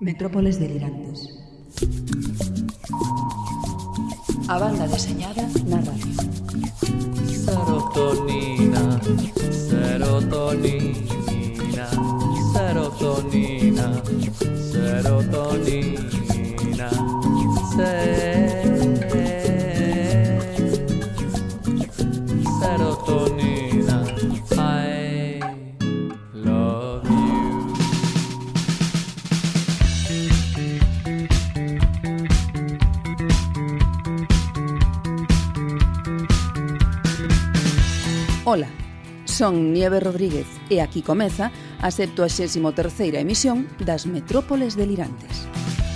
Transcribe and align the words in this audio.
Metrópoles 0.00 0.58
delirantes. 0.58 1.28
A 4.48 4.58
banda 4.58 4.88
deseñada 4.88 5.42
na 5.68 5.76
radio. 5.76 6.16
Serotonina, 7.44 8.98
serotonina, 9.68 10.96
serotonina, 12.54 13.86
serotonina, 14.72 16.10
serotonina. 17.76 18.29
Son 39.40 39.72
Nieve 39.72 40.00
Rodríguez 40.00 40.44
e 40.68 40.84
aquí 40.84 41.00
comeza 41.00 41.48
a 41.80 41.88
73ª 41.88 43.16
emisión 43.24 43.72
das 43.80 44.04
Metrópoles 44.04 44.76
delirantes. 44.76 45.48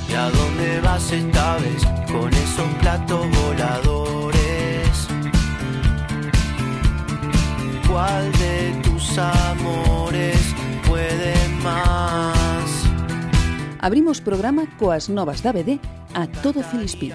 ¿Y 0.08 0.16
a 0.16 0.32
dónde 0.32 0.80
vas 0.80 1.12
esta 1.12 1.60
vez 1.60 1.84
con 2.08 2.32
esos 2.32 2.70
platos 2.80 3.20
voladores? 3.44 4.88
¿Cuál 7.84 8.32
de 8.40 8.80
tus 8.80 9.04
amores 9.20 10.40
puede 10.88 11.36
más? 11.60 12.64
Abrimos 13.84 14.24
programa 14.24 14.64
coas 14.80 15.12
novas 15.12 15.45
da 15.45 15.52
BD 15.52 15.76
a 16.15 16.26
todo 16.26 16.62
Filispín. 16.62 17.12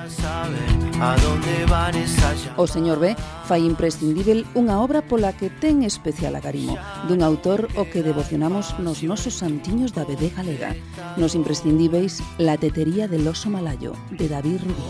O 2.56 2.68
señor 2.68 3.00
B 3.00 3.16
fai 3.48 3.64
imprescindível 3.64 4.46
unha 4.54 4.84
obra 4.84 5.02
pola 5.02 5.34
que 5.34 5.50
ten 5.50 5.82
especial 5.88 6.36
agarimo, 6.36 6.76
dun 7.08 7.24
autor 7.24 7.72
o 7.80 7.88
que 7.88 8.04
devocionamos 8.04 8.76
nos 8.84 9.02
nosos 9.02 9.40
santiños 9.40 9.96
da 9.96 10.04
BD 10.04 10.36
galega. 10.36 10.76
Nos 11.16 11.34
imprescindíveis 11.34 12.20
La 12.38 12.60
tetería 12.60 13.08
del 13.08 13.26
oso 13.28 13.50
malayo, 13.50 13.96
de 14.12 14.28
David 14.28 14.60
Rubí. 14.68 14.88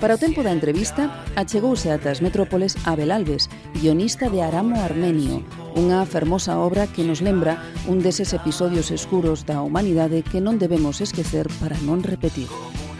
Para 0.00 0.14
o 0.14 0.18
tempo 0.18 0.42
da 0.44 0.52
entrevista, 0.52 1.10
achegouse 1.34 1.90
atas 1.90 2.20
metrópoles 2.20 2.76
Abel 2.84 3.10
Alves, 3.10 3.48
guionista 3.74 4.28
de 4.28 4.44
Aramo 4.44 4.78
Armenio, 4.78 5.42
unha 5.74 6.04
fermosa 6.04 6.60
obra 6.60 6.86
que 6.86 7.02
nos 7.02 7.24
lembra 7.24 7.58
un 7.88 8.04
deses 8.04 8.36
episodios 8.36 8.92
escuros 8.92 9.48
da 9.48 9.64
humanidade 9.64 10.20
que 10.20 10.44
non 10.44 10.60
debemos 10.60 11.00
esquecer 11.00 11.48
para 11.58 11.74
non 11.82 12.04
repetir, 12.04 12.46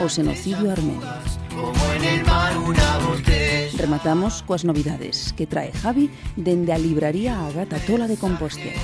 o 0.01 0.07
xenocidio 0.09 0.73
armenio. 0.73 1.05
Rematamos 3.77 4.43
coas 4.43 4.65
novidades 4.65 5.37
que 5.37 5.47
trae 5.47 5.71
Javi 5.73 6.09
dende 6.34 6.73
a 6.73 6.79
libraría 6.81 7.39
Agata 7.45 7.77
Tola 7.84 8.09
de 8.09 8.17
Compostela. 8.17 8.83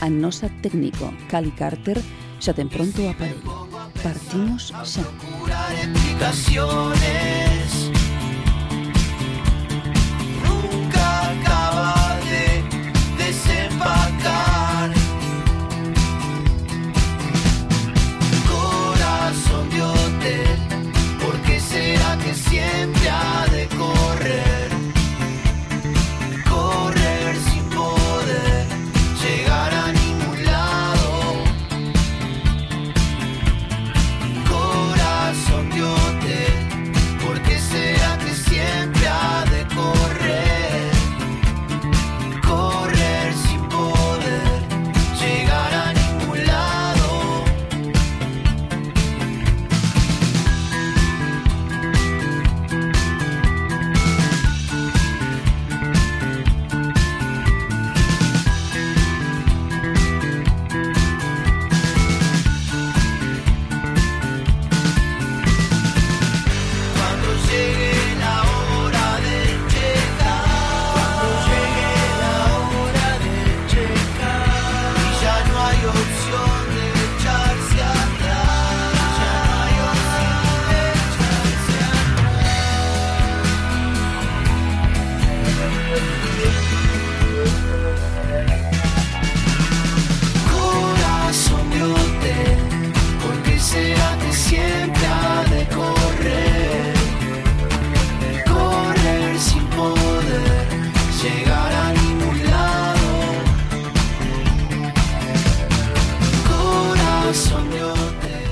A 0.00 0.08
nosa 0.10 0.48
técnico, 0.60 1.12
Cali 1.28 1.52
Carter, 1.52 2.00
xa 2.46 2.68
pronto 2.68 3.02
o 3.02 3.10
aparello. 3.10 3.68
Partimos 4.02 4.72
xa. 4.84 5.02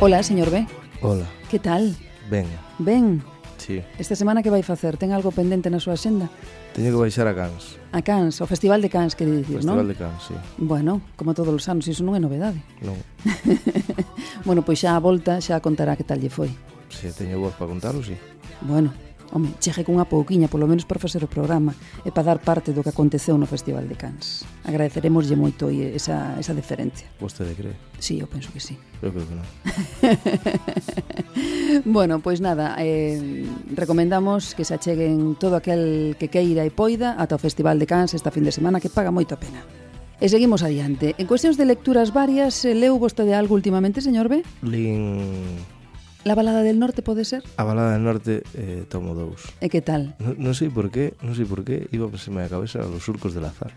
Hola, 0.07 0.23
señor 0.23 0.51
B. 0.51 0.67
Hola. 1.01 1.25
Que 1.51 1.59
tal? 1.59 1.97
Ben. 2.29 2.45
Ben. 2.79 3.25
Sí. 3.57 3.83
Esta 3.99 4.15
semana 4.15 4.43
que 4.43 4.51
vai 4.51 4.63
facer? 4.63 5.01
Ten 5.01 5.17
algo 5.17 5.33
pendente 5.33 5.73
na 5.73 5.81
súa 5.81 5.97
xenda? 5.97 6.29
Teño 6.77 6.93
que 6.93 7.09
baixar 7.09 7.25
a 7.25 7.33
Cans. 7.33 7.81
A 7.89 8.05
Cans, 8.05 8.37
o 8.37 8.45
Festival 8.45 8.85
de 8.85 8.93
Cans, 8.93 9.17
quere 9.17 9.33
dicir, 9.33 9.65
non? 9.65 9.81
Festival 9.81 9.89
no? 9.89 9.89
de 9.89 9.97
Cans, 9.97 10.21
sí. 10.29 10.37
Bueno, 10.61 11.01
como 11.17 11.33
todos 11.33 11.57
os 11.57 11.65
anos, 11.73 11.89
iso 11.89 12.05
non 12.05 12.13
é 12.13 12.21
novedade. 12.21 12.61
Non. 12.85 13.01
bueno, 14.45 14.61
pois 14.61 14.77
xa 14.77 14.93
a 14.93 15.01
volta 15.01 15.41
xa 15.41 15.57
contará 15.65 15.97
que 15.97 16.05
tal 16.05 16.21
lle 16.21 16.29
foi. 16.29 16.53
Se 16.93 17.09
sí, 17.09 17.25
teño 17.25 17.41
voz 17.41 17.57
para 17.57 17.73
contarlo, 17.73 18.05
sí. 18.05 18.13
Bueno, 18.61 18.93
Home, 19.35 19.51
chegue 19.59 19.83
cunha 19.83 20.07
pouquiña, 20.07 20.47
polo 20.47 20.71
menos 20.71 20.87
para 20.87 21.03
facer 21.03 21.19
o 21.27 21.29
programa 21.29 21.75
e 22.07 22.15
para 22.15 22.31
dar 22.31 22.39
parte 22.39 22.71
do 22.71 22.87
que 22.87 22.95
aconteceu 22.95 23.35
no 23.35 23.51
Festival 23.51 23.91
de 23.91 23.99
Cans. 23.99 24.47
Agradeceremoslle 24.63 25.35
moito 25.35 25.67
esa, 25.75 26.39
esa 26.39 26.55
deferencia. 26.55 27.11
Vostede 27.19 27.59
cree? 27.59 27.75
Sí, 27.99 28.23
eu 28.23 28.31
penso 28.31 28.55
que 28.55 28.63
sí. 28.63 28.79
Eu 29.03 29.11
creo 29.11 29.27
que 29.27 29.35
non. 29.35 29.47
bueno, 31.99 32.23
pois 32.23 32.39
nada, 32.39 32.79
eh, 32.79 33.43
recomendamos 33.75 34.55
que 34.55 34.63
se 34.63 34.79
acheguen 34.79 35.35
todo 35.35 35.59
aquel 35.59 36.15
que 36.15 36.31
queira 36.31 36.63
e 36.63 36.71
poida 36.71 37.19
ata 37.19 37.35
o 37.35 37.43
Festival 37.43 37.83
de 37.83 37.91
Cans 37.91 38.15
esta 38.15 38.31
fin 38.31 38.47
de 38.47 38.55
semana 38.55 38.79
que 38.79 38.87
paga 38.87 39.11
moito 39.11 39.35
a 39.35 39.43
pena. 39.43 39.67
E 40.23 40.31
seguimos 40.31 40.63
adiante. 40.63 41.19
En 41.19 41.27
cuestións 41.27 41.59
de 41.59 41.67
lecturas 41.67 42.15
varias, 42.15 42.63
eh, 42.63 42.71
leu 42.71 43.03
vostede 43.03 43.35
algo 43.35 43.59
últimamente, 43.59 43.99
señor 43.99 44.31
B? 44.31 44.47
Lin 44.63 45.74
La 46.25 46.35
balada 46.35 46.63
del 46.63 46.79
norte 46.79 47.03
pode 47.03 47.25
ser? 47.25 47.45
A 47.57 47.65
balada 47.65 47.93
del 47.93 48.03
norte 48.03 48.43
eh, 48.57 48.85
tomo 48.89 49.13
dous. 49.15 49.45
Eh, 49.61 49.67
e 49.67 49.69
que 49.69 49.85
tal? 49.85 50.17
Non 50.17 50.41
no 50.41 50.57
sei 50.57 50.73
por 50.73 50.89
qué, 50.89 51.13
non 51.21 51.37
sei 51.37 51.45
por 51.45 51.61
qué, 51.69 51.85
iba 51.93 52.09
a 52.09 52.13
pasarme 52.13 52.41
a 52.41 52.49
cabeza 52.49 52.81
los 52.81 53.05
surcos 53.05 53.37
del 53.37 53.45
azar. 53.45 53.77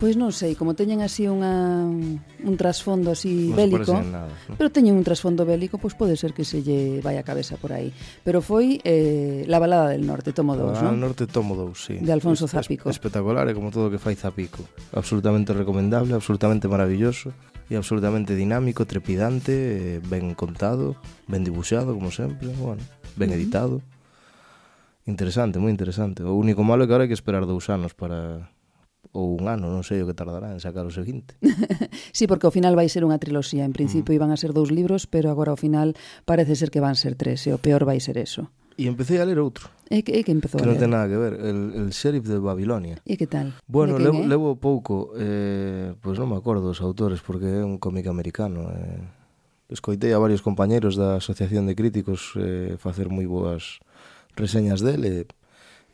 Pois 0.00 0.16
non 0.16 0.32
sei, 0.32 0.56
como 0.56 0.72
teñen 0.72 1.04
así 1.04 1.28
unha, 1.28 1.84
un 1.84 2.54
trasfondo 2.56 3.12
así 3.12 3.52
non 3.52 3.60
bélico, 3.60 3.94
nada, 4.00 4.32
¿no? 4.48 4.56
pero 4.56 4.72
teñen 4.72 4.96
un 4.96 5.04
trasfondo 5.04 5.44
bélico, 5.44 5.76
pois 5.76 5.92
pode 5.92 6.16
ser 6.16 6.32
que 6.32 6.48
se 6.48 6.64
lle 6.64 7.04
vai 7.04 7.20
a 7.20 7.24
cabeza 7.24 7.60
por 7.60 7.76
aí. 7.76 7.92
Pero 8.24 8.40
foi 8.40 8.80
eh, 8.80 9.44
La 9.44 9.60
balada 9.60 9.92
del 9.92 10.08
norte, 10.08 10.32
tomo 10.32 10.56
dous, 10.56 10.80
non? 10.80 10.88
La 10.88 10.88
balada 10.88 10.96
del 10.96 11.04
norte, 11.04 11.28
tomo 11.28 11.52
dous, 11.52 11.84
sí. 11.84 12.00
De 12.00 12.16
Alfonso 12.16 12.48
es, 12.48 12.56
Zapico. 12.56 12.88
Es, 12.88 12.96
espectacular, 12.96 13.44
é 13.44 13.52
como 13.52 13.68
todo 13.68 13.86
o 13.86 13.92
que 13.92 14.00
fai 14.00 14.16
Zapico. 14.16 14.64
Absolutamente 14.96 15.52
recomendable, 15.52 16.16
absolutamente 16.16 16.64
maravilloso 16.64 17.36
e 17.74 17.76
absolutamente 17.76 18.38
dinámico, 18.38 18.86
trepidante, 18.86 19.98
ben 20.06 20.38
contado, 20.38 20.94
ben 21.26 21.42
dibuixado, 21.42 21.92
como 21.98 22.14
sempre, 22.14 22.54
bueno, 22.54 22.86
ben 23.18 23.34
editado. 23.34 23.82
Uh 23.82 23.82
-huh. 23.82 23.94
Interesante, 25.06 25.60
moi 25.60 25.68
interesante. 25.68 26.24
O 26.24 26.32
único 26.32 26.64
malo 26.64 26.80
é 26.80 26.86
que 26.88 26.92
agora 26.96 27.04
hai 27.04 27.10
que 27.12 27.18
esperar 27.18 27.44
dous 27.44 27.68
anos 27.68 27.92
para 27.92 28.48
ou 29.12 29.36
un 29.36 29.46
ano, 29.46 29.68
non 29.68 29.84
sei 29.84 30.00
o 30.00 30.08
que 30.08 30.16
tardará 30.16 30.50
en 30.50 30.64
sacar 30.64 30.88
o 30.88 30.90
seguinte. 30.90 31.36
sí, 32.16 32.24
porque 32.24 32.48
ao 32.48 32.54
final 32.56 32.72
vai 32.72 32.88
ser 32.88 33.04
unha 33.04 33.20
triloxía. 33.20 33.68
En 33.68 33.76
principio 33.76 34.16
mm. 34.16 34.18
iban 34.18 34.30
a 34.32 34.40
ser 34.40 34.56
dous 34.56 34.72
libros, 34.72 35.04
pero 35.04 35.28
agora 35.28 35.52
ao 35.52 35.60
final 35.60 35.92
parece 36.24 36.56
ser 36.56 36.72
que 36.72 36.80
van 36.80 36.96
ser 36.96 37.20
tres, 37.20 37.44
e 37.44 37.52
o 37.52 37.60
peor 37.60 37.84
vai 37.84 38.00
ser 38.00 38.16
eso. 38.16 38.48
E 38.76 38.90
empecé 38.90 39.22
a 39.22 39.24
ler 39.24 39.38
outro. 39.38 39.70
E 39.86 40.02
que, 40.02 40.16
e 40.16 40.26
que 40.26 40.32
empezou 40.34 40.58
que 40.58 40.66
a 40.66 40.70
ler? 40.70 40.74
Que 40.74 40.82
non 40.82 40.82
ten 40.82 40.90
nada 40.90 41.06
que 41.06 41.18
ver, 41.18 41.34
el, 41.38 41.58
el 41.78 41.88
Sheriff 41.94 42.26
de 42.26 42.42
Babilonia. 42.42 42.98
E 43.06 43.14
que 43.14 43.30
tal? 43.30 43.54
Bueno, 43.70 43.94
que 43.94 44.02
levo, 44.02 44.20
é? 44.22 44.26
levo 44.26 44.48
pouco, 44.58 45.14
eh, 45.14 45.94
pois 46.02 46.16
pues 46.16 46.22
non 46.22 46.32
me 46.32 46.38
acordo 46.40 46.72
os 46.72 46.82
autores, 46.82 47.22
porque 47.22 47.46
é 47.46 47.62
un 47.62 47.78
cómic 47.78 48.10
americano. 48.10 48.72
Eh. 48.74 49.02
Escoitei 49.70 50.10
a 50.10 50.18
varios 50.18 50.42
compañeros 50.42 50.98
da 50.98 51.22
Asociación 51.22 51.70
de 51.70 51.78
Críticos 51.78 52.34
eh, 52.34 52.74
facer 52.80 53.06
moi 53.12 53.28
boas 53.30 53.78
reseñas 54.34 54.82
dele. 54.82 55.24
Eh. 55.24 55.30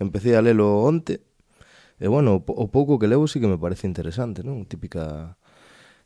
Empecé 0.00 0.38
a 0.38 0.40
lelo 0.40 0.80
onte, 0.80 1.20
e 2.00 2.08
bueno, 2.08 2.40
o 2.40 2.66
pouco 2.72 2.96
que 2.96 3.10
levo 3.12 3.28
sí 3.28 3.44
que 3.44 3.50
me 3.50 3.60
parece 3.60 3.84
interesante, 3.84 4.40
non? 4.40 4.64
Típica 4.64 5.36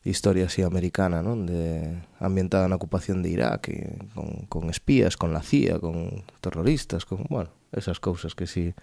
historia 0.04 0.46
así 0.46 0.60
americana, 0.60 1.24
non? 1.24 1.48
De, 1.48 1.96
ambientada 2.20 2.68
na 2.68 2.76
ocupación 2.76 3.24
de 3.24 3.32
Irak, 3.32 3.72
e, 3.72 3.96
con, 4.12 4.44
con 4.52 4.68
espías, 4.68 5.16
con 5.16 5.32
la 5.32 5.40
CIA, 5.40 5.80
con 5.80 6.28
terroristas, 6.44 7.08
con, 7.08 7.24
bueno, 7.32 7.50
esas 7.72 7.98
cousas 7.98 8.36
que 8.36 8.46
si, 8.46 8.76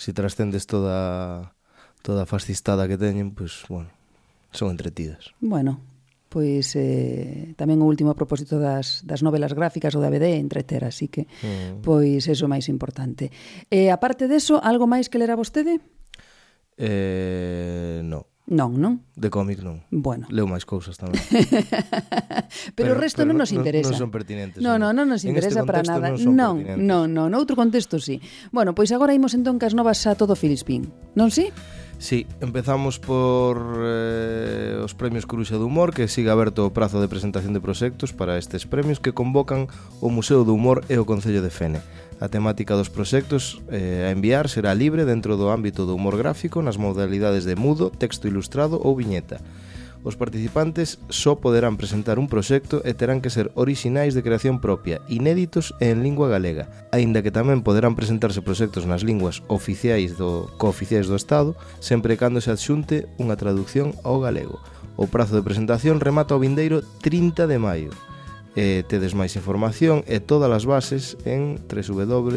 si 0.00 0.12
trascendes 0.12 0.64
toda 0.66 1.52
toda 2.02 2.24
a 2.24 2.26
fascistada 2.26 2.88
que 2.90 2.98
teñen, 2.98 3.30
pois, 3.30 3.62
pues, 3.62 3.68
bueno, 3.68 3.90
son 4.50 4.70
entretidas. 4.74 5.30
Bueno, 5.38 5.80
pois 6.32 6.74
eh, 6.80 7.52
tamén 7.60 7.84
o 7.84 7.86
último 7.86 8.16
propósito 8.16 8.56
das, 8.56 9.04
das 9.04 9.20
novelas 9.20 9.52
gráficas 9.52 9.92
ou 9.92 10.00
da 10.00 10.08
BD 10.08 10.32
é 10.32 10.40
entreter, 10.40 10.82
así 10.88 11.12
que 11.12 11.28
mm. 11.28 11.84
pois 11.84 12.24
eso 12.24 12.48
máis 12.48 12.72
importante. 12.72 13.28
Eh, 13.68 13.92
aparte 13.92 14.26
deso, 14.26 14.56
algo 14.64 14.88
máis 14.88 15.12
que 15.12 15.20
lera 15.20 15.36
vostede? 15.36 15.84
Eh, 16.80 18.00
no. 18.02 18.31
Non, 18.50 18.74
non? 18.74 19.06
De 19.14 19.30
cómic 19.30 19.62
non. 19.62 19.86
Bueno. 19.94 20.26
Leo 20.26 20.50
máis 20.50 20.66
cousas 20.66 20.98
tamén. 20.98 21.14
pero, 21.30 21.38
pero 22.76 22.90
o 22.94 22.98
resto 22.98 23.22
pero 23.22 23.30
non 23.30 23.38
nos 23.38 23.54
interesa. 23.54 23.94
Non, 23.94 24.08
son 24.08 24.10
pertinentes. 24.10 24.58
Non, 24.58 24.82
non, 24.82 24.90
non 24.92 25.06
nos 25.06 25.22
interesa 25.22 25.62
este 25.62 25.68
para 25.68 25.86
nada. 25.86 26.10
Non, 26.18 26.58
non, 26.58 27.06
non, 27.06 27.06
non, 27.06 27.30
outro 27.38 27.54
contexto 27.54 28.02
sí. 28.02 28.18
Bueno, 28.50 28.74
pois 28.74 28.90
agora 28.90 29.14
imos 29.14 29.38
entón 29.38 29.62
cas 29.62 29.78
novas 29.78 30.02
a 30.10 30.18
todo 30.18 30.34
Filispín. 30.34 30.90
Non 31.14 31.30
si? 31.30 31.48
Sí? 31.48 31.82
Sí, 32.02 32.26
empezamos 32.40 32.98
por 32.98 33.78
eh, 33.78 34.74
os 34.82 34.90
premios 34.98 35.22
Coruxa 35.22 35.54
do 35.54 35.70
Humor 35.70 35.94
que 35.94 36.10
siga 36.10 36.34
aberto 36.34 36.66
o 36.66 36.74
prazo 36.74 36.98
de 36.98 37.06
presentación 37.06 37.54
de 37.54 37.62
proxectos 37.62 38.10
para 38.10 38.42
estes 38.42 38.66
premios 38.66 38.98
que 38.98 39.14
convocan 39.14 39.70
o 40.02 40.10
Museo 40.10 40.42
do 40.42 40.50
Humor 40.50 40.82
e 40.90 40.98
o 40.98 41.06
Concello 41.06 41.46
de 41.46 41.54
Fene. 41.54 41.78
A 42.22 42.30
temática 42.30 42.78
dos 42.78 42.86
proxectos 42.86 43.58
eh, 43.66 44.06
a 44.06 44.14
enviar 44.14 44.46
será 44.46 44.70
libre 44.78 45.02
dentro 45.02 45.34
do 45.34 45.50
ámbito 45.50 45.90
do 45.90 45.98
humor 45.98 46.14
gráfico 46.14 46.62
nas 46.62 46.78
modalidades 46.78 47.42
de 47.42 47.58
mudo, 47.58 47.90
texto 47.90 48.30
ilustrado 48.30 48.78
ou 48.78 48.94
viñeta. 48.94 49.42
Os 50.06 50.14
participantes 50.14 51.02
só 51.10 51.34
poderán 51.34 51.74
presentar 51.74 52.22
un 52.22 52.30
proxecto 52.30 52.78
e 52.86 52.94
terán 52.94 53.18
que 53.18 53.34
ser 53.34 53.50
orixinais 53.58 54.14
de 54.14 54.22
creación 54.22 54.62
propia, 54.62 55.02
inéditos 55.10 55.74
e 55.82 55.90
en 55.90 56.06
lingua 56.06 56.30
galega, 56.30 56.70
aínda 56.94 57.26
que 57.26 57.34
tamén 57.34 57.66
poderán 57.66 57.98
presentarse 57.98 58.38
proxectos 58.38 58.86
nas 58.86 59.02
linguas 59.02 59.42
oficiais 59.50 60.14
do 60.14 60.46
cooficiais 60.62 61.10
do 61.10 61.18
Estado, 61.18 61.58
sempre 61.82 62.14
cando 62.14 62.38
se 62.38 62.54
adxunte 62.54 63.10
unha 63.18 63.34
traducción 63.34 63.98
ao 64.06 64.22
galego. 64.22 64.62
O 64.94 65.10
prazo 65.10 65.34
de 65.34 65.42
presentación 65.42 65.98
remata 65.98 66.38
o 66.38 66.42
vindeiro 66.42 66.86
30 67.02 67.50
de 67.50 67.58
maio. 67.58 67.90
Eh, 68.54 68.84
tedes 68.84 69.16
máis 69.16 69.32
información 69.32 70.04
e 70.04 70.20
todas 70.20 70.52
as 70.52 70.68
bases 70.68 71.16
en 71.24 71.56
www.fene.gal 71.72 72.36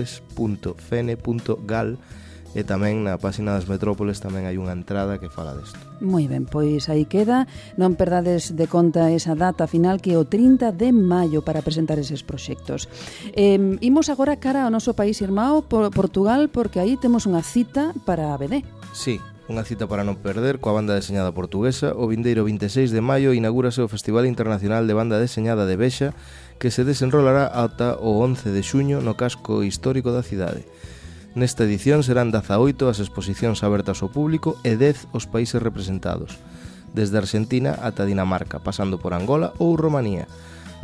e 2.56 2.63
tamén 2.63 3.03
na 3.03 3.19
páxina 3.19 3.51
das 3.51 3.67
metrópoles 3.67 4.23
tamén 4.23 4.47
hai 4.47 4.56
unha 4.56 4.71
entrada 4.71 5.19
que 5.19 5.27
fala 5.27 5.51
desto. 5.59 5.75
Moi 6.00 6.23
ben, 6.31 6.47
pois 6.47 6.88
aí 6.88 7.03
queda. 7.03 7.51
Non 7.75 8.00
perdades 8.00 8.56
de 8.56 8.63
conta 8.71 9.12
esa 9.12 9.35
data 9.35 9.67
final 9.67 10.00
que 10.00 10.15
é 10.15 10.17
o 10.17 10.23
30 10.23 10.71
de 10.71 10.95
maio 10.95 11.44
para 11.44 11.59
presentar 11.59 12.00
eses 12.00 12.23
proxectos. 12.23 12.88
Eh, 13.35 13.59
imos 13.83 14.07
agora 14.07 14.39
cara 14.39 14.63
ao 14.63 14.71
noso 14.71 14.95
país 14.95 15.19
irmão, 15.19 15.67
Portugal, 15.67 16.47
porque 16.47 16.79
aí 16.79 16.95
temos 16.95 17.27
unha 17.27 17.44
cita 17.44 17.91
para 18.07 18.31
a 18.31 18.39
BD. 18.39 18.63
Sí, 18.95 19.19
Unha 19.45 19.62
cita 19.62 19.86
para 19.86 20.01
non 20.01 20.18
perder 20.18 20.57
coa 20.57 20.81
banda 20.81 20.97
deseñada 20.97 21.30
portuguesa, 21.30 21.94
o 21.94 22.09
vindeiro 22.09 22.42
26 22.50 22.89
de 22.89 22.97
maio 22.97 23.30
inaugúrase 23.30 23.86
o 23.86 23.92
Festival 23.92 24.25
Internacional 24.25 24.89
de 24.89 24.97
Banda 24.97 25.21
Deseñada 25.21 25.69
de 25.69 25.77
Bexa, 25.77 26.18
que 26.57 26.74
se 26.74 26.81
desenrolará 26.81 27.53
ata 27.53 27.94
o 28.01 28.25
11 28.25 28.50
de 28.50 28.65
xuño 28.65 29.06
no 29.06 29.13
casco 29.13 29.62
histórico 29.62 30.09
da 30.09 30.25
cidade. 30.25 30.65
Nesta 31.38 31.62
edición 31.62 32.01
serán 32.01 32.33
18 32.33 32.89
as 32.89 32.97
exposicións 32.97 33.62
abertas 33.62 34.01
ao 34.01 34.09
público 34.09 34.57
e 34.65 34.81
10 34.81 35.13
os 35.13 35.30
países 35.30 35.62
representados, 35.62 36.41
desde 36.98 37.21
Argentina 37.21 37.77
ata 37.86 38.01
Dinamarca, 38.01 38.57
pasando 38.57 38.98
por 38.98 39.13
Angola 39.13 39.53
ou 39.62 39.77
Romanía. 39.77 40.25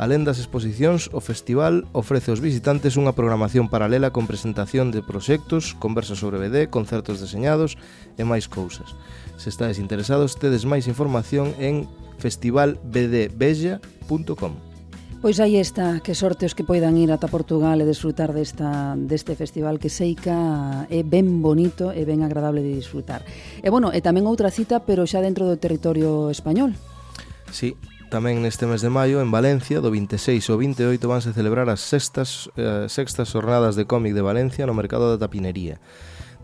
Alén 0.02 0.26
das 0.26 0.42
exposicións, 0.42 1.06
o 1.14 1.22
festival 1.22 1.86
ofrece 1.94 2.34
aos 2.34 2.42
visitantes 2.42 2.98
unha 2.98 3.14
programación 3.14 3.70
paralela 3.70 4.10
con 4.10 4.26
presentación 4.26 4.90
de 4.90 4.98
proxectos, 4.98 5.78
conversas 5.78 6.18
sobre 6.18 6.42
BD, 6.42 6.66
concertos 6.74 7.22
deseñados 7.22 7.78
e 8.18 8.26
máis 8.26 8.50
cousas. 8.50 8.98
Se 9.38 9.46
estades 9.46 9.78
interesados, 9.78 10.34
tedes 10.34 10.66
máis 10.66 10.90
información 10.90 11.54
en 11.62 11.86
festivalbdbella.com. 12.18 14.52
Pois 15.22 15.38
aí 15.38 15.62
está, 15.62 16.02
que 16.02 16.18
sorte 16.18 16.50
os 16.50 16.58
que 16.58 16.66
poidan 16.66 16.98
ir 16.98 17.14
ata 17.14 17.30
Portugal 17.30 17.78
e 17.78 17.86
desfrutar 17.86 18.34
desta, 18.34 18.98
deste 18.98 19.38
festival 19.38 19.78
que 19.78 19.86
seica 19.86 20.82
é 20.90 21.06
ben 21.06 21.46
bonito 21.46 21.94
e 21.94 22.02
ben 22.02 22.26
agradable 22.26 22.58
de 22.58 22.74
disfrutar. 22.74 23.22
E 23.62 23.70
bueno, 23.70 23.94
e 23.94 24.02
tamén 24.02 24.26
outra 24.26 24.50
cita, 24.50 24.82
pero 24.82 25.06
xa 25.06 25.22
dentro 25.22 25.46
do 25.46 25.62
territorio 25.62 26.26
español. 26.26 26.74
Sí, 27.54 27.78
Tamén 28.12 28.44
neste 28.44 28.68
mes 28.68 28.84
de 28.84 28.92
maio, 28.92 29.24
en 29.24 29.32
Valencia, 29.32 29.80
do 29.80 29.88
26 29.88 30.52
ao 30.52 30.60
28, 30.60 31.00
vanse 31.08 31.32
celebrar 31.32 31.72
as 31.72 31.80
sextas, 31.80 32.52
eh, 32.60 32.84
sextas 32.84 33.32
xornadas 33.32 33.72
de 33.72 33.88
cómic 33.88 34.12
de 34.12 34.20
Valencia 34.20 34.68
no 34.68 34.76
mercado 34.76 35.08
da 35.08 35.16
tapinería. 35.16 35.80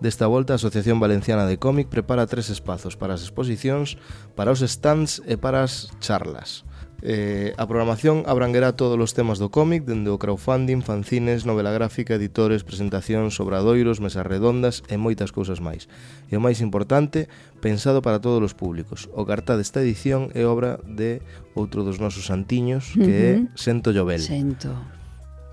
Desta 0.00 0.25
volta, 0.25 0.56
a 0.56 0.59
Asociación 0.62 0.97
Valenciana 0.97 1.44
de 1.44 1.61
Cómic 1.61 1.93
prepara 1.93 2.25
tres 2.25 2.49
espazos 2.49 2.97
para 2.97 3.12
as 3.12 3.20
exposicións, 3.20 4.00
para 4.32 4.49
os 4.49 4.65
stands 4.65 5.20
e 5.29 5.37
para 5.37 5.61
as 5.61 5.93
charlas. 6.00 6.65
Eh, 7.00 7.55
a 7.55 7.62
programación 7.71 8.27
abranguerá 8.27 8.75
todos 8.75 8.99
os 8.99 9.15
temas 9.15 9.39
do 9.39 9.55
cómic, 9.55 9.87
dende 9.87 10.11
o 10.11 10.19
crowdfunding, 10.19 10.83
fanzines, 10.83 11.47
novela 11.47 11.71
gráfica, 11.71 12.19
editores, 12.19 12.67
presentacións, 12.67 13.39
obradoiros, 13.39 14.03
mesas 14.03 14.27
redondas 14.27 14.83
e 14.91 14.99
moitas 14.99 15.31
cousas 15.31 15.62
máis. 15.62 15.87
E 16.27 16.35
o 16.35 16.43
máis 16.43 16.59
importante, 16.59 17.31
pensado 17.62 18.02
para 18.02 18.19
todos 18.19 18.43
os 18.43 18.59
públicos. 18.59 19.07
O 19.14 19.23
cartá 19.23 19.55
desta 19.55 19.78
edición 19.78 20.35
é 20.35 20.43
obra 20.43 20.83
de 20.83 21.23
outro 21.55 21.87
dos 21.87 22.02
nosos 22.02 22.26
santiños, 22.26 22.90
que 22.99 22.99
uh 22.99 23.47
-huh. 23.47 23.47
é 23.47 23.55
Sento 23.55 23.95
Llobel. 23.95 24.19
Sento. 24.19 24.75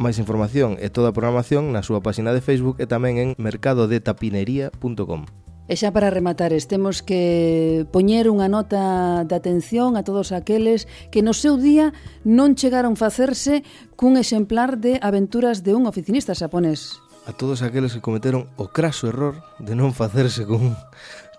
Máis 0.01 0.17
información 0.17 0.81
e 0.81 0.89
toda 0.89 1.13
a 1.13 1.15
programación 1.15 1.69
na 1.69 1.85
súa 1.85 2.01
páxina 2.01 2.33
de 2.33 2.41
Facebook 2.41 2.81
e 2.81 2.89
tamén 2.89 3.21
en 3.21 3.29
mercadodetapinería.com. 3.37 5.44
E 5.65 5.73
xa 5.73 5.89
para 5.89 6.13
rematar, 6.13 6.53
temos 6.69 7.01
que 7.01 7.89
poñer 7.89 8.29
unha 8.29 8.45
nota 8.45 9.25
de 9.25 9.33
atención 9.33 9.97
a 9.97 10.05
todos 10.05 10.29
aqueles 10.29 10.85
que 11.09 11.25
no 11.25 11.33
seu 11.33 11.57
día 11.57 11.89
non 12.21 12.53
chegaron 12.53 12.93
facerse 12.93 13.65
cun 13.97 14.13
exemplar 14.13 14.77
de 14.77 15.01
aventuras 15.01 15.65
de 15.65 15.73
un 15.73 15.89
oficinista 15.89 16.37
xaponés. 16.37 17.01
A 17.25 17.33
todos 17.33 17.65
aqueles 17.65 17.97
que 17.97 18.05
cometeron 18.05 18.45
o 18.61 18.69
craso 18.69 19.09
error 19.09 19.41
de 19.57 19.73
non 19.73 19.89
facerse 19.89 20.45
cun, 20.45 20.77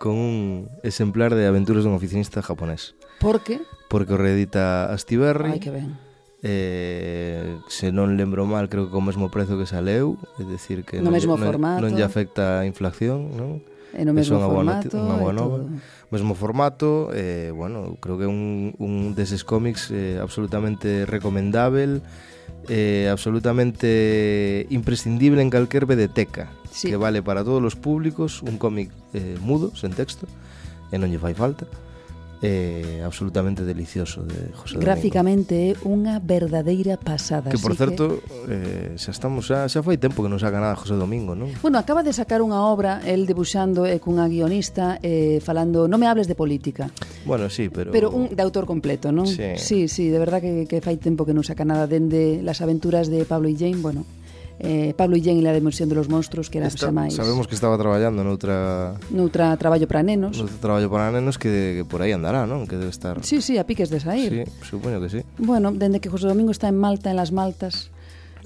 con 0.02 0.18
un 0.18 0.34
exemplar 0.82 1.38
de 1.38 1.46
aventuras 1.46 1.86
dun 1.86 1.94
oficinista 1.94 2.42
japonés. 2.42 2.98
Por 3.22 3.46
que? 3.46 3.62
Porque 3.86 4.10
o 4.10 4.18
reedita 4.18 4.90
Astiberri. 4.90 5.54
Ai, 5.54 5.62
que 5.62 5.70
ben 5.70 6.02
eh, 6.42 7.58
se 7.66 7.90
non 7.90 8.14
lembro 8.14 8.46
mal, 8.46 8.68
creo 8.68 8.86
que 8.86 8.92
co 8.94 9.02
mesmo 9.02 9.30
prezo 9.30 9.58
que 9.58 9.66
saleu, 9.66 10.14
é 10.38 10.44
dicir 10.46 10.82
que 10.82 10.98
no 10.98 11.10
non, 11.10 11.14
mesmo 11.14 11.34
non, 11.34 11.42
formato. 11.42 11.82
non 11.82 11.94
lle 11.94 12.04
afecta 12.06 12.62
a 12.62 12.68
inflación, 12.68 13.34
non? 13.34 13.62
E 13.94 14.02
no 14.02 14.12
mesmo 14.12 14.42
unha 14.42 14.50
formato, 14.50 14.90
boa, 14.90 15.04
unha 15.06 15.16
boa 15.22 15.34
nova. 15.34 15.58
Mesmo 16.10 16.32
formato, 16.34 17.10
eh, 17.14 17.54
bueno, 17.54 17.98
creo 18.02 18.18
que 18.18 18.26
é 18.26 18.30
un, 18.30 18.74
un 18.82 19.14
deses 19.14 19.46
cómics 19.46 19.90
eh, 19.94 20.18
absolutamente 20.18 21.06
recomendável, 21.06 22.02
eh, 22.66 23.06
absolutamente 23.10 24.66
imprescindible 24.70 25.42
en 25.42 25.50
calquer 25.50 25.86
bedeteca, 25.86 26.50
sí. 26.70 26.90
que 26.90 26.98
vale 26.98 27.22
para 27.22 27.46
todos 27.46 27.62
os 27.62 27.78
públicos, 27.78 28.42
un 28.42 28.58
cómic 28.58 28.90
eh, 29.14 29.38
mudo, 29.38 29.70
sen 29.78 29.94
texto, 29.94 30.26
e 30.90 30.98
non 30.98 31.10
lle 31.10 31.22
fai 31.22 31.34
falta 31.34 31.66
eh, 32.42 33.02
absolutamente 33.04 33.64
delicioso 33.64 34.22
de 34.22 34.52
José 34.52 34.78
Gráficamente 34.78 35.72
é 35.72 35.72
unha 35.86 36.20
verdadeira 36.20 37.00
pasada. 37.00 37.48
Que, 37.48 37.60
por 37.60 37.76
certo, 37.76 38.20
que... 38.20 38.94
eh, 38.94 39.00
xa 39.00 39.12
estamos 39.12 39.48
xa, 39.48 39.68
xa 39.68 39.80
foi 39.80 39.96
tempo 39.96 40.20
que 40.20 40.30
non 40.30 40.40
saca 40.40 40.60
nada 40.60 40.76
José 40.76 40.96
Domingo, 40.98 41.32
non? 41.32 41.48
Bueno, 41.64 41.80
acaba 41.80 42.04
de 42.04 42.12
sacar 42.12 42.44
unha 42.44 42.60
obra, 42.68 43.00
el 43.04 43.24
debuxando 43.24 43.88
e 43.88 43.96
eh, 43.96 43.98
cunha 44.02 44.28
guionista 44.28 45.00
eh, 45.00 45.40
falando, 45.40 45.88
non 45.88 45.96
me 46.00 46.08
hables 46.08 46.28
de 46.28 46.36
política. 46.36 46.92
Bueno, 47.24 47.48
sí, 47.48 47.72
pero... 47.72 47.90
Pero 47.90 48.12
un 48.12 48.28
de 48.32 48.42
autor 48.42 48.68
completo, 48.68 49.10
non? 49.10 49.26
Sí, 49.26 49.56
sí, 49.56 49.88
sí 49.88 50.12
de 50.12 50.18
verdad 50.20 50.44
que, 50.44 50.68
que 50.68 50.84
fai 50.84 51.00
tempo 51.00 51.24
que 51.24 51.32
non 51.32 51.46
saca 51.46 51.64
nada 51.64 51.88
dende 51.88 52.44
las 52.44 52.60
aventuras 52.60 53.08
de 53.08 53.24
Pablo 53.24 53.48
y 53.48 53.56
Jane, 53.56 53.80
bueno, 53.80 54.04
eh, 54.58 54.94
Pablo 54.96 55.16
Illén 55.16 55.36
e 55.38 55.44
la 55.44 55.52
dimensión 55.52 55.88
de 55.88 55.96
los 55.96 56.08
monstruos 56.08 56.48
que 56.48 56.58
era 56.58 56.68
Esta, 56.68 56.88
máis 56.88 57.12
sabemos 57.12 57.44
que 57.44 57.56
estaba 57.56 57.76
traballando 57.76 58.24
noutra 58.24 58.96
noutra 59.12 59.56
traballo 59.60 59.84
para 59.84 60.00
nenos. 60.02 60.36
Noutra 60.38 60.56
traballo 60.60 60.88
para 60.88 61.12
nenos 61.12 61.36
que, 61.36 61.80
que 61.80 61.84
por 61.84 62.00
aí 62.00 62.12
andará 62.12 62.48
non? 62.48 62.64
Que 62.64 62.80
debe 62.80 62.92
estar. 62.92 63.20
Sí, 63.20 63.44
sí, 63.44 63.60
a 63.60 63.64
piques 63.68 63.92
de 63.92 64.00
sair 64.00 64.32
sí, 64.32 64.42
supoño 64.64 65.00
que 65.00 65.12
sí. 65.12 65.20
Bueno, 65.36 65.72
dende 65.72 66.00
que 66.00 66.08
José 66.08 66.28
Domingo 66.28 66.52
está 66.52 66.68
en 66.68 66.78
Malta 66.80 67.12
en 67.12 67.16
las 67.20 67.32
Maltas 67.32 67.92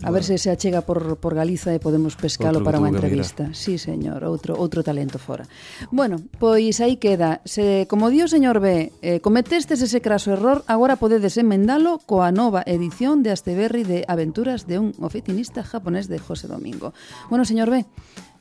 A 0.00 0.08
bueno. 0.08 0.14
ver 0.14 0.24
se 0.24 0.38
se 0.38 0.50
achega 0.50 0.80
por, 0.80 1.16
por 1.20 1.34
Galiza 1.34 1.76
e 1.76 1.78
podemos 1.78 2.16
pescalo 2.16 2.60
outro 2.60 2.64
para 2.64 2.80
unha 2.80 2.88
entrevista. 2.88 3.52
Sí, 3.52 3.76
señor, 3.76 4.24
outro 4.24 4.56
outro 4.56 4.80
talento 4.80 5.20
fora. 5.20 5.44
Bueno, 5.92 6.24
pois 6.40 6.80
aí 6.80 6.96
queda. 6.96 7.44
Se, 7.44 7.84
como 7.84 8.08
dio 8.08 8.24
o 8.24 8.32
señor 8.32 8.64
B, 8.64 8.96
eh, 9.04 9.20
cometestes 9.20 9.84
ese 9.84 10.00
craso 10.00 10.32
error, 10.32 10.64
agora 10.64 10.96
podedes 10.96 11.36
emendalo 11.36 12.00
coa 12.08 12.32
nova 12.32 12.64
edición 12.64 13.20
de 13.20 13.30
Asteberri 13.36 13.84
de 13.84 14.08
Aventuras 14.08 14.64
de 14.64 14.80
un 14.80 14.96
oficinista 15.04 15.60
japonés 15.60 16.08
de 16.08 16.16
José 16.16 16.48
Domingo. 16.48 16.96
Bueno, 17.28 17.44
señor 17.44 17.68
B, 17.68 17.84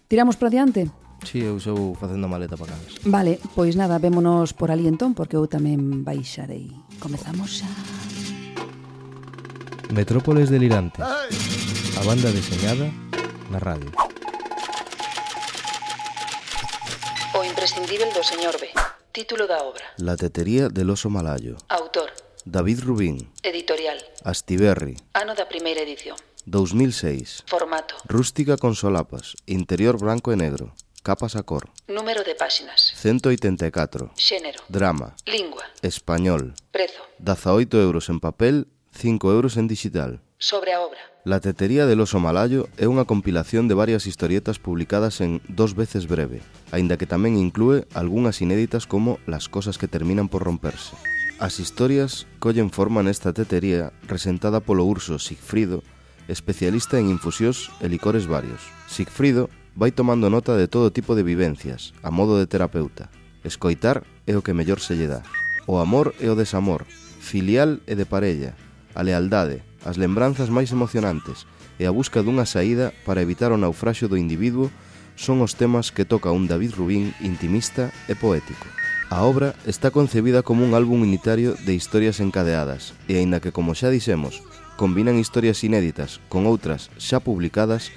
tiramos 0.08 0.40
para 0.40 0.56
diante. 0.56 0.88
Sí, 1.28 1.44
eu 1.44 1.60
sou 1.60 1.92
facendo 2.00 2.32
maleta 2.32 2.56
para 2.56 2.72
casa. 2.72 3.04
Vale, 3.04 3.44
pois 3.52 3.76
nada, 3.76 4.00
vémonos 4.00 4.56
por 4.56 4.72
ali 4.72 4.88
entón, 4.88 5.12
porque 5.12 5.36
eu 5.36 5.52
tamén 5.52 6.08
baixarei. 6.08 6.72
Comezamos 7.04 7.60
xa. 7.60 7.68
Metrópoles 9.90 10.52
Delirantes. 10.52 11.02
A 11.02 12.02
banda 12.06 12.30
deseñada 12.30 12.94
na 13.50 13.58
radio. 13.58 13.90
O 17.34 17.42
imprescindível 17.42 18.14
do 18.14 18.22
señor 18.22 18.54
B. 18.62 18.70
Título 19.10 19.50
da 19.50 19.66
obra. 19.66 19.82
La 19.98 20.14
tetería 20.14 20.70
del 20.70 20.94
oso 20.94 21.10
malayo. 21.10 21.58
Autor. 21.74 22.14
David 22.46 22.86
Rubín. 22.86 23.34
Editorial. 23.42 23.98
Astiberri. 24.22 24.94
Ano 25.18 25.34
da 25.34 25.50
primeira 25.50 25.82
edición. 25.82 26.22
2006 26.46 27.50
Formato. 27.50 27.98
Rústica 28.06 28.62
con 28.62 28.78
solapas. 28.78 29.42
Interior 29.50 29.98
branco 29.98 30.30
e 30.30 30.38
negro. 30.38 30.78
Capas 31.02 31.34
a 31.34 31.42
cor. 31.42 31.66
Número 31.90 32.22
de 32.22 32.38
páxinas. 32.38 32.94
184 32.94 34.14
Xénero. 34.14 34.62
Drama. 34.70 35.18
Lingua. 35.26 35.66
Español. 35.82 36.54
Prezo. 36.70 37.02
18 37.18 37.74
euros 37.82 38.14
en 38.14 38.22
papel 38.22 38.70
5 39.00 39.32
euros 39.32 39.56
en 39.56 39.68
digital. 39.68 40.20
Sobre 40.38 40.74
a 40.74 40.82
obra. 40.82 41.00
La 41.24 41.40
tetería 41.40 41.86
del 41.86 42.04
oso 42.04 42.20
malayo 42.20 42.68
é 42.76 42.88
unha 42.92 43.08
compilación 43.08 43.72
de 43.72 43.76
varias 43.76 44.04
historietas 44.04 44.60
publicadas 44.60 45.24
en 45.24 45.40
Dos 45.48 45.72
veces 45.72 46.04
breve, 46.08 46.44
aínda 46.76 47.00
que 47.00 47.08
tamén 47.08 47.40
inclúe 47.40 47.88
algunhas 47.96 48.44
inéditas 48.44 48.84
como 48.84 49.24
Las 49.24 49.48
cosas 49.48 49.80
que 49.80 49.88
terminan 49.88 50.28
por 50.28 50.44
romperse. 50.44 51.00
As 51.40 51.64
historias 51.64 52.28
collen 52.44 52.68
forma 52.68 53.00
nesta 53.00 53.32
tetería 53.32 53.96
resentada 54.04 54.60
polo 54.60 54.84
urso 54.84 55.16
Sigfrido, 55.16 55.80
especialista 56.28 57.00
en 57.00 57.08
infusións 57.08 57.72
e 57.80 57.88
licores 57.88 58.28
varios. 58.28 58.60
Sigfrido 58.92 59.48
vai 59.80 59.96
tomando 59.96 60.28
nota 60.28 60.60
de 60.60 60.68
todo 60.68 60.92
tipo 60.92 61.16
de 61.16 61.24
vivencias, 61.24 61.96
a 62.04 62.12
modo 62.12 62.36
de 62.36 62.52
terapeuta. 62.52 63.08
Escoitar 63.48 64.04
é 64.28 64.36
o 64.36 64.44
que 64.44 64.52
mellor 64.52 64.84
se 64.84 65.00
lle 65.00 65.08
dá. 65.08 65.24
O 65.68 65.80
amor 65.80 66.12
e 66.20 66.28
o 66.28 66.36
desamor, 66.36 66.84
filial 67.24 67.80
e 67.88 67.96
de 67.96 68.04
parella, 68.04 68.60
a 68.96 69.02
lealdade, 69.04 69.62
as 69.86 69.98
lembranzas 69.98 70.50
máis 70.50 70.72
emocionantes 70.72 71.46
e 71.80 71.88
a 71.88 71.92
busca 71.92 72.20
dunha 72.20 72.44
saída 72.44 72.92
para 73.08 73.24
evitar 73.24 73.56
o 73.56 73.62
naufraxio 73.62 74.12
do 74.12 74.20
individuo 74.20 74.68
son 75.20 75.44
os 75.44 75.56
temas 75.56 75.92
que 75.92 76.08
toca 76.08 76.32
un 76.32 76.48
David 76.48 76.76
Rubín 76.76 77.12
intimista 77.20 77.92
e 78.08 78.16
poético. 78.16 78.68
A 79.10 79.26
obra 79.26 79.58
está 79.66 79.90
concebida 79.90 80.44
como 80.44 80.62
un 80.62 80.78
álbum 80.78 81.02
unitario 81.02 81.58
de 81.66 81.74
historias 81.74 82.22
encadeadas 82.22 82.94
e, 83.10 83.18
aínda 83.18 83.42
que, 83.42 83.52
como 83.52 83.74
xa 83.74 83.90
dixemos, 83.90 84.40
combinan 84.78 85.20
historias 85.20 85.60
inéditas 85.66 86.24
con 86.32 86.48
outras 86.48 86.88
xa 86.96 87.20
publicadas, 87.20 87.92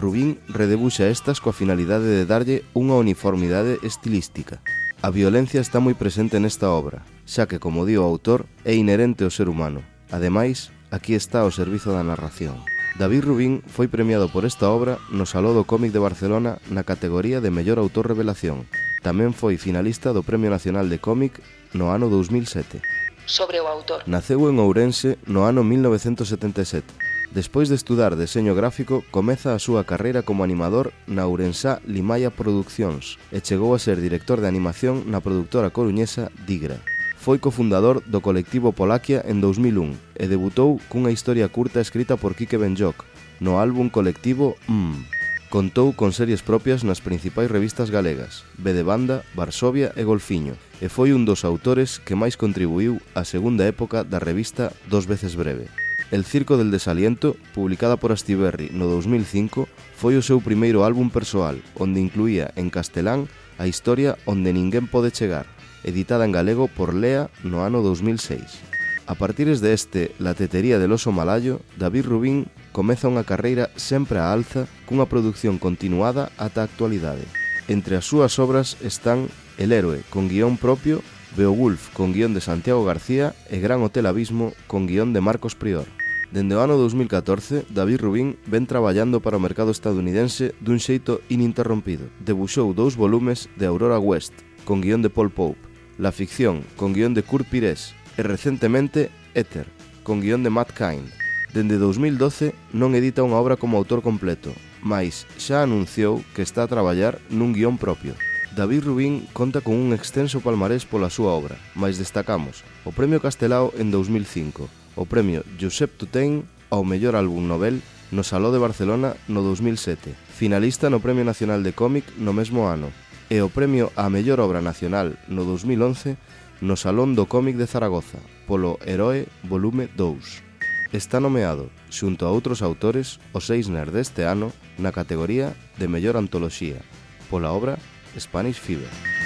Rubín 0.00 0.40
redebuxa 0.48 1.12
estas 1.12 1.44
coa 1.44 1.52
finalidade 1.52 2.08
de 2.08 2.24
darlle 2.24 2.64
unha 2.72 2.96
uniformidade 2.96 3.76
estilística. 3.84 4.64
A 5.04 5.12
violencia 5.12 5.60
está 5.60 5.82
moi 5.82 5.92
presente 5.98 6.40
nesta 6.40 6.72
obra, 6.72 7.04
xa 7.28 7.44
que, 7.44 7.60
como 7.60 7.84
di 7.84 8.00
o 8.00 8.06
autor, 8.06 8.48
é 8.64 8.72
inherente 8.72 9.26
ao 9.26 9.34
ser 9.34 9.52
humano, 9.52 9.84
Ademais, 10.12 10.70
aquí 10.92 11.16
está 11.16 11.42
o 11.42 11.50
servizo 11.50 11.96
da 11.96 12.04
narración. 12.04 12.60
David 13.00 13.24
Rubín 13.24 13.64
foi 13.64 13.88
premiado 13.88 14.28
por 14.28 14.44
esta 14.44 14.68
obra 14.68 15.00
no 15.08 15.24
Saló 15.24 15.56
do 15.56 15.64
Cómic 15.64 15.96
de 15.96 16.04
Barcelona 16.04 16.60
na 16.68 16.84
categoría 16.84 17.40
de 17.40 17.48
Mellor 17.48 17.80
Autor 17.80 18.12
Revelación. 18.12 18.68
Tamén 19.00 19.32
foi 19.32 19.56
finalista 19.56 20.12
do 20.12 20.20
Premio 20.20 20.52
Nacional 20.52 20.92
de 20.92 21.00
Cómic 21.00 21.40
no 21.72 21.88
ano 21.88 22.12
2007. 22.12 22.84
Sobre 23.24 23.64
o 23.64 23.66
autor. 23.66 24.04
Naceu 24.04 24.44
en 24.52 24.60
Ourense 24.60 25.16
no 25.24 25.48
ano 25.48 25.64
1977. 25.64 26.84
Despois 27.32 27.72
de 27.72 27.80
estudar 27.80 28.20
deseño 28.20 28.52
gráfico, 28.52 29.00
comeza 29.08 29.56
a 29.56 29.62
súa 29.62 29.88
carreira 29.88 30.20
como 30.20 30.44
animador 30.44 30.92
na 31.08 31.24
Ourensá 31.24 31.80
Limaia 31.88 32.28
Produccións 32.28 33.16
e 33.32 33.40
chegou 33.40 33.72
a 33.72 33.80
ser 33.80 34.04
director 34.04 34.44
de 34.44 34.52
animación 34.52 35.08
na 35.08 35.24
productora 35.24 35.72
coruñesa 35.72 36.28
Digra. 36.44 36.76
Foi 37.22 37.38
cofundador 37.38 38.02
do 38.02 38.18
colectivo 38.18 38.74
Polaquia 38.74 39.22
en 39.22 39.38
2001 39.38 39.94
e 40.18 40.26
debutou 40.26 40.82
cunha 40.90 41.14
historia 41.14 41.46
curta 41.46 41.78
escrita 41.78 42.18
por 42.18 42.34
Quique 42.34 42.58
Benjoc 42.58 43.06
no 43.38 43.62
álbum 43.62 43.86
colectivo 43.86 44.58
Mmm. 44.66 45.06
Contou 45.46 45.94
con 45.94 46.10
series 46.10 46.42
propias 46.42 46.82
nas 46.82 46.98
principais 46.98 47.46
revistas 47.46 47.94
galegas, 47.94 48.42
B 48.58 48.74
de 48.74 48.82
Banda, 48.82 49.22
Varsovia 49.38 49.94
e 49.94 50.02
Golfiño, 50.02 50.58
e 50.82 50.90
foi 50.90 51.14
un 51.14 51.22
dos 51.22 51.46
autores 51.46 52.02
que 52.02 52.18
máis 52.18 52.34
contribuiu 52.34 52.98
á 53.14 53.22
segunda 53.22 53.70
época 53.70 54.02
da 54.02 54.18
revista 54.18 54.74
Dos 54.90 55.06
veces 55.06 55.38
breve. 55.38 55.70
El 56.10 56.26
Circo 56.26 56.58
del 56.58 56.74
Desaliento, 56.74 57.38
publicada 57.54 57.94
por 57.94 58.10
Astiberri 58.10 58.74
no 58.74 58.90
2005, 58.90 59.70
foi 59.94 60.18
o 60.18 60.26
seu 60.26 60.42
primeiro 60.42 60.82
álbum 60.82 61.06
persoal, 61.06 61.62
onde 61.78 62.02
incluía 62.02 62.50
en 62.58 62.66
castelán 62.66 63.30
a 63.62 63.70
historia 63.70 64.18
onde 64.26 64.50
ninguén 64.50 64.90
pode 64.90 65.14
chegar, 65.14 65.46
editada 65.84 66.24
en 66.24 66.32
galego 66.32 66.68
por 66.68 66.94
Lea 66.94 67.30
no 67.42 67.64
ano 67.64 67.82
2006. 67.82 68.72
A 69.06 69.14
partires 69.14 69.60
deste 69.60 70.14
La 70.18 70.34
tetería 70.34 70.78
del 70.78 70.92
oso 70.92 71.10
malayo, 71.12 71.60
David 71.76 72.06
Rubín 72.06 72.46
comeza 72.70 73.10
unha 73.10 73.26
carreira 73.26 73.68
sempre 73.74 74.22
á 74.22 74.30
alza 74.30 74.70
cunha 74.86 75.10
produción 75.10 75.58
continuada 75.58 76.30
ata 76.38 76.62
a 76.62 76.66
actualidade. 76.70 77.26
Entre 77.66 77.98
as 77.98 78.06
súas 78.06 78.38
obras 78.38 78.78
están 78.80 79.26
El 79.58 79.74
héroe 79.74 80.06
con 80.08 80.30
guión 80.30 80.56
propio, 80.56 81.02
Beowulf 81.36 81.90
con 81.92 82.14
guión 82.14 82.32
de 82.32 82.40
Santiago 82.40 82.86
García 82.86 83.34
e 83.50 83.58
Gran 83.58 83.82
Hotel 83.82 84.06
Abismo 84.06 84.54
con 84.70 84.86
guión 84.86 85.12
de 85.12 85.20
Marcos 85.20 85.58
Prior. 85.58 85.84
Dende 86.32 86.56
o 86.56 86.64
ano 86.64 86.80
2014, 86.80 87.68
David 87.68 88.00
Rubín 88.00 88.40
ven 88.48 88.64
traballando 88.64 89.20
para 89.20 89.36
o 89.36 89.44
mercado 89.44 89.68
estadounidense 89.68 90.56
dun 90.64 90.80
xeito 90.80 91.20
ininterrompido. 91.28 92.08
Debuxou 92.24 92.72
dous 92.72 92.96
volumes 92.96 93.52
de 93.60 93.68
Aurora 93.68 94.00
West, 94.00 94.32
con 94.64 94.80
guión 94.80 95.04
de 95.04 95.12
Paul 95.12 95.28
Pope, 95.28 95.71
la 96.02 96.10
ficción, 96.10 96.64
con 96.74 96.92
guión 96.92 97.14
de 97.14 97.22
Kurt 97.22 97.46
Pires, 97.46 97.94
e 98.18 98.26
recentemente 98.26 99.14
Éter, 99.38 99.70
con 100.02 100.18
guión 100.18 100.42
de 100.42 100.50
Matt 100.50 100.74
Kind. 100.74 101.06
Dende 101.54 101.78
2012 101.78 102.58
non 102.74 102.98
edita 102.98 103.22
unha 103.22 103.38
obra 103.38 103.54
como 103.54 103.78
autor 103.78 104.02
completo, 104.02 104.50
mais 104.82 105.30
xa 105.38 105.62
anunciou 105.62 106.18
que 106.34 106.42
está 106.42 106.66
a 106.66 106.70
traballar 106.72 107.22
nun 107.30 107.54
guión 107.54 107.78
propio. 107.78 108.18
David 108.58 108.82
Rubín 108.82 109.30
conta 109.30 109.62
con 109.62 109.78
un 109.78 109.94
extenso 109.94 110.42
palmarés 110.42 110.82
pola 110.90 111.06
súa 111.06 111.38
obra, 111.38 111.54
mais 111.78 112.02
destacamos 112.02 112.66
o 112.82 112.90
Premio 112.90 113.22
Castelao 113.22 113.70
en 113.78 113.94
2005, 113.94 114.66
o 114.98 115.06
Premio 115.06 115.46
Josep 115.54 115.94
Tutein 115.94 116.42
ao 116.66 116.82
mellor 116.82 117.14
álbum 117.14 117.46
Nobel 117.46 117.78
no 118.10 118.26
Saló 118.26 118.50
de 118.50 118.58
Barcelona 118.58 119.14
no 119.30 119.46
2007, 119.46 120.18
finalista 120.34 120.90
no 120.90 120.98
Premio 120.98 121.22
Nacional 121.22 121.62
de 121.62 121.72
Cómic 121.78 122.10
no 122.18 122.34
mesmo 122.34 122.66
ano, 122.66 122.90
e 123.30 123.42
o 123.42 123.48
premio 123.50 123.94
á 123.94 124.08
mellor 124.08 124.40
obra 124.40 124.64
nacional 124.64 125.18
no 125.28 125.44
2011 125.44 126.16
no 126.62 126.78
Salón 126.78 127.18
do 127.18 127.26
Cómic 127.26 127.58
de 127.58 127.66
Zaragoza 127.66 128.22
polo 128.46 128.78
Heroe 128.86 129.26
Volume 129.44 129.90
2. 129.94 130.94
Está 130.94 131.18
nomeado, 131.18 131.72
xunto 131.88 132.28
a 132.28 132.30
outros 132.30 132.60
autores, 132.60 133.16
o 133.32 133.40
Eisner 133.40 133.90
deste 133.90 134.28
ano 134.28 134.52
na 134.76 134.92
categoría 134.92 135.56
de 135.80 135.88
mellor 135.88 136.20
antoloxía 136.20 136.84
pola 137.32 137.50
obra 137.50 137.80
Spanish 138.18 138.60
Fever. 138.60 139.21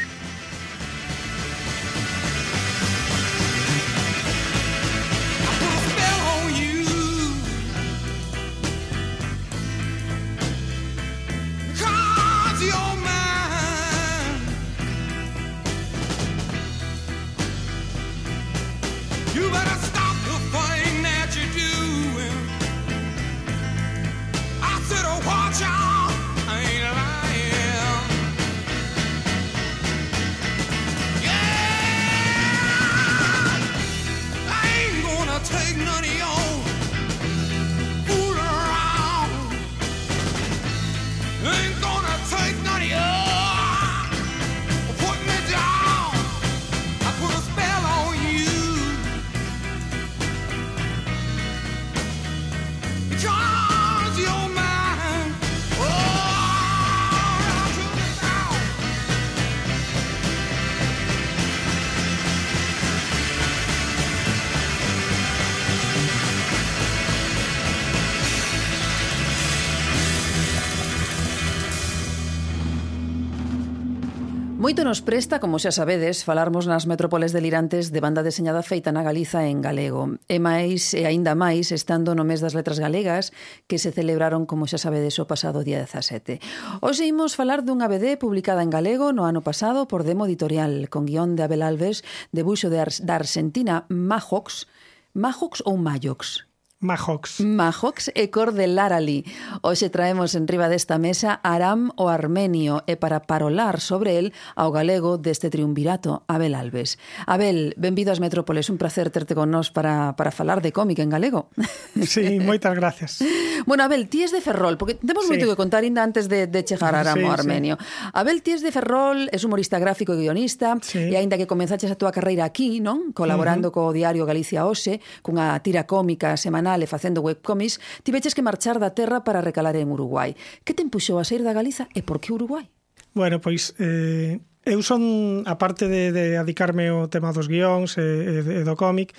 Moito 74.77 74.93
nos 74.93 75.01
presta, 75.01 75.41
como 75.41 75.57
xa 75.57 75.73
sabedes, 75.73 76.21
falarmos 76.21 76.69
nas 76.69 76.85
metrópoles 76.85 77.33
delirantes 77.33 77.97
de 77.97 78.05
banda 78.05 78.21
deseñada 78.21 78.61
feita 78.61 78.93
na 78.93 79.01
Galiza 79.01 79.49
en 79.49 79.65
galego. 79.65 80.21
E 80.29 80.37
máis, 80.37 80.93
e 80.93 81.09
aínda 81.09 81.33
máis, 81.33 81.73
estando 81.73 82.13
no 82.13 82.29
mes 82.29 82.45
das 82.45 82.53
letras 82.53 82.77
galegas 82.77 83.33
que 83.73 83.81
se 83.81 83.89
celebraron, 83.89 84.45
como 84.45 84.69
xa 84.69 84.77
sabedes, 84.77 85.17
o 85.17 85.25
pasado 85.25 85.65
día 85.65 85.81
17. 85.81 86.45
Hoxe 86.85 87.09
imos 87.09 87.41
falar 87.41 87.65
dunha 87.65 87.89
BD 87.89 88.21
publicada 88.21 88.61
en 88.61 88.69
galego 88.69 89.17
no 89.17 89.25
ano 89.25 89.41
pasado 89.41 89.89
por 89.89 90.05
Demo 90.05 90.29
Editorial, 90.29 90.93
con 90.93 91.09
guión 91.09 91.41
de 91.41 91.49
Abel 91.49 91.65
Alves, 91.65 92.05
debuxo 92.37 92.69
de 92.69 92.77
Ar 92.77 92.93
da 93.01 93.17
Argentina 93.17 93.89
Majox, 93.89 94.69
Majox 95.17 95.65
ou 95.65 95.81
Majox, 95.81 96.45
Majox. 96.87 97.41
Majox 97.41 98.15
e 98.15 98.31
cor 98.31 98.55
de 98.55 98.71
Larali. 98.71 99.27
Hoxe 99.67 99.91
traemos 99.91 100.39
en 100.39 100.47
riba 100.47 100.71
desta 100.71 101.03
mesa 101.03 101.43
Aram 101.43 101.91
o 101.99 102.07
Armenio 102.07 102.87
e 102.87 102.95
para 102.95 103.27
parolar 103.27 103.83
sobre 103.83 104.23
el 104.23 104.31
ao 104.55 104.71
galego 104.71 105.19
deste 105.19 105.51
triunvirato, 105.51 106.23
Abel 106.31 106.55
Alves. 106.55 106.97
Abel, 107.27 107.75
benvido 107.77 108.15
ás 108.15 108.23
Metrópoles, 108.23 108.71
un 108.71 108.79
placer 108.79 109.11
terte 109.11 109.35
con 109.35 109.51
nós 109.51 109.75
para, 109.75 110.15
para 110.15 110.31
falar 110.31 110.63
de 110.63 110.71
cómic 110.71 111.03
en 111.03 111.11
galego. 111.11 111.51
Sí, 112.07 112.39
moitas 112.39 112.77
gracias. 112.77 113.25
bueno, 113.65 113.83
Abel, 113.83 114.07
ti 114.09 114.23
es 114.23 114.31
de 114.31 114.41
Ferrol, 114.45 114.77
porque 114.77 114.95
temos 114.95 115.25
sí. 115.25 115.33
moito 115.33 115.49
que 115.49 115.57
contar 115.57 115.83
ainda 115.83 116.05
antes 116.05 116.29
de, 116.29 116.47
de 116.47 116.63
chegar 116.63 116.95
a 116.95 117.01
Aram 117.01 117.19
sí, 117.19 117.25
o 117.25 117.33
Armenio. 117.33 117.81
Sí. 117.81 117.87
Abel, 118.13 118.45
ti 118.45 118.53
es 118.53 118.63
de 118.63 118.71
Ferrol, 118.71 119.29
es 119.33 119.43
humorista 119.43 119.81
gráfico 119.81 120.13
e 120.13 120.21
guionista, 120.21 120.77
sí. 120.85 121.11
e 121.11 121.17
aínda 121.17 121.41
que 121.41 121.49
comenzaches 121.49 121.91
a 121.91 121.97
túa 121.97 122.13
carreira 122.13 122.45
aquí, 122.45 122.79
non? 122.79 123.11
Colaborando 123.17 123.73
uh 123.73 123.75
-huh. 123.75 123.91
co 123.91 123.97
diario 123.97 124.29
Galicia 124.29 124.69
Hoxe, 124.69 125.01
cunha 125.25 125.57
tira 125.65 125.89
cómica 125.89 126.37
semanal 126.37 126.76
Portugal 126.77 126.83
e 126.83 126.87
facendo 126.87 127.25
webcomics, 127.25 127.81
tiveches 128.05 128.35
que 128.35 128.45
marchar 128.45 128.79
da 128.79 128.93
terra 128.93 129.25
para 129.25 129.41
recalar 129.41 129.77
en 129.77 129.89
Uruguai. 129.89 130.37
Que 130.65 130.75
te 130.75 130.85
empuxou 130.85 131.19
a 131.19 131.25
sair 131.25 131.43
da 131.43 131.57
Galiza 131.57 131.89
e 131.97 132.05
por 132.05 132.21
que 132.21 132.33
Uruguai? 132.33 132.69
Bueno, 133.17 133.41
pois 133.41 133.73
eh, 133.81 134.41
eu 134.65 134.81
son, 134.85 135.43
aparte 135.49 135.89
de, 135.89 136.13
de 136.13 136.37
adicarme 136.37 136.93
ao 136.93 137.09
tema 137.09 137.33
dos 137.33 137.49
guións 137.49 137.97
e, 137.97 138.61
e 138.61 138.63
do 138.65 138.77
cómic, 138.77 139.17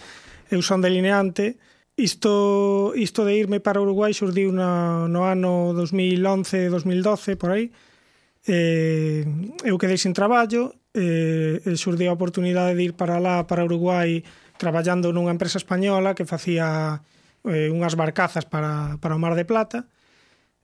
eu 0.54 0.62
son 0.62 0.82
delineante, 0.82 1.58
Isto, 1.98 2.94
isto 2.94 3.26
de 3.26 3.42
irme 3.42 3.58
para 3.58 3.82
Uruguai 3.82 4.14
xurdiu 4.14 4.54
no, 4.54 5.10
no 5.10 5.26
ano 5.26 5.74
2011-2012, 5.74 7.42
por 7.42 7.58
aí. 7.58 7.74
Eh, 8.46 9.26
eu 9.66 9.82
quedei 9.82 9.98
sin 9.98 10.14
traballo, 10.14 10.78
eh, 10.94 11.58
xurdiu 11.74 12.14
a 12.14 12.18
oportunidade 12.22 12.78
de 12.78 12.86
ir 12.86 12.94
para 12.94 13.18
lá, 13.18 13.50
para 13.50 13.66
Uruguai, 13.66 14.22
traballando 14.62 15.10
nunha 15.10 15.34
empresa 15.34 15.58
española 15.58 16.14
que 16.14 16.30
facía 16.30 17.02
eh, 17.50 17.72
unhas 17.72 17.96
barcazas 17.96 18.46
para, 18.46 18.98
para 19.00 19.16
o 19.16 19.20
Mar 19.20 19.36
de 19.36 19.46
Plata. 19.46 19.88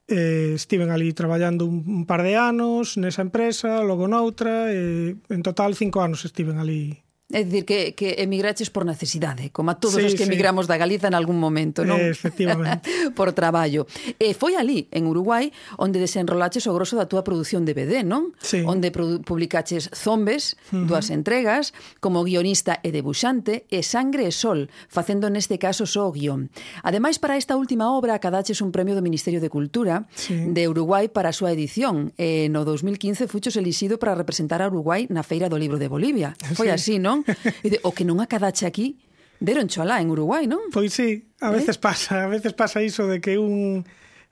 Eh, 0.07 0.53
estiven 0.59 0.91
ali 0.91 1.15
traballando 1.15 1.63
un, 1.65 1.83
un 1.87 2.03
par 2.05 2.23
de 2.27 2.35
anos 2.35 2.99
nesa 2.99 3.23
empresa, 3.23 3.79
logo 3.87 4.11
noutra, 4.11 4.67
eh, 4.67 5.15
en 5.15 5.41
total 5.41 5.79
cinco 5.79 6.03
anos 6.03 6.27
estiven 6.27 6.59
ali 6.59 7.03
É 7.33 7.41
dicir, 7.41 7.65
que, 7.65 7.97
que 7.97 8.21
emigraches 8.21 8.69
por 8.69 8.85
necesidade, 8.85 9.49
como 9.49 9.73
a 9.73 9.81
todos 9.81 9.97
sí, 9.97 10.05
os 10.05 10.13
que 10.13 10.21
sí. 10.21 10.29
emigramos 10.29 10.69
da 10.69 10.77
Galiza 10.77 11.09
en 11.09 11.17
algún 11.17 11.41
momento, 11.41 11.81
non? 11.81 11.97
Eh, 11.97 12.13
efectivamente. 12.13 12.85
por 13.17 13.33
traballo. 13.33 13.89
E 14.21 14.37
foi 14.37 14.53
ali, 14.53 14.85
en 14.93 15.09
Uruguai, 15.09 15.49
onde 15.81 15.97
desenrolaches 15.97 16.69
o 16.69 16.73
grosso 16.77 16.93
da 16.93 17.09
túa 17.09 17.25
produción 17.25 17.65
de 17.65 17.73
BD, 17.73 18.05
non? 18.05 18.37
Sí. 18.37 18.61
Onde 18.61 18.93
publicaches 18.93 19.89
Zombes, 19.97 20.53
uh 20.69 20.85
-huh. 20.85 20.85
dúas 20.85 21.09
entregas, 21.09 21.73
como 21.97 22.21
guionista 22.21 22.77
e 22.85 22.93
debuxante, 22.93 23.65
e 23.73 23.81
Sangre 23.81 24.29
e 24.29 24.31
Sol, 24.31 24.69
facendo 24.85 25.25
neste 25.33 25.57
caso 25.57 25.89
só 25.89 26.05
o 26.05 26.13
guión. 26.13 26.53
Ademais, 26.85 27.17
para 27.17 27.33
esta 27.33 27.57
última 27.57 27.89
obra, 27.97 28.13
acadaches 28.13 28.61
un 28.61 28.69
premio 28.69 28.93
do 28.93 29.01
Ministerio 29.01 29.41
de 29.41 29.49
Cultura 29.49 30.05
sí. 30.13 30.37
de 30.53 30.69
Uruguai 30.69 31.09
para 31.09 31.33
a 31.33 31.35
súa 31.35 31.49
edición. 31.49 32.13
E 32.13 32.45
no 32.53 32.61
2015 32.61 33.25
fuchos 33.25 33.57
elixido 33.57 33.97
para 33.97 34.13
representar 34.13 34.61
a 34.61 34.69
Uruguai 34.69 35.09
na 35.09 35.25
Feira 35.25 35.49
do 35.49 35.57
Libro 35.57 35.81
de 35.81 35.89
Bolivia. 35.89 36.37
Foi 36.53 36.69
sí. 36.69 36.77
así, 36.77 36.95
non? 37.01 37.22
E 37.65 37.67
de, 37.73 37.77
o 37.83 37.91
que 37.95 38.03
non 38.03 38.19
acadache 38.19 38.67
aquí, 38.67 38.99
deron 39.43 39.67
cholá 39.67 39.99
en 39.99 40.11
Uruguai, 40.11 40.47
non? 40.47 40.71
Pois 40.71 40.93
sí, 40.95 41.27
a 41.43 41.51
eh? 41.51 41.59
veces 41.59 41.77
eh? 41.77 41.83
pasa, 41.83 42.13
a 42.23 42.29
veces 42.31 42.53
pasa 42.55 42.79
iso 42.79 43.07
de 43.07 43.19
que 43.19 43.35
un 43.35 43.83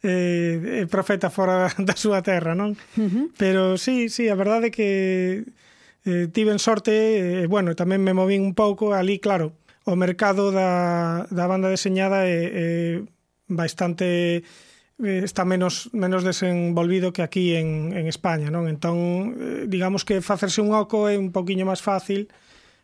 eh, 0.03 0.87
profeta 0.89 1.29
fora 1.29 1.69
da 1.77 1.95
súa 1.95 2.23
terra, 2.23 2.55
non? 2.55 2.79
Uh 2.97 3.07
-huh. 3.07 3.25
Pero 3.35 3.75
sí, 3.77 4.09
sí, 4.09 4.31
a 4.31 4.35
verdade 4.35 4.69
é 4.69 4.73
que 4.73 4.89
eh, 6.05 6.27
tiven 6.31 6.57
sorte, 6.57 7.43
eh, 7.43 7.47
bueno, 7.47 7.75
tamén 7.75 8.01
me 8.01 8.15
movín 8.15 8.41
un 8.41 8.55
pouco 8.57 8.95
ali, 8.95 9.21
claro, 9.21 9.53
o 9.85 9.95
mercado 9.97 10.51
da, 10.51 11.25
da 11.29 11.45
banda 11.49 11.69
deseñada 11.69 12.25
é, 12.25 12.39
é 12.49 12.67
bastante 13.49 14.41
eh, 15.01 15.21
está 15.23 15.45
menos 15.45 15.89
menos 15.93 16.23
desenvolvido 16.23 17.13
que 17.13 17.21
aquí 17.21 17.55
en, 17.55 17.93
en 17.93 18.07
España, 18.07 18.49
non? 18.49 18.69
Entón, 18.69 19.35
eh, 19.37 19.65
digamos 19.67 20.05
que 20.05 20.21
facerse 20.21 20.61
un 20.61 20.73
oco 20.73 21.09
é 21.09 21.17
un 21.17 21.33
poquiño 21.33 21.65
máis 21.65 21.81
fácil 21.81 22.29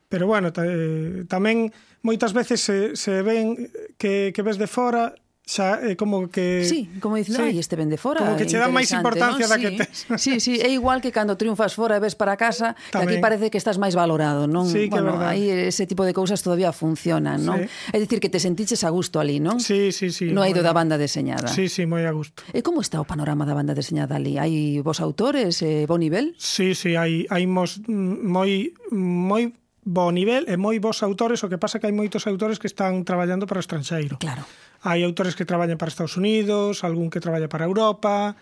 Pero 0.08 0.28
bueno, 0.28 0.52
eh, 0.56 1.28
tamén 1.28 1.72
moitas 2.00 2.32
veces 2.32 2.63
se, 2.63 2.96
se 2.96 3.20
ven 3.22 3.67
que, 4.00 4.32
que 4.32 4.41
ves 4.41 4.56
de 4.56 4.67
fora 4.67 5.12
xa 5.48 5.80
é 5.80 5.96
como 5.96 6.28
que 6.28 6.67
Sí, 6.67 6.91
como 7.00 7.15
dicen, 7.15 7.39
sí. 7.39 7.41
ai, 7.41 7.56
este 7.56 7.80
vende 7.80 7.96
fora. 7.96 8.20
Como 8.20 8.36
que 8.36 8.43
che 8.43 8.60
dan 8.60 8.76
máis 8.76 8.91
importancia 8.91 9.48
¿no? 9.48 9.52
da 9.52 9.56
sí, 9.56 9.63
que 9.63 9.72
tes. 9.80 10.04
Sí, 10.20 10.32
sí, 10.43 10.60
é 10.60 10.67
igual 10.67 11.00
que 11.00 11.15
cando 11.15 11.39
triunfas 11.39 11.72
fora 11.72 11.96
e 11.96 12.04
ves 12.04 12.20
para 12.20 12.36
casa, 12.36 12.76
que 12.91 13.00
aquí 13.00 13.17
parece 13.24 13.48
que 13.48 13.56
estás 13.56 13.80
máis 13.80 13.96
valorado, 13.96 14.43
non? 14.43 14.67
Sí, 14.67 14.91
que 14.91 15.00
bueno, 15.00 15.15
aí 15.24 15.48
ese 15.72 15.88
tipo 15.88 16.04
de 16.04 16.12
cousas 16.12 16.43
todavía 16.43 16.76
funcionan, 16.76 17.48
non? 17.48 17.63
Sí. 17.63 17.96
É 17.96 17.98
dicir 18.04 18.20
que 18.20 18.28
te 18.28 18.43
sentiches 18.43 18.84
a 18.84 18.91
gusto 18.91 19.24
ali, 19.24 19.39
non? 19.39 19.63
Sí, 19.63 19.96
sí, 19.96 20.12
sí. 20.12 20.36
Non 20.36 20.43
hai 20.43 20.52
do 20.52 20.60
da 20.60 20.76
banda 20.76 21.00
deseñada. 21.00 21.48
Sí, 21.48 21.72
sí, 21.72 21.88
moi 21.88 22.04
a 22.04 22.12
gusto. 22.12 22.43
E 22.52 22.60
como 22.60 22.84
está 22.84 23.00
o 23.00 23.08
panorama 23.08 23.48
da 23.48 23.56
banda 23.56 23.72
deseñada 23.72 24.20
ali? 24.20 24.36
Hai 24.36 24.84
vos 24.84 25.00
autores, 25.00 25.63
eh, 25.63 25.88
bo 25.88 25.96
nivel? 25.96 26.36
Sí, 26.36 26.76
sí, 26.76 27.00
hai 27.00 27.24
hai 27.32 27.48
mos, 27.48 27.80
mm, 27.88 28.20
moi 28.20 28.76
moi 28.91 29.48
bo 29.88 30.12
nivel 30.12 30.43
e 30.52 30.60
moi 30.60 30.76
bons 30.84 31.00
autores, 31.00 31.39
o 31.39 31.47
que 31.47 31.56
pasa 31.56 31.80
que 31.80 31.88
hai 31.88 31.95
moitos 31.95 32.28
autores 32.28 32.60
que 32.60 32.67
están 32.67 33.08
traballando 33.08 33.47
para 33.47 33.58
o 33.58 33.63
estranxeiro. 33.63 34.19
Claro. 34.19 34.43
Hai 34.84 35.08
autores 35.08 35.39
que 35.39 35.47
traballan 35.47 35.80
para 35.80 35.88
Estados 35.88 36.19
Unidos, 36.19 36.84
algún 36.84 37.08
que 37.08 37.23
traballa 37.23 37.47
para 37.47 37.63
Europa, 37.63 38.36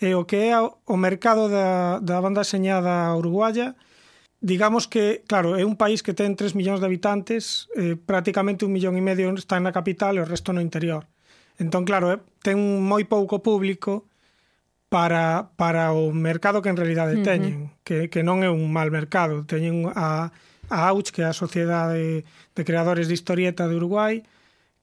e 0.00 0.16
o 0.16 0.24
que 0.24 0.48
é 0.48 0.56
o 0.56 0.96
mercado 0.96 1.52
da, 1.52 2.00
da 2.00 2.16
banda 2.24 2.48
xeñada 2.48 3.12
uruguaya, 3.12 3.76
digamos 4.40 4.88
que, 4.88 5.20
claro, 5.28 5.60
é 5.60 5.68
un 5.68 5.76
país 5.76 6.00
que 6.00 6.16
ten 6.16 6.32
3 6.32 6.56
millóns 6.56 6.80
de 6.80 6.88
habitantes, 6.88 7.68
eh, 7.76 8.00
prácticamente 8.00 8.64
un 8.64 8.72
millón 8.72 8.96
e 8.96 9.04
medio 9.04 9.28
está 9.36 9.60
na 9.60 9.76
capital 9.76 10.16
e 10.16 10.24
o 10.24 10.28
resto 10.28 10.56
no 10.56 10.64
interior. 10.64 11.04
Entón, 11.60 11.84
claro, 11.84 12.08
eh, 12.08 12.20
ten 12.40 12.56
moi 12.56 13.04
pouco 13.04 13.44
público, 13.44 14.08
para, 14.88 15.50
para 15.56 15.92
o 15.92 16.14
mercado 16.14 16.62
que 16.62 16.70
en 16.70 16.78
realidade 16.78 17.20
teñen, 17.20 17.54
uh 17.54 17.66
-huh. 17.66 17.84
que, 17.84 17.96
que 18.08 18.22
non 18.22 18.40
é 18.40 18.48
un 18.48 18.70
mal 18.72 18.88
mercado, 18.88 19.44
teñen 19.44 19.90
a 19.92 20.30
a 20.68 20.88
AUCH, 20.88 21.12
que 21.12 21.22
é 21.22 21.26
a 21.26 21.36
Sociedade 21.36 22.24
de 22.54 22.62
Creadores 22.64 23.08
de 23.08 23.14
Historieta 23.14 23.68
de 23.68 23.76
Uruguai, 23.76 24.22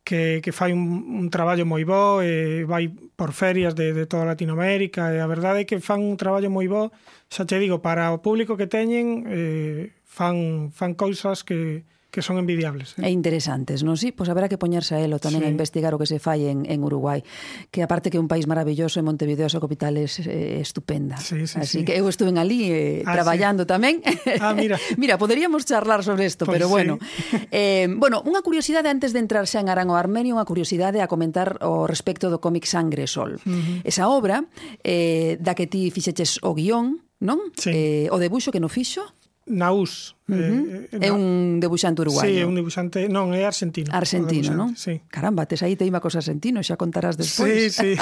que, 0.04 0.42
que 0.44 0.52
fai 0.52 0.74
un, 0.74 0.84
un 1.20 1.28
traballo 1.32 1.66
moi 1.66 1.84
bo, 1.88 2.20
e 2.20 2.68
vai 2.68 2.92
por 2.92 3.32
ferias 3.32 3.74
de, 3.74 3.96
de 3.96 4.06
toda 4.06 4.28
Latinoamérica, 4.28 5.16
e 5.16 5.20
a 5.24 5.28
verdade 5.28 5.64
é 5.64 5.68
que 5.68 5.80
fan 5.80 6.04
un 6.04 6.20
traballo 6.20 6.52
moi 6.52 6.68
bo, 6.68 6.92
xa 7.32 7.48
che 7.48 7.58
digo, 7.60 7.80
para 7.80 8.12
o 8.12 8.20
público 8.20 8.60
que 8.60 8.68
teñen, 8.68 9.24
eh, 9.32 9.96
fan, 10.04 10.70
fan 10.76 10.94
cousas 10.94 11.44
que, 11.48 11.88
que 12.14 12.22
son 12.22 12.38
envidiables. 12.38 12.94
Eh? 13.00 13.08
E 13.08 13.10
interesantes, 13.10 13.82
non? 13.82 13.98
Sí, 13.98 14.14
pois 14.14 14.30
haberá 14.30 14.46
que 14.46 14.62
poñerse 14.62 14.94
a 14.94 15.02
elo 15.02 15.18
tamén 15.18 15.42
sí. 15.42 15.46
a 15.46 15.50
investigar 15.50 15.92
o 15.92 15.98
que 15.98 16.06
se 16.06 16.22
fai 16.22 16.46
en, 16.46 16.62
en 16.70 16.86
Uruguai, 16.86 17.26
que 17.74 17.82
aparte 17.82 18.14
que 18.14 18.22
é 18.22 18.24
un 18.24 18.30
país 18.30 18.46
maravilloso 18.46 19.02
e 19.02 19.04
Montevideo 19.04 19.50
a 19.50 19.52
súa 19.52 19.66
capital 19.66 19.98
é 19.98 20.06
eh, 20.06 20.62
estupenda. 20.62 21.18
Sí, 21.18 21.50
sí, 21.50 21.58
Así 21.58 21.82
sí. 21.82 21.86
que 21.90 21.98
eu 21.98 22.06
estuve 22.06 22.30
en 22.30 22.38
ali 22.38 22.70
eh, 22.70 23.02
ah, 23.10 23.18
traballando 23.18 23.66
sí. 23.66 23.74
tamén. 23.74 24.06
Ah, 24.38 24.54
mira. 24.54 24.78
mira, 25.02 25.18
poderíamos 25.18 25.66
charlar 25.66 26.06
sobre 26.06 26.30
isto, 26.30 26.46
pues 26.46 26.62
pois 26.62 26.62
pero 26.62 26.70
bueno. 26.70 27.02
Eh, 27.54 27.90
bueno, 27.90 28.22
unha 28.26 28.46
curiosidade 28.46 28.94
antes 28.94 29.10
de 29.14 29.18
entrar 29.18 29.50
xa 29.50 29.58
en 29.62 29.70
Arango 29.74 29.98
o 29.98 30.00
Armenio, 30.00 30.38
unha 30.38 30.46
curiosidade 30.46 31.02
a 31.02 31.10
comentar 31.10 31.58
o 31.66 31.90
respecto 31.90 32.30
do 32.30 32.38
cómic 32.38 32.70
Sangre 32.70 33.10
Sol. 33.10 33.42
Uh 33.42 33.50
-huh. 33.50 33.78
Esa 33.82 34.06
obra 34.06 34.46
eh, 34.86 35.42
da 35.42 35.58
que 35.58 35.66
ti 35.66 35.90
fixeches 35.90 36.38
o 36.46 36.54
guión, 36.54 37.02
non? 37.18 37.42
Sí. 37.58 37.74
Eh, 37.74 38.08
o 38.14 38.22
debuxo 38.22 38.54
que 38.54 38.62
no 38.62 38.70
fixo 38.70 39.02
Naús. 39.46 40.16
Uh 40.24 40.34
eh, 40.34 40.40
-huh. 40.40 40.64
eh, 40.92 41.06
é 41.06 41.10
na... 41.12 41.16
un 41.16 41.60
debuxante 41.60 42.00
uruguayo. 42.00 42.32
Sí, 42.32 42.40
é 42.40 42.46
un 42.48 42.56
debuxante, 42.56 43.12
non, 43.12 43.36
é 43.36 43.44
argentino. 43.44 43.92
Argentino, 43.92 44.56
non? 44.56 44.80
Sí. 44.80 45.04
Caramba, 45.12 45.44
tes 45.44 45.60
aí 45.68 45.76
teima 45.76 46.00
cos 46.00 46.16
argentinos, 46.16 46.64
xa 46.64 46.80
contarás 46.80 47.20
despois. 47.20 47.76
Sí, 47.76 47.96
sí. 47.96 48.00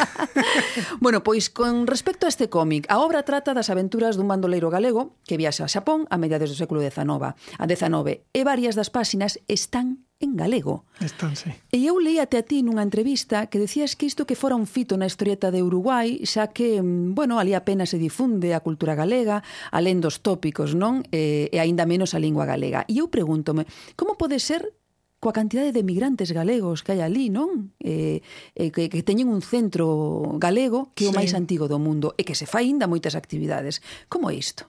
bueno, 1.03 1.25
pois 1.25 1.49
con 1.49 1.89
respecto 1.89 2.25
a 2.25 2.29
este 2.29 2.45
cómic, 2.45 2.85
a 2.93 3.01
obra 3.01 3.25
trata 3.25 3.57
das 3.57 3.73
aventuras 3.73 4.13
dun 4.15 4.29
bandoleiro 4.29 4.69
galego 4.69 5.17
que 5.25 5.39
viaxa 5.41 5.65
a 5.65 5.71
Xapón 5.71 6.05
a 6.13 6.21
mediados 6.21 6.53
do 6.53 6.57
século 6.57 6.77
XIX. 6.77 7.33
A 7.33 7.65
XIX, 7.65 8.21
e 8.21 8.41
varias 8.45 8.77
das 8.77 8.93
páxinas 8.93 9.41
están 9.49 10.05
en 10.21 10.37
galego. 10.37 10.85
Están, 11.01 11.35
sí. 11.35 11.49
E 11.73 11.77
eu 11.89 11.97
leíate 11.97 12.37
a 12.37 12.45
ti 12.45 12.61
nunha 12.61 12.85
entrevista 12.85 13.49
que 13.49 13.57
decías 13.57 13.97
que 13.97 14.05
isto 14.05 14.29
que 14.29 14.37
fora 14.37 14.55
un 14.55 14.69
fito 14.69 14.95
na 14.95 15.09
historieta 15.09 15.49
de 15.49 15.65
Uruguai, 15.65 16.21
xa 16.23 16.53
que, 16.53 16.79
bueno, 16.85 17.41
ali 17.41 17.57
apenas 17.57 17.91
se 17.91 17.97
difunde 17.97 18.53
a 18.53 18.61
cultura 18.61 18.93
galega, 18.93 19.41
alén 19.73 19.99
dos 19.99 20.21
tópicos, 20.21 20.77
non? 20.77 21.01
E, 21.09 21.49
e 21.49 21.57
aínda 21.57 21.89
menos 21.89 22.13
a 22.13 22.21
lingua 22.21 22.45
galega. 22.45 22.85
E 22.85 23.01
eu 23.01 23.09
pregúntome, 23.09 23.65
como 23.97 24.15
pode 24.15 24.37
ser 24.37 24.77
coa 25.21 25.37
cantidade 25.37 25.69
de 25.69 25.85
migrantes 25.85 26.33
galegos 26.33 26.81
que 26.81 26.97
hai 26.97 27.01
ali, 27.05 27.29
non? 27.29 27.77
Eh, 27.77 28.25
eh, 28.57 28.73
que, 28.73 28.89
que 28.89 29.05
teñen 29.05 29.29
un 29.29 29.45
centro 29.45 30.37
galego 30.41 30.89
que 30.97 31.05
é 31.05 31.09
o 31.09 31.13
sí. 31.13 31.17
máis 31.21 31.37
antigo 31.37 31.69
do 31.69 31.77
mundo 31.77 32.17
e 32.17 32.25
que 32.25 32.33
se 32.33 32.49
fai 32.49 32.65
ainda 32.65 32.89
moitas 32.89 33.13
actividades. 33.13 33.85
Como 34.09 34.33
é 34.33 34.33
isto? 34.33 34.65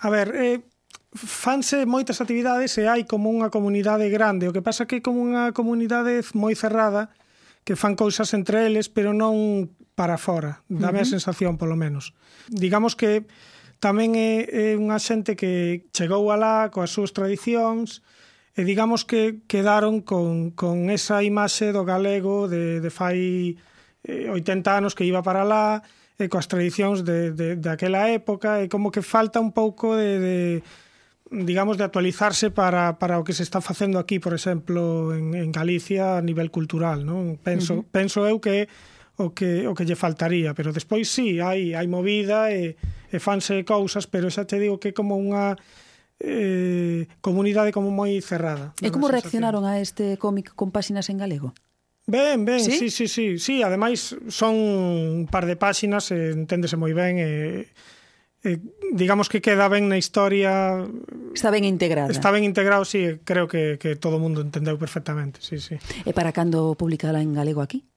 A 0.00 0.08
ver, 0.08 0.32
eh, 0.32 0.64
fanse 1.14 1.86
moitas 1.86 2.18
actividades 2.18 2.74
e 2.76 2.90
hai 2.90 3.06
como 3.06 3.30
unha 3.30 3.48
comunidade 3.48 4.10
grande, 4.10 4.50
o 4.50 4.54
que 4.54 4.66
pasa 4.66 4.90
que 4.90 4.98
é 4.98 5.04
como 5.04 5.22
unha 5.22 5.54
comunidade 5.54 6.18
moi 6.34 6.58
cerrada 6.58 7.14
que 7.62 7.78
fan 7.78 7.94
cousas 7.94 8.34
entre 8.34 8.66
eles, 8.66 8.90
pero 8.90 9.14
non 9.14 9.70
para 9.94 10.18
fora, 10.18 10.66
dame 10.66 10.98
uh 10.98 11.06
-huh. 11.06 11.08
a 11.08 11.14
sensación 11.14 11.54
polo 11.54 11.78
menos. 11.78 12.12
Digamos 12.50 12.98
que 12.98 13.24
tamén 13.78 14.18
é, 14.18 14.44
é 14.50 14.66
unha 14.74 14.98
xente 14.98 15.38
que 15.38 15.86
chegou 15.94 16.34
alá 16.34 16.68
coas 16.74 16.90
súas 16.90 17.14
tradicións, 17.14 18.02
e 18.54 18.62
digamos 18.62 19.02
que 19.04 19.42
quedaron 19.46 20.02
con, 20.02 20.50
con 20.54 20.90
esa 20.90 21.22
imaxe 21.22 21.74
do 21.74 21.82
galego 21.82 22.46
de, 22.46 22.78
de 22.78 22.90
fai 22.90 23.58
eh, 24.06 24.30
80 24.30 24.66
anos 24.70 24.94
que 24.94 25.06
iba 25.06 25.22
para 25.22 25.42
lá 25.42 25.82
e 26.14 26.30
coas 26.30 26.46
tradicións 26.46 27.02
de, 27.02 27.34
de, 27.34 27.58
daquela 27.58 28.06
época 28.06 28.62
e 28.62 28.70
como 28.70 28.94
que 28.94 29.02
falta 29.02 29.42
un 29.42 29.50
pouco 29.50 29.98
de, 29.98 30.22
de 30.22 30.36
digamos, 31.42 31.78
de 31.78 31.84
actualizarse 31.84 32.50
para, 32.50 32.98
para 32.98 33.18
o 33.18 33.24
que 33.24 33.34
se 33.34 33.42
está 33.42 33.60
facendo 33.60 33.98
aquí, 33.98 34.18
por 34.18 34.34
exemplo, 34.34 35.14
en, 35.14 35.34
en 35.34 35.50
Galicia 35.50 36.18
a 36.18 36.22
nivel 36.22 36.54
cultural, 36.54 37.02
non? 37.02 37.40
Penso, 37.42 37.74
uh 37.74 37.78
-huh. 37.82 37.90
penso 37.90 38.22
eu 38.30 38.38
que 38.38 38.70
o 39.16 39.30
que 39.34 39.66
o 39.66 39.74
que 39.74 39.86
lle 39.86 39.94
faltaría, 39.94 40.54
pero 40.54 40.74
despois 40.74 41.06
sí, 41.06 41.38
hai 41.38 41.74
hai 41.74 41.86
movida 41.86 42.50
e, 42.50 42.74
e 43.10 43.16
fanse 43.22 43.62
cousas, 43.62 44.10
pero 44.10 44.26
xa 44.30 44.46
te 44.46 44.58
digo 44.58 44.82
que 44.82 44.90
como 44.90 45.14
unha 45.14 45.54
eh, 46.18 47.06
comunidade 47.22 47.70
como 47.70 47.94
moi 47.94 48.18
cerrada. 48.22 48.74
E 48.82 48.90
como 48.90 49.06
reaccionaron 49.06 49.62
a 49.66 49.78
este 49.78 50.18
cómic 50.18 50.54
con 50.54 50.74
páxinas 50.74 51.10
en 51.10 51.18
galego? 51.18 51.54
Ben, 52.06 52.44
ben, 52.44 52.60
sí, 52.60 52.76
sí, 52.76 52.90
sí, 52.90 53.08
sí, 53.08 53.26
sí 53.38 53.54
ademais 53.62 54.12
son 54.28 54.54
un 54.54 55.26
par 55.30 55.46
de 55.46 55.56
páxinas, 55.56 56.10
e 56.10 56.34
enténdese 56.34 56.76
moi 56.76 56.92
ben, 56.92 57.16
eh, 57.22 57.70
eh, 58.44 58.60
digamos 58.92 59.28
que 59.28 59.40
queda 59.40 59.68
ben 59.68 59.88
na 59.88 59.96
historia 59.96 60.84
Está 61.34 61.50
ben 61.50 61.64
integrada. 61.64 62.12
Está 62.12 62.30
ben 62.30 62.44
integrado, 62.44 62.84
sí, 62.84 63.18
creo 63.24 63.48
que, 63.48 63.80
que 63.80 63.96
todo 63.96 64.16
o 64.16 64.22
mundo 64.22 64.44
entendeu 64.44 64.78
perfectamente, 64.78 65.42
sí, 65.42 65.58
sí. 65.58 65.80
E 66.06 66.12
para 66.14 66.30
cando 66.30 66.76
publicala 66.78 67.24
en 67.24 67.34
galego 67.34 67.64
aquí? 67.64 67.88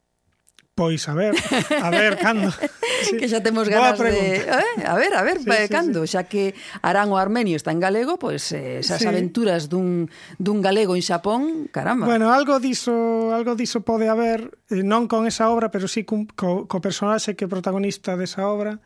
Pois 0.78 1.10
a 1.10 1.14
ver, 1.18 1.34
a 1.82 1.90
ver 1.90 2.18
cando. 2.22 2.54
Sí. 3.02 3.18
Que 3.18 3.26
xa 3.26 3.42
temos 3.42 3.66
ganas 3.66 3.98
de, 3.98 4.46
eh, 4.46 4.86
a 4.86 4.94
ver, 4.94 5.14
a 5.18 5.26
ver, 5.26 5.42
sí, 5.42 5.50
sí, 5.50 5.70
cando, 5.74 6.06
sí. 6.06 6.14
xa 6.14 6.30
que 6.30 6.54
Arán 6.86 7.10
o 7.10 7.18
Armenio 7.18 7.58
está 7.58 7.74
en 7.74 7.82
galego, 7.82 8.22
pois 8.22 8.54
eh, 8.54 8.86
esas 8.86 9.02
sí. 9.02 9.10
aventuras 9.10 9.74
dun 9.74 10.10
dun 10.38 10.62
galego 10.62 10.94
en 10.94 11.02
Xapón, 11.02 11.66
caramba. 11.74 12.06
Bueno, 12.06 12.30
algo 12.30 12.62
diso, 12.62 13.34
algo 13.34 13.58
diso 13.58 13.82
pode 13.82 14.06
haber, 14.06 14.54
eh, 14.70 14.86
non 14.86 15.10
con 15.10 15.26
esa 15.26 15.50
obra, 15.50 15.74
pero 15.74 15.90
sí 15.90 16.06
co, 16.06 16.30
co, 16.38 16.70
co 16.70 16.78
personaxe 16.78 17.34
que 17.34 17.46
é 17.46 17.50
protagonista 17.50 18.14
desa 18.14 18.46
obra 18.46 18.78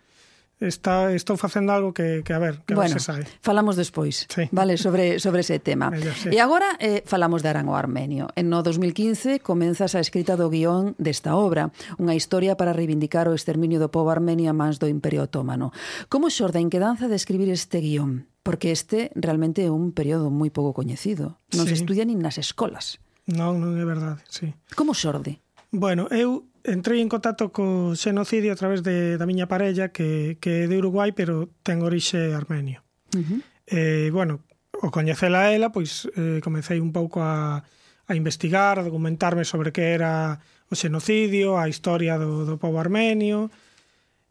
está, 0.62 1.12
estou 1.14 1.36
facendo 1.38 1.74
algo 1.74 1.94
que, 1.94 2.22
que 2.24 2.34
a 2.34 2.40
ver, 2.40 2.62
que 2.70 2.78
bueno, 2.78 2.94
non 2.94 3.02
se 3.02 3.06
sabe. 3.06 3.26
Falamos 3.42 3.74
despois, 3.74 4.30
sí. 4.30 4.46
vale, 4.54 4.78
sobre, 4.78 5.18
sobre 5.18 5.42
ese 5.42 5.58
tema. 5.58 5.90
Mello, 5.90 6.14
sí. 6.14 6.30
E 6.30 6.38
agora 6.38 6.78
eh, 6.78 7.02
falamos 7.10 7.42
de 7.42 7.50
Arango 7.50 7.74
Armenio. 7.74 8.30
En 8.38 8.54
no 8.54 8.62
2015 8.62 9.42
comenzas 9.42 9.98
a 9.98 10.00
escrita 10.00 10.38
do 10.38 10.54
guión 10.54 10.94
desta 11.02 11.34
obra, 11.34 11.74
unha 11.98 12.14
historia 12.14 12.54
para 12.54 12.78
reivindicar 12.78 13.26
o 13.26 13.34
exterminio 13.34 13.82
do 13.82 13.90
povo 13.90 14.14
armenio 14.14 14.54
a 14.54 14.56
mans 14.56 14.78
do 14.78 14.86
Imperio 14.86 15.26
Otomano. 15.26 15.74
Como 16.08 16.30
xorde 16.30 16.62
a 16.62 16.66
inquedanza 16.66 17.10
de 17.10 17.18
escribir 17.18 17.50
este 17.50 17.82
guión? 17.82 18.30
Porque 18.46 18.74
este 18.74 19.10
realmente 19.18 19.66
é 19.66 19.74
un 19.74 19.94
período 19.94 20.30
moi 20.30 20.54
pouco 20.54 20.78
coñecido. 20.78 21.42
Non 21.58 21.66
sí. 21.66 21.74
se 21.74 21.76
estudia 21.82 22.06
nin 22.06 22.22
nas 22.22 22.38
escolas. 22.38 23.02
Non, 23.30 23.58
non 23.62 23.78
é 23.78 23.86
verdade, 23.86 24.22
sí. 24.30 24.54
Como 24.74 24.94
xorde? 24.94 25.42
Bueno, 25.72 26.10
eu 26.12 26.51
entrei 26.64 27.02
en 27.02 27.10
contacto 27.10 27.52
co 27.52 27.96
xenocidio 27.96 28.54
a 28.54 28.60
través 28.60 28.84
de, 28.84 29.18
da 29.18 29.26
miña 29.26 29.48
parella 29.48 29.90
que, 29.90 30.38
que 30.42 30.66
é 30.66 30.68
de 30.68 30.78
Uruguai 30.78 31.12
pero 31.12 31.50
ten 31.66 31.82
orixe 31.82 32.34
armenio 32.34 32.84
uh 33.16 33.22
-huh. 33.22 33.40
eh, 33.68 34.10
bueno, 34.14 34.46
o 34.82 34.90
coñecela 34.90 35.48
a 35.48 35.52
ela 35.54 35.74
pois 35.74 36.10
eh, 36.18 36.40
comecei 36.44 36.80
un 36.80 36.92
pouco 36.94 37.22
a, 37.22 37.64
a 38.08 38.14
investigar, 38.16 38.78
a 38.78 38.86
documentarme 38.86 39.46
sobre 39.46 39.72
que 39.72 39.94
era 39.94 40.40
o 40.70 40.76
xenocidio 40.76 41.58
a 41.58 41.68
historia 41.68 42.18
do, 42.18 42.46
do 42.46 42.56
povo 42.58 42.80
armenio 42.80 43.50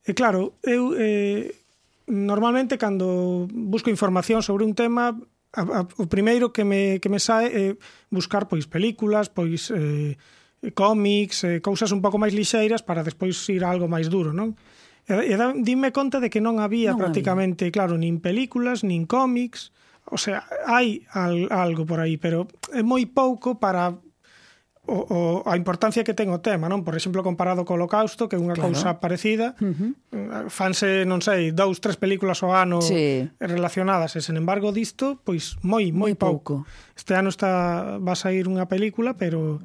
e 0.07 0.13
claro, 0.15 0.59
eu 0.65 0.97
eh, 0.97 1.55
normalmente 2.11 2.81
cando 2.81 3.47
busco 3.53 3.91
información 3.91 4.43
sobre 4.43 4.65
un 4.65 4.75
tema 4.75 5.15
a, 5.53 5.63
a, 5.63 5.81
o 5.99 6.07
primeiro 6.07 6.53
que 6.53 6.65
me, 6.65 6.99
que 7.03 7.09
me 7.11 7.19
sae 7.19 7.47
é 7.51 7.65
buscar 8.11 8.47
pois 8.47 8.71
películas, 8.71 9.29
pois 9.29 9.71
eh, 9.75 10.15
cómics, 10.75 11.45
eh, 11.45 11.61
cousas 11.65 11.89
un 11.93 12.05
pouco 12.05 12.21
máis 12.21 12.37
lixeiras 12.37 12.85
para 12.85 13.01
despois 13.01 13.37
ir 13.49 13.65
a 13.65 13.73
algo 13.73 13.89
máis 13.89 14.13
duro, 14.13 14.37
non? 14.37 14.57
E, 15.09 15.33
e 15.33 15.35
da, 15.41 15.57
dime 15.57 15.89
conta 15.91 16.21
de 16.21 16.29
que 16.29 16.45
non 16.45 16.61
había 16.61 16.93
non 16.93 17.01
prácticamente, 17.01 17.65
había. 17.69 17.77
claro, 17.77 17.97
nin 17.97 18.21
películas, 18.21 18.85
nin 18.85 19.09
cómics, 19.09 19.73
o 20.05 20.21
sea, 20.21 20.45
hai 20.69 21.09
al, 21.17 21.49
algo 21.49 21.89
por 21.89 22.05
aí, 22.05 22.21
pero 22.21 22.45
é 22.77 22.85
moi 22.85 23.09
pouco 23.09 23.57
para 23.57 23.97
o, 24.91 25.43
o, 25.45 25.49
a 25.49 25.57
importancia 25.57 26.03
que 26.03 26.13
ten 26.13 26.29
o 26.29 26.43
tema, 26.43 26.69
non? 26.69 26.83
Por 26.83 26.93
exemplo, 26.99 27.23
comparado 27.23 27.65
co 27.65 27.79
Holocausto, 27.79 28.27
que 28.29 28.37
é 28.37 28.41
unha 28.41 28.59
claro. 28.59 28.75
cousa 28.75 28.99
parecida, 28.99 29.55
uh 29.57 29.65
eh, 29.65 29.73
-huh. 29.73 30.53
fanse, 30.53 31.07
non 31.07 31.23
sei, 31.23 31.57
dous, 31.57 31.79
tres 31.81 31.97
películas 31.97 32.43
ao 32.43 32.53
ano 32.53 32.83
sí. 32.85 33.31
relacionadas, 33.41 34.19
e 34.19 34.21
sen 34.21 34.37
embargo 34.37 34.75
disto, 34.77 35.23
pois 35.23 35.57
moi, 35.63 35.89
moi, 35.95 36.13
moi 36.13 36.15
pouco. 36.19 36.67
pouco. 36.67 36.71
Este 36.99 37.15
ano 37.15 37.31
está 37.31 37.97
va 38.03 38.13
a 38.13 38.19
sair 38.19 38.51
unha 38.51 38.67
película, 38.67 39.15
pero 39.15 39.63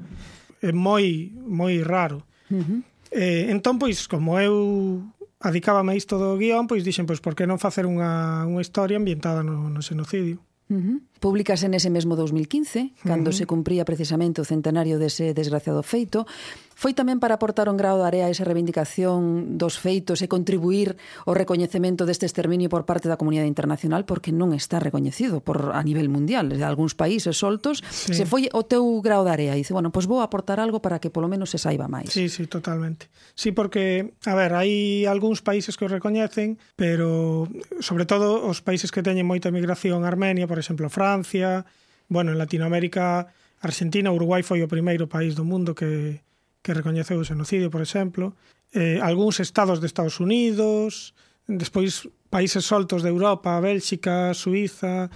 é 0.66 0.74
moi 0.74 1.30
moi 1.46 1.78
raro. 1.86 2.26
Uh 2.50 2.66
-huh. 2.66 2.80
Eh, 3.14 3.54
entón 3.54 3.78
pois 3.78 4.10
como 4.10 4.42
eu 4.42 5.06
adicábame 5.40 5.94
a 5.94 6.00
isto 6.00 6.18
do 6.18 6.34
guión, 6.42 6.66
pois 6.66 6.82
dixen 6.82 7.06
pois 7.06 7.22
por 7.22 7.38
que 7.38 7.46
non 7.46 7.62
facer 7.62 7.86
unha 7.86 8.44
unha 8.50 8.62
historia 8.66 8.98
ambientada 8.98 9.46
no, 9.46 9.70
no 9.70 9.82
xenocidio. 9.86 10.42
Uh 10.66 10.82
-huh. 10.82 10.98
Públicase 11.22 11.70
nese 11.70 11.94
mesmo 11.94 12.18
2015, 12.18 12.98
cando 13.06 13.30
uh 13.30 13.34
-huh. 13.34 13.38
se 13.38 13.46
cumpría 13.46 13.86
precisamente 13.86 14.42
o 14.42 14.46
centenario 14.46 14.98
dese 14.98 15.38
desgraciado 15.38 15.86
feito, 15.86 16.26
Foi 16.76 16.92
tamén 16.92 17.24
para 17.24 17.40
aportar 17.40 17.72
un 17.72 17.80
grau 17.80 17.96
de 17.96 18.06
area 18.06 18.28
a 18.28 18.32
esa 18.32 18.44
reivindicación 18.44 19.56
dos 19.56 19.80
feitos 19.80 20.20
e 20.20 20.28
contribuir 20.28 21.00
ao 21.24 21.32
recoñecemento 21.32 22.04
deste 22.04 22.28
exterminio 22.28 22.68
por 22.68 22.84
parte 22.84 23.08
da 23.08 23.16
comunidade 23.16 23.48
internacional 23.48 24.04
porque 24.04 24.36
non 24.36 24.52
está 24.52 24.84
recoñecido 24.84 25.40
por 25.40 25.72
a 25.72 25.80
nivel 25.88 26.12
mundial, 26.12 26.52
de 26.52 26.60
algúns 26.68 26.92
países 26.92 27.40
soltos. 27.40 27.80
Sí. 27.88 28.12
Se 28.12 28.28
foi 28.28 28.52
o 28.52 28.68
teu 28.68 28.84
grau 29.00 29.24
de 29.24 29.32
area 29.32 29.56
e 29.56 29.64
dice, 29.64 29.72
bueno, 29.72 29.96
pois 29.96 30.04
vou 30.04 30.20
aportar 30.20 30.60
algo 30.60 30.84
para 30.84 31.00
que 31.00 31.08
polo 31.08 31.32
menos 31.32 31.48
se 31.48 31.58
saiba 31.58 31.88
máis. 31.88 32.12
Sí, 32.12 32.28
sí, 32.28 32.44
totalmente. 32.46 33.08
Sí, 33.40 33.56
porque, 33.56 34.12
a 34.28 34.36
ver, 34.36 34.52
hai 34.52 35.08
algúns 35.08 35.40
países 35.40 35.80
que 35.80 35.88
o 35.88 35.90
recoñecen, 35.90 36.60
pero 36.76 37.48
sobre 37.80 38.04
todo 38.04 38.44
os 38.44 38.60
países 38.60 38.92
que 38.92 39.00
teñen 39.00 39.24
moita 39.24 39.48
migración 39.48 40.04
Armenia, 40.04 40.44
por 40.44 40.60
exemplo, 40.60 40.92
Francia, 40.92 41.64
bueno, 42.12 42.36
en 42.36 42.38
Latinoamérica, 42.38 43.32
Argentina, 43.64 44.12
Uruguai 44.12 44.44
foi 44.44 44.60
o 44.62 44.68
primeiro 44.68 45.08
país 45.08 45.34
do 45.40 45.48
mundo 45.48 45.72
que 45.72 46.20
que 46.66 46.74
recoñeceu 46.74 47.22
o 47.22 47.28
xenocidio, 47.30 47.70
por 47.70 47.86
exemplo, 47.86 48.34
eh, 48.74 48.98
algúns 48.98 49.38
estados 49.38 49.78
de 49.78 49.86
Estados 49.86 50.18
Unidos, 50.18 51.14
despois 51.46 52.10
países 52.34 52.66
soltos 52.66 53.06
de 53.06 53.14
Europa, 53.14 53.62
Bélxica, 53.62 54.34
Suiza, 54.34 55.14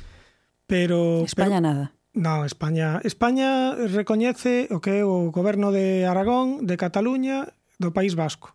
pero... 0.70 1.26
España 1.26 1.58
pero, 1.58 1.66
nada. 1.66 1.86
Non, 2.14 2.46
España, 2.46 3.02
España 3.02 3.74
recoñece 3.74 4.70
o 4.70 4.78
que 4.78 5.02
é 5.02 5.04
o 5.06 5.34
goberno 5.34 5.74
de 5.74 6.06
Aragón, 6.06 6.70
de 6.70 6.78
Cataluña, 6.78 7.58
do 7.82 7.90
País 7.90 8.14
Vasco. 8.14 8.54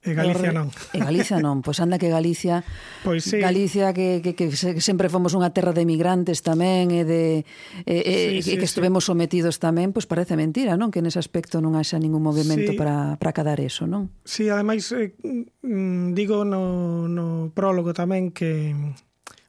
E 0.00 0.16
Galicia 0.16 0.48
non. 0.48 0.72
E 0.96 0.98
Galicia 0.98 1.36
non, 1.44 1.60
pois 1.60 1.76
anda 1.76 2.00
que 2.00 2.08
Galicia 2.08 2.64
pois 3.04 3.20
sí. 3.20 3.36
Galicia 3.36 3.92
que, 3.92 4.24
que, 4.24 4.32
que 4.32 4.48
sempre 4.56 5.12
fomos 5.12 5.36
unha 5.36 5.52
terra 5.52 5.76
de 5.76 5.84
emigrantes 5.84 6.40
tamén 6.40 6.88
e 6.88 7.04
de 7.04 7.44
e, 7.84 8.40
sí, 8.40 8.40
e, 8.40 8.40
sí, 8.40 8.52
que 8.56 8.64
estuvemos 8.64 9.04
sometidos 9.04 9.60
tamén, 9.60 9.92
pois 9.92 10.08
parece 10.08 10.40
mentira, 10.40 10.80
non? 10.80 10.88
Que 10.88 11.04
nese 11.04 11.20
aspecto 11.20 11.60
non 11.60 11.76
haxa 11.76 12.00
ningún 12.00 12.24
movimento 12.24 12.72
sí. 12.72 12.80
para, 12.80 13.20
para 13.20 13.36
cadar 13.36 13.60
eso, 13.60 13.84
non? 13.84 14.08
Sí, 14.24 14.48
ademais 14.48 14.88
eh, 14.96 15.12
mm, 15.20 16.16
digo 16.16 16.48
no, 16.48 17.04
no 17.04 17.52
prólogo 17.52 17.92
tamén 17.92 18.32
que 18.32 18.72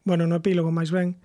bueno, 0.04 0.28
no 0.28 0.44
epílogo 0.44 0.68
máis 0.68 0.92
ben 0.92 1.16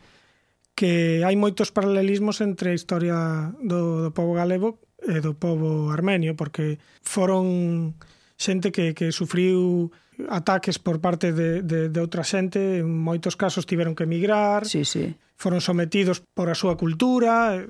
que 0.79 1.27
hai 1.27 1.35
moitos 1.35 1.75
paralelismos 1.75 2.39
entre 2.47 2.71
a 2.71 2.79
historia 2.79 3.17
do, 3.59 4.07
do 4.07 4.11
povo 4.15 4.39
galego 4.39 4.79
e 5.03 5.19
do 5.19 5.35
povo 5.35 5.91
armenio 5.91 6.39
porque 6.39 6.79
foron 7.03 7.99
xente 8.37 8.71
que, 8.71 8.93
que 8.93 9.13
sufriu 9.13 9.91
ataques 10.29 10.79
por 10.79 11.01
parte 11.01 11.33
de, 11.33 11.61
de, 11.61 11.89
de 11.89 12.01
outra 12.01 12.25
xente, 12.25 12.81
en 12.81 12.89
moitos 12.89 13.37
casos 13.37 13.69
tiveron 13.69 13.93
que 13.93 14.09
emigrar, 14.09 14.65
sí, 14.65 14.85
sí. 14.85 15.13
foron 15.37 15.61
sometidos 15.61 16.25
por 16.33 16.49
a 16.49 16.57
súa 16.57 16.77
cultura, 16.81 17.57
eh, 17.57 17.69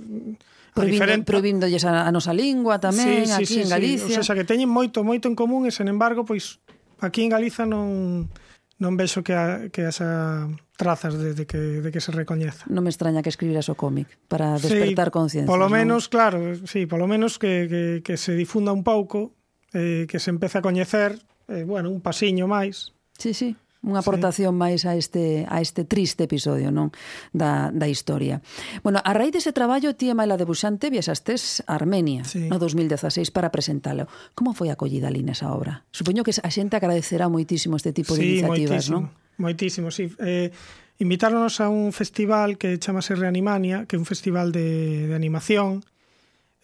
Provindo, 0.76 1.24
províndolles 1.24 1.88
a, 1.88 2.04
a 2.04 2.12
nosa 2.12 2.36
lingua 2.36 2.76
tamén, 2.76 3.24
sí, 3.24 3.32
sí, 3.32 3.32
aquí 3.32 3.46
sí, 3.48 3.60
en 3.64 3.72
Galicia. 3.72 4.20
Sí. 4.20 4.20
O 4.20 4.24
sea, 4.28 4.36
que 4.36 4.44
teñen 4.44 4.68
moito, 4.68 5.00
moito 5.00 5.24
en 5.24 5.32
común 5.32 5.64
e, 5.64 5.72
sen 5.72 5.88
embargo, 5.88 6.28
pois 6.28 6.60
aquí 7.00 7.24
en 7.24 7.32
Galiza 7.32 7.64
non 7.64 8.28
non 8.76 8.92
vexo 9.00 9.24
que, 9.24 9.32
a, 9.32 9.72
que 9.72 9.88
esa 9.88 10.44
trazas 10.76 11.16
de, 11.16 11.32
de, 11.32 11.48
que, 11.48 11.80
de 11.80 11.88
que 11.88 12.04
se 12.04 12.12
recoñeza. 12.12 12.68
Non 12.68 12.84
me 12.84 12.92
extraña 12.92 13.24
que 13.24 13.32
escribiras 13.32 13.72
o 13.72 13.74
cómic 13.74 14.20
para 14.28 14.60
despertar 14.60 15.08
sí, 15.08 15.16
conciencia. 15.16 15.48
Polo 15.48 15.72
menos, 15.72 16.06
non? 16.06 16.12
claro, 16.12 16.38
sí, 16.68 16.84
polo 16.84 17.08
menos 17.08 17.40
que, 17.40 17.64
que, 17.72 17.82
que 18.04 18.20
se 18.20 18.36
difunda 18.36 18.76
un 18.76 18.84
pouco 18.84 19.32
eh, 19.76 20.08
que 20.08 20.16
se 20.16 20.32
empece 20.32 20.58
a 20.58 20.64
coñecer, 20.64 21.20
eh, 21.52 21.68
bueno, 21.68 21.92
un 21.92 22.00
pasiño 22.00 22.48
máis. 22.48 22.96
Sí, 23.20 23.36
sí 23.36 23.52
unha 23.86 24.02
aportación 24.02 24.56
sí. 24.56 24.58
máis 24.58 24.82
a 24.82 24.98
este 24.98 25.46
a 25.46 25.62
este 25.62 25.86
triste 25.86 26.26
episodio, 26.26 26.74
non, 26.74 26.90
da 27.30 27.70
da 27.70 27.86
historia. 27.86 28.42
Bueno, 28.82 28.98
a 28.98 29.10
raíz 29.14 29.30
dese 29.30 29.54
traballo 29.54 29.94
ti 29.94 30.10
e 30.10 30.14
Maila 30.18 30.34
de 30.34 30.42
Buxante 30.42 30.90
viaxastes 30.90 31.62
a 31.70 31.78
Armenia 31.78 32.26
sí. 32.26 32.50
no 32.50 32.58
2016 32.58 33.30
para 33.30 33.54
presentalo. 33.54 34.10
Como 34.34 34.58
foi 34.58 34.74
acollida 34.74 35.06
ali 35.06 35.22
nesa 35.22 35.54
obra? 35.54 35.86
Supoño 35.94 36.26
que 36.26 36.34
a 36.34 36.50
xente 36.50 36.74
agradecerá 36.74 37.30
moitísimo 37.30 37.78
este 37.78 37.94
tipo 37.94 38.18
de 38.18 38.26
sí, 38.26 38.28
iniciativas, 38.42 38.90
moitísimo, 38.90 38.98
non? 38.98 39.04
Moitísimo, 39.38 39.88
sí. 39.94 40.10
Eh, 40.18 40.50
invitáronos 40.98 41.62
a 41.62 41.70
un 41.70 41.94
festival 41.94 42.58
que 42.58 42.82
chamase 42.82 43.14
Reanimania, 43.14 43.86
que 43.86 43.94
é 43.94 44.02
un 44.02 44.08
festival 44.08 44.50
de, 44.50 45.06
de 45.06 45.14
animación 45.14 45.86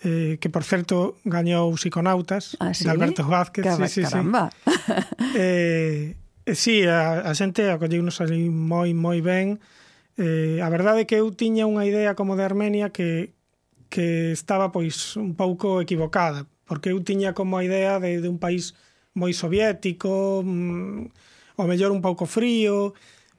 eh, 0.02 0.38
que 0.40 0.50
por 0.50 0.64
certo 0.66 1.16
gañou 1.24 1.70
Psiconautas, 1.78 2.58
ah, 2.58 2.74
sí? 2.74 2.84
de 2.84 2.90
Alberto 2.90 3.22
Vázquez. 3.26 3.64
Caba, 3.64 3.86
sí, 3.88 4.02
sí, 4.02 4.10
caramba. 4.10 4.50
Sí. 4.50 4.70
eh, 5.38 6.16
eh, 6.46 6.54
sí, 6.54 6.82
a, 6.84 7.22
a 7.22 7.32
xente 7.38 7.70
acolleu 7.70 8.02
nos 8.02 8.18
ali 8.18 8.50
moi, 8.50 8.90
moi 8.92 9.22
ben. 9.22 9.62
Eh, 10.18 10.58
a 10.60 10.68
verdade 10.68 11.06
é 11.06 11.08
que 11.08 11.16
eu 11.16 11.30
tiña 11.32 11.70
unha 11.70 11.86
idea 11.86 12.18
como 12.18 12.34
de 12.34 12.44
Armenia 12.44 12.90
que, 12.90 13.32
que 13.88 14.34
estaba 14.34 14.74
pois 14.74 15.14
un 15.16 15.38
pouco 15.38 15.78
equivocada, 15.78 16.50
porque 16.66 16.90
eu 16.90 16.98
tiña 17.00 17.32
como 17.32 17.56
a 17.56 17.64
idea 17.64 18.02
de, 18.02 18.18
de 18.18 18.28
un 18.28 18.42
país 18.42 18.74
moi 19.14 19.30
soviético, 19.30 20.42
mm, 20.42 21.56
o 21.56 21.64
mellor 21.68 21.94
un 21.94 22.02
pouco 22.02 22.26
frío, 22.26 22.96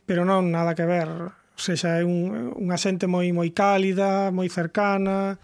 pero 0.08 0.24
non 0.24 0.48
nada 0.48 0.74
que 0.74 0.88
ver. 0.88 1.10
Ou 1.54 1.62
seja, 1.62 2.00
é 2.00 2.08
un, 2.08 2.56
unha 2.58 2.78
xente 2.80 3.06
moi 3.06 3.30
moi 3.36 3.52
cálida, 3.52 4.32
moi 4.32 4.48
cercana, 4.50 5.38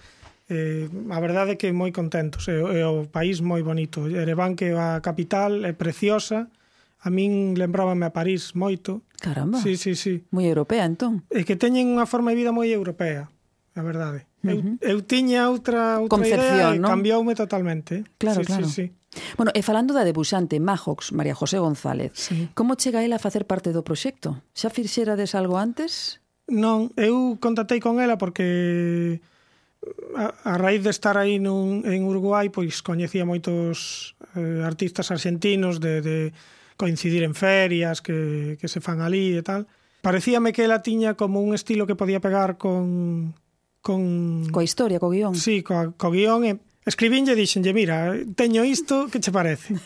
Eh, 0.49 0.89
a 0.89 1.19
verdade 1.21 1.53
é 1.53 1.57
que 1.62 1.69
moi 1.69 1.93
contentos, 1.93 2.49
é, 2.49 2.57
é 2.57 2.85
o 2.89 3.05
país 3.05 3.38
moi 3.38 3.62
bonito. 3.62 4.09
Ereván 4.09 4.57
que 4.57 4.73
é 4.73 4.77
a 4.77 4.97
capital 4.97 5.62
é 5.62 5.77
preciosa. 5.77 6.49
A 6.99 7.13
min 7.13 7.53
lembrábame 7.53 8.09
a 8.09 8.12
París 8.12 8.57
moito. 8.57 9.05
Caramba. 9.21 9.62
Sí, 9.62 9.77
sí, 9.77 9.93
sí. 9.93 10.25
Moi 10.33 10.49
europea 10.49 10.89
entón. 10.89 11.21
É 11.29 11.45
que 11.45 11.53
teñen 11.53 11.93
unha 11.93 12.09
forma 12.09 12.33
de 12.33 12.41
vida 12.41 12.51
moi 12.51 12.65
europea, 12.73 13.29
a 13.77 13.81
verdade. 13.85 14.25
Uh 14.41 14.57
-huh. 14.57 14.75
Eu, 14.81 14.97
eu 14.97 15.05
tiña 15.05 15.53
outra 15.53 16.01
outra 16.01 16.17
Concepción, 16.17 16.73
idea 16.73 16.73
e 16.73 16.81
¿no? 16.81 16.89
cambioume 16.89 17.38
totalmente. 17.38 18.09
Claro, 18.17 18.41
sí, 18.41 18.49
claro. 18.49 18.65
Sí, 18.65 18.89
sí. 18.89 18.99
Bueno, 19.38 19.53
e 19.53 19.62
falando 19.62 19.93
da 19.93 20.01
debuxante 20.01 20.57
Majox, 20.57 21.13
María 21.13 21.38
José 21.38 21.57
González, 21.62 22.12
sí. 22.13 22.49
como 22.57 22.73
chega 22.73 23.05
ela 23.05 23.17
a 23.17 23.23
facer 23.23 23.45
parte 23.45 23.69
do 23.69 23.85
proxecto? 23.85 24.41
Xa 24.57 24.73
fixerades 24.73 25.38
algo 25.38 25.62
antes? 25.62 26.21
Non, 26.49 26.89
eu 26.97 27.38
contatei 27.38 27.77
con 27.77 28.01
ela 28.01 28.17
porque 28.17 29.21
a, 30.15 30.34
a 30.44 30.58
raíz 30.58 30.84
de 30.84 30.92
estar 30.92 31.15
aí 31.15 31.39
nun, 31.39 31.88
en 31.88 32.04
Uruguai, 32.04 32.52
pois 32.52 32.84
coñecía 32.84 33.24
moitos 33.24 34.13
eh, 34.36 34.62
artistas 34.63 35.12
argentinos 35.12 35.80
de, 35.80 36.02
de 36.02 36.18
coincidir 36.76 37.24
en 37.24 37.36
ferias 37.36 38.02
que, 38.02 38.58
que 38.60 38.68
se 38.68 38.80
fan 38.80 39.00
ali 39.00 39.39
e 39.39 39.44
tal. 39.44 39.68
Parecíame 40.00 40.56
que 40.56 40.63
ela 40.63 40.80
tiña 40.84 41.20
como 41.20 41.44
un 41.44 41.52
estilo 41.52 41.88
que 41.88 42.00
podía 42.00 42.24
pegar 42.24 42.56
con... 42.56 43.36
con... 43.84 44.48
Coa 44.52 44.63
historia, 44.63 45.00
co 45.00 45.12
guión. 45.12 45.36
Sí, 45.36 45.63
co, 45.63 45.96
co 45.96 46.12
guión 46.12 46.44
e 46.48 46.54
Escribínlle 46.89 47.36
e 47.36 47.39
dixenlle, 47.39 47.76
mira, 47.76 48.18
teño 48.34 48.65
isto, 48.65 49.12
que 49.12 49.22
che 49.22 49.30
parece? 49.30 49.78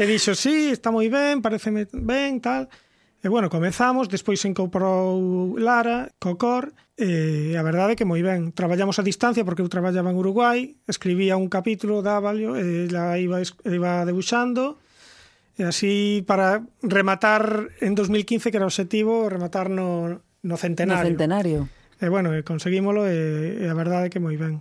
e 0.00 0.02
dixo, 0.08 0.32
sí, 0.32 0.72
está 0.72 0.88
moi 0.88 1.10
ben, 1.12 1.42
pareceme 1.44 1.84
ben, 1.92 2.40
tal. 2.40 2.72
E 3.20 3.28
bueno, 3.28 3.52
comezamos, 3.52 4.08
despois 4.08 4.40
se 4.40 4.48
incorporou 4.48 5.58
Lara, 5.60 6.08
Cocor, 6.16 6.72
E 7.00 7.56
a 7.56 7.64
verdade 7.64 7.96
é 7.96 7.98
que 7.98 8.04
moi 8.04 8.20
ben. 8.20 8.52
Traballamos 8.52 9.00
a 9.00 9.06
distancia 9.06 9.40
porque 9.40 9.64
eu 9.64 9.72
traballaba 9.72 10.12
en 10.12 10.20
Uruguai, 10.20 10.76
escribía 10.84 11.40
un 11.40 11.48
capítulo, 11.48 12.04
dábalio, 12.04 12.60
e 12.60 12.92
la 12.92 13.16
iba, 13.16 13.40
iba 13.64 14.04
debuxando. 14.04 14.76
E 15.56 15.64
así 15.64 16.20
para 16.28 16.60
rematar 16.84 17.72
en 17.80 17.96
2015, 17.96 18.52
que 18.52 18.60
era 18.60 18.68
o 18.68 18.72
objetivo, 18.72 19.32
rematar 19.32 19.72
no, 19.72 20.20
no 20.44 20.56
centenario. 20.60 21.08
No 21.08 21.10
centenario. 21.16 21.58
E 21.96 22.12
bueno, 22.12 22.36
conseguímolo 22.44 23.08
e, 23.08 23.64
e 23.64 23.64
a 23.64 23.72
verdade 23.72 24.08
é 24.08 24.12
que 24.12 24.20
moi 24.20 24.36
ben. 24.36 24.60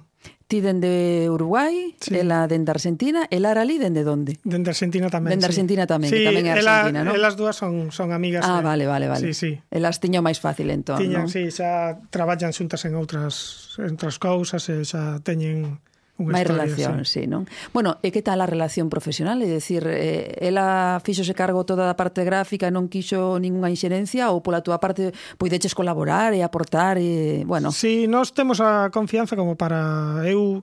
Ti 0.49 0.65
dende 0.65 1.29
Uruguai, 1.29 1.93
sí. 2.01 2.17
ela 2.17 2.49
dende 2.49 2.73
Argentina, 2.73 3.29
ela 3.29 3.53
era 3.53 3.61
ali 3.61 3.77
dende 3.77 4.01
onde? 4.01 4.41
Dende 4.41 4.73
Argentina 4.73 5.05
tamén. 5.05 5.37
Dende 5.37 5.45
sí. 5.45 5.53
Argentina 5.53 5.85
tamén, 5.85 6.09
sí, 6.09 6.17
que 6.17 6.25
tamén 6.25 6.49
é 6.49 6.57
Argentina, 6.57 7.05
non? 7.05 7.13
Elas 7.13 7.37
dúas 7.37 7.53
son, 7.53 7.93
son 7.93 8.09
amigas. 8.09 8.41
Ah, 8.41 8.57
eh? 8.57 8.65
vale, 8.65 8.89
vale, 8.89 9.05
vale. 9.05 9.29
Sí, 9.29 9.37
sí. 9.37 9.51
Elas 9.69 10.01
tiño 10.01 10.25
máis 10.25 10.41
fácil 10.41 10.73
entón, 10.73 10.97
tiñan. 10.97 11.29
Sí, 11.29 11.53
xa 11.53 12.01
traballan 12.09 12.49
xuntas 12.49 12.81
en 12.89 12.97
outras, 12.97 13.77
en 13.77 13.93
outras 13.93 14.17
cousas, 14.17 14.65
e 14.73 14.81
xa 14.89 15.21
teñen 15.21 15.85
Unha 16.19 16.35
máis 16.35 16.43
historia, 16.43 16.67
relación, 16.67 16.93
sí. 17.07 17.23
sí, 17.23 17.31
non? 17.31 17.47
Bueno, 17.71 17.95
e 18.03 18.11
que 18.11 18.19
tal 18.19 18.43
a 18.43 18.47
relación 18.47 18.91
profesional? 18.91 19.39
É 19.39 19.47
dicir, 19.47 19.87
eh, 19.87 20.35
ela 20.43 20.99
fixose 20.99 21.31
cargo 21.31 21.63
toda 21.63 21.87
da 21.87 21.95
parte 21.95 22.27
gráfica 22.27 22.67
e 22.67 22.75
non 22.75 22.91
quixo 22.91 23.39
ningunha 23.39 23.71
inxerencia 23.71 24.27
ou 24.27 24.43
pola 24.43 24.59
túa 24.59 24.83
parte 24.83 25.15
poideches 25.39 25.71
colaborar 25.71 26.35
e 26.35 26.43
aportar 26.43 26.99
e, 26.99 27.47
bueno. 27.47 27.71
Si, 27.71 28.03
sí, 28.03 28.11
nós 28.11 28.35
temos 28.35 28.59
a 28.59 28.91
confianza 28.91 29.39
como 29.39 29.55
para 29.55 30.19
eu 30.27 30.59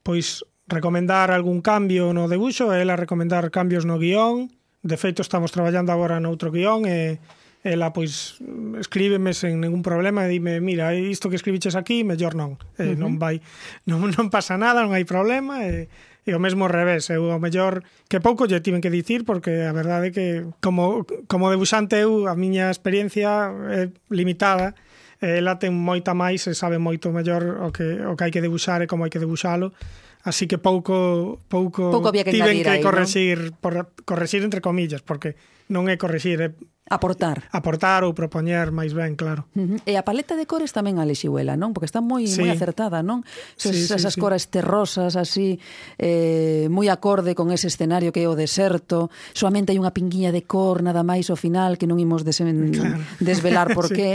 pois 0.00 0.40
recomendar 0.64 1.28
algún 1.28 1.60
cambio 1.60 2.16
no 2.16 2.24
debuxo, 2.24 2.72
ela 2.72 2.96
recomendar 2.96 3.52
cambios 3.52 3.84
no 3.84 4.00
guión. 4.00 4.48
De 4.80 4.96
feito, 4.96 5.20
estamos 5.20 5.52
traballando 5.52 5.92
agora 5.92 6.16
noutro 6.16 6.48
guión 6.48 6.88
e 6.88 7.20
eh, 7.20 7.43
ela 7.64 7.96
pois 7.96 8.38
escríbeme 8.76 9.32
sen 9.32 9.56
ningún 9.58 9.80
problema 9.80 10.28
e 10.28 10.36
dime, 10.36 10.60
mira, 10.60 10.92
isto 10.92 11.32
que 11.32 11.40
escribiches 11.40 11.74
aquí, 11.74 12.04
mellor 12.04 12.36
non. 12.36 12.60
Eh, 12.76 12.92
uh 12.92 12.92
-huh. 12.92 13.00
non 13.00 13.16
vai 13.16 13.40
non 13.88 14.04
non 14.12 14.28
pasa 14.28 14.60
nada, 14.60 14.84
non 14.84 14.92
hai 14.92 15.08
problema 15.08 15.64
e 15.64 15.88
e 16.24 16.32
o 16.32 16.40
mesmo 16.40 16.68
revés, 16.68 17.12
eu 17.12 17.28
ao 17.28 17.40
mellor 17.40 17.84
que 18.08 18.16
pouco 18.16 18.48
lle 18.48 18.64
tiven 18.64 18.80
que 18.80 18.88
dicir 18.88 19.28
porque 19.28 19.68
a 19.68 19.76
verdade 19.76 20.08
é 20.08 20.12
que 20.12 20.26
como 20.64 21.04
como 21.28 21.52
debuxante 21.52 22.00
eu 22.00 22.28
a 22.28 22.34
miña 22.36 22.72
experiencia 22.72 23.52
é 23.68 23.92
limitada 24.08 24.72
ela 25.20 25.60
ten 25.60 25.72
moita 25.72 26.16
máis 26.16 26.48
e 26.48 26.56
sabe 26.56 26.80
moito 26.80 27.12
mellor 27.12 27.60
o 27.64 27.68
que 27.72 28.00
o 28.08 28.16
que 28.16 28.24
hai 28.24 28.32
que 28.32 28.40
debuxar 28.40 28.80
e 28.80 28.88
como 28.88 29.04
hai 29.04 29.12
que 29.12 29.20
debuxalo 29.20 29.76
así 30.24 30.48
que 30.48 30.56
pouco 30.56 31.40
pouco, 31.52 31.92
pouco 31.92 32.08
que 32.08 32.24
tiven 32.24 32.64
que 32.64 32.72
aí, 32.72 32.80
corregir 32.80 33.52
¿no? 33.52 33.60
por 33.60 33.92
corregir 34.08 34.40
entre 34.48 34.64
comillas 34.64 35.04
porque 35.04 35.36
non 35.68 35.92
é 35.92 36.00
corregir 36.00 36.40
é 36.40 36.48
Aportar. 36.84 37.48
Aportar 37.48 38.04
ou 38.04 38.12
propoñer, 38.12 38.68
máis 38.68 38.92
ben, 38.92 39.16
claro. 39.16 39.48
Uh 39.56 39.80
-huh. 39.80 39.88
E 39.88 39.96
a 39.96 40.04
paleta 40.04 40.36
de 40.36 40.44
cores 40.44 40.68
tamén 40.68 41.00
a 41.00 41.08
lexiuela, 41.08 41.56
non? 41.56 41.72
Porque 41.72 41.88
está 41.88 42.04
moi 42.04 42.28
sí. 42.28 42.44
moi 42.44 42.52
acertada, 42.52 43.00
non? 43.00 43.24
Ses, 43.56 43.72
sí, 43.72 43.88
sí, 43.88 43.96
esas 43.96 44.14
sí. 44.14 44.20
cores 44.20 44.52
terrosas, 44.52 45.16
así, 45.16 45.56
eh, 45.96 46.68
moi 46.68 46.92
acorde 46.92 47.32
con 47.32 47.48
ese 47.56 47.72
escenario 47.72 48.12
que 48.12 48.20
é 48.20 48.28
o 48.28 48.36
deserto. 48.36 49.08
Soamente 49.32 49.72
hai 49.72 49.80
unha 49.80 49.96
pinguiña 49.96 50.28
de 50.28 50.44
cor, 50.44 50.84
nada 50.84 51.00
máis, 51.00 51.32
ao 51.32 51.40
final, 51.40 51.80
que 51.80 51.88
non 51.88 51.96
imos 51.96 52.20
desen, 52.20 52.52
claro. 52.76 53.00
desvelar 53.16 53.72
por 53.72 53.88
sí. 53.90 53.96
qué, 53.96 54.10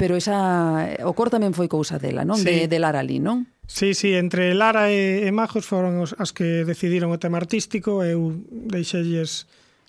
pero 0.00 0.16
esa, 0.16 0.96
o 1.04 1.12
cor 1.12 1.28
tamén 1.28 1.52
foi 1.52 1.68
cousa 1.68 2.00
dela, 2.00 2.24
non? 2.24 2.40
Sí. 2.40 2.48
De, 2.48 2.72
de 2.72 2.78
Lara 2.80 3.04
Lee, 3.04 3.20
non? 3.20 3.52
Sí, 3.68 3.92
sí, 3.92 4.16
entre 4.16 4.56
Lara 4.56 4.88
e, 4.88 5.24
e 5.24 5.30
Majos 5.32 5.68
foron 5.68 6.00
os, 6.00 6.16
as 6.16 6.32
que 6.32 6.64
decidiron 6.64 7.12
o 7.12 7.20
tema 7.20 7.36
artístico, 7.36 8.00
eu 8.00 8.32
deixeilles 8.48 9.44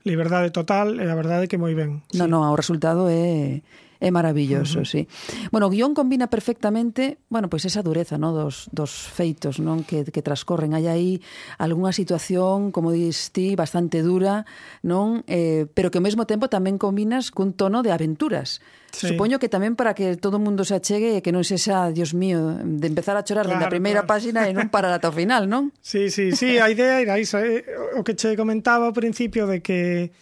liberdade 0.05 0.53
total 0.53 0.95
e 0.95 1.03
a 1.03 1.17
verdade 1.17 1.45
é 1.45 1.49
que 1.49 1.57
moi 1.57 1.73
ben. 1.73 2.01
No, 2.13 2.29
no, 2.29 2.45
o 2.53 2.55
resultado 2.55 3.09
é 3.09 3.61
É 3.99 4.11
maravilloso, 4.11 4.79
uh 4.79 4.83
-huh. 4.83 5.07
sí. 5.07 5.07
Bueno, 5.51 5.67
o 5.67 5.71
guión 5.71 5.95
combina 5.95 6.27
perfectamente, 6.27 7.17
bueno, 7.29 7.47
pois 7.47 7.63
esa 7.63 7.81
dureza, 7.81 8.17
no, 8.17 8.35
dos 8.35 8.67
dos 8.71 8.91
feitos, 8.91 9.59
non, 9.59 9.87
que 9.87 10.03
que 10.03 10.21
transcorren 10.21 10.75
hai 10.75 10.87
aí 10.87 11.11
algunha 11.57 11.95
situación, 11.95 12.75
como 12.75 12.91
dis 12.91 13.31
ti, 13.31 13.55
bastante 13.55 14.03
dura, 14.03 14.43
non, 14.83 15.23
eh, 15.27 15.65
pero 15.71 15.89
que 15.91 15.99
ao 15.99 16.05
mesmo 16.05 16.27
tempo 16.27 16.51
tamén 16.51 16.75
combinas 16.75 17.31
cun 17.31 17.55
tono 17.55 17.81
de 17.81 17.95
aventuras. 17.95 18.59
Sí. 18.95 19.11
Supoño 19.11 19.39
que 19.39 19.51
tamén 19.51 19.75
para 19.75 19.91
que 19.91 20.15
todo 20.15 20.39
o 20.39 20.43
mundo 20.43 20.63
se 20.63 20.75
achegue 20.75 21.19
e 21.19 21.23
que 21.23 21.35
non 21.35 21.43
sexa, 21.43 21.91
Dios 21.91 22.15
mío, 22.15 22.55
de 22.63 22.87
empezar 22.87 23.19
a 23.19 23.27
chorar 23.27 23.43
claro, 23.43 23.59
dende 23.59 23.67
a 23.67 23.73
primeira 23.73 24.01
claro. 24.03 24.11
páxina 24.15 24.47
e 24.47 24.55
non 24.55 24.71
parar 24.71 24.95
ata 24.95 25.11
o 25.11 25.15
final, 25.15 25.51
non? 25.51 25.75
Sí, 25.83 26.07
sí, 26.07 26.31
sí, 26.31 26.55
a 26.59 26.71
idea 26.71 27.03
era 27.03 27.19
iso, 27.19 27.39
eh? 27.43 27.63
o 27.99 28.03
que 28.07 28.15
che 28.15 28.39
comentaba 28.39 28.87
ao 28.87 28.95
principio 28.95 29.47
de 29.51 29.59
que 29.59 30.15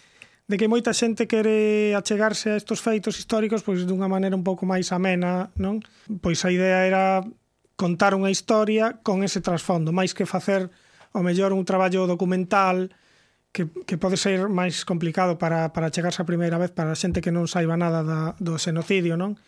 de 0.47 0.55
que 0.59 0.67
moita 0.67 0.91
xente 0.91 1.23
quere 1.25 1.95
achegarse 1.95 2.51
a 2.51 2.59
estos 2.59 2.83
feitos 2.83 3.15
históricos 3.15 3.63
pois 3.63 3.87
dunha 3.87 4.11
maneira 4.11 4.35
un 4.35 4.43
pouco 4.43 4.67
máis 4.67 4.91
amena, 4.91 5.49
non? 5.55 5.79
Pois 6.19 6.43
a 6.43 6.51
idea 6.51 6.83
era 6.83 7.23
contar 7.79 8.11
unha 8.11 8.27
historia 8.27 8.99
con 9.01 9.23
ese 9.23 9.39
trasfondo, 9.39 9.95
máis 9.95 10.11
que 10.11 10.27
facer 10.27 10.67
o 11.15 11.23
mellor 11.23 11.55
un 11.55 11.63
traballo 11.63 12.03
documental 12.09 12.91
que, 13.53 13.69
que 13.85 13.95
pode 14.01 14.17
ser 14.17 14.49
máis 14.49 14.83
complicado 14.83 15.37
para, 15.37 15.71
para 15.71 15.93
chegarse 15.93 16.19
a 16.19 16.27
primeira 16.27 16.59
vez 16.59 16.73
para 16.73 16.91
a 16.91 16.99
xente 16.99 17.21
que 17.21 17.31
non 17.31 17.47
saiba 17.47 17.79
nada 17.79 18.03
da, 18.03 18.19
do 18.41 18.59
xenocidio, 18.59 19.15
non? 19.15 19.39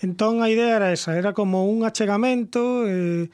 Entón 0.00 0.40
a 0.40 0.48
idea 0.48 0.78
era 0.78 0.88
esa, 0.94 1.18
era 1.18 1.34
como 1.36 1.66
un 1.66 1.84
achegamento, 1.84 2.86
eh, 2.86 3.28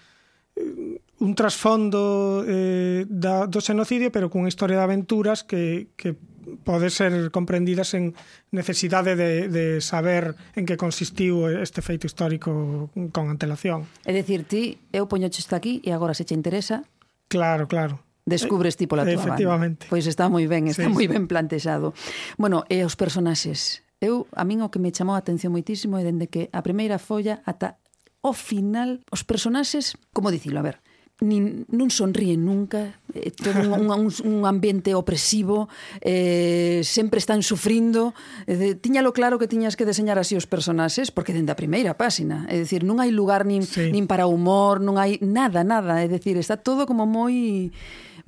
un 1.20 1.32
trasfondo 1.36 2.44
eh, 2.48 3.04
da, 3.08 3.44
do 3.44 3.60
xenocidio, 3.60 4.08
pero 4.08 4.32
cunha 4.32 4.48
historia 4.48 4.80
de 4.80 4.84
aventuras 4.88 5.44
que, 5.44 5.92
que 5.94 6.16
pode 6.62 6.90
ser 6.90 7.30
comprendidas 7.30 7.94
en 7.94 8.14
necesidade 8.50 9.14
de, 9.14 9.48
de 9.48 9.80
saber 9.80 10.34
en 10.54 10.66
que 10.66 10.80
consistiu 10.80 11.46
este 11.48 11.82
feito 11.82 12.06
histórico 12.06 12.90
con 13.12 13.30
antelación. 13.30 13.86
É 14.06 14.12
dicir, 14.14 14.48
ti, 14.48 14.78
eu 14.90 15.06
poñoche 15.06 15.42
isto 15.42 15.54
aquí 15.54 15.78
e 15.84 15.94
agora 15.94 16.16
se 16.16 16.26
che 16.26 16.34
interesa... 16.34 16.82
Claro, 17.30 17.70
claro 17.70 18.02
descubres 18.30 18.76
ti 18.76 18.86
pola 18.86 19.02
tua 19.02 19.12
Efectivamente. 19.12 19.84
banda. 19.84 19.90
Pois 19.90 20.06
está 20.06 20.30
moi 20.30 20.46
ben, 20.46 20.70
está 20.70 20.86
sí, 20.86 20.92
moi 20.92 21.10
ben 21.10 21.26
plantexado. 21.26 21.92
Bueno, 22.38 22.62
e 22.70 22.86
os 22.86 22.94
personaxes. 22.94 23.82
Eu, 24.00 24.24
a 24.32 24.46
min 24.48 24.64
o 24.64 24.70
que 24.72 24.80
me 24.80 24.94
chamou 24.94 25.18
a 25.18 25.20
atención 25.20 25.52
moitísimo 25.52 25.98
é 26.00 26.06
dende 26.06 26.30
que 26.30 26.48
a 26.54 26.64
primeira 26.64 26.96
folla 26.96 27.42
ata 27.44 27.76
o 28.24 28.32
final, 28.32 29.00
os 29.10 29.24
personaxes, 29.24 29.96
como 30.12 30.32
dicilo, 30.32 30.60
a 30.60 30.64
ver, 30.64 30.76
nin, 31.20 31.68
non 31.68 31.92
sonríen 31.92 32.42
nunca, 32.44 32.96
eh, 33.12 33.30
todo 33.30 33.76
un, 33.76 33.92
un, 33.92 34.08
un 34.08 34.38
ambiente 34.48 34.96
opresivo, 34.96 35.68
eh, 36.00 36.80
sempre 36.84 37.20
están 37.20 37.44
sufrindo. 37.44 38.16
Eh, 38.48 38.56
de, 38.56 38.68
tiñalo 38.74 39.12
claro 39.12 39.38
que 39.38 39.46
tiñas 39.46 39.76
que 39.76 39.84
deseñar 39.84 40.18
así 40.18 40.34
os 40.34 40.48
personaxes, 40.48 41.12
porque 41.12 41.36
dende 41.36 41.52
a 41.52 41.60
primeira 41.60 41.94
páxina. 42.00 42.48
É 42.48 42.56
dicir, 42.56 42.82
non 42.82 42.98
hai 42.98 43.12
lugar 43.12 43.44
nin, 43.44 43.62
sí. 43.62 43.92
nin 43.92 44.08
para 44.08 44.24
humor, 44.24 44.80
non 44.80 44.96
hai 44.96 45.20
nada, 45.20 45.60
nada. 45.60 46.00
É 46.00 46.08
dicir, 46.08 46.40
está 46.40 46.56
todo 46.56 46.88
como 46.88 47.04
moi 47.04 47.70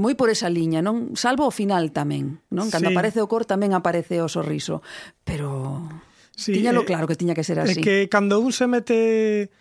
moi 0.00 0.16
por 0.16 0.28
esa 0.32 0.48
liña, 0.48 0.80
non? 0.80 1.16
Salvo 1.16 1.48
o 1.48 1.52
final 1.52 1.92
tamén, 1.92 2.40
non? 2.52 2.68
Cando 2.68 2.88
sí. 2.88 2.94
aparece 2.94 3.20
o 3.24 3.28
cor 3.28 3.44
tamén 3.48 3.72
aparece 3.76 4.20
o 4.20 4.28
sorriso, 4.28 4.80
pero 5.24 5.88
sí, 6.36 6.52
tiñalo 6.52 6.84
eh, 6.84 6.88
claro 6.88 7.08
que 7.08 7.16
tiña 7.16 7.36
que 7.36 7.44
ser 7.44 7.60
así. 7.60 7.80
É 7.80 7.84
que 7.84 7.96
cando 8.08 8.40
un 8.40 8.52
se 8.52 8.68
mete 8.68 9.52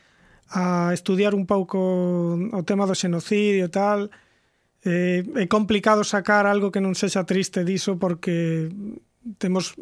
a 0.51 0.91
estudiar 0.91 1.31
un 1.33 1.47
pouco 1.47 1.79
o 2.35 2.61
tema 2.67 2.83
do 2.83 2.95
xenocidio 2.95 3.65
e 3.65 3.71
tal, 3.71 4.11
eh, 4.83 5.23
é 5.23 5.45
complicado 5.47 6.03
sacar 6.03 6.43
algo 6.43 6.69
que 6.69 6.83
non 6.83 6.91
sexa 6.93 7.23
triste 7.23 7.63
diso 7.63 7.95
porque 7.95 8.67
temos 9.39 9.79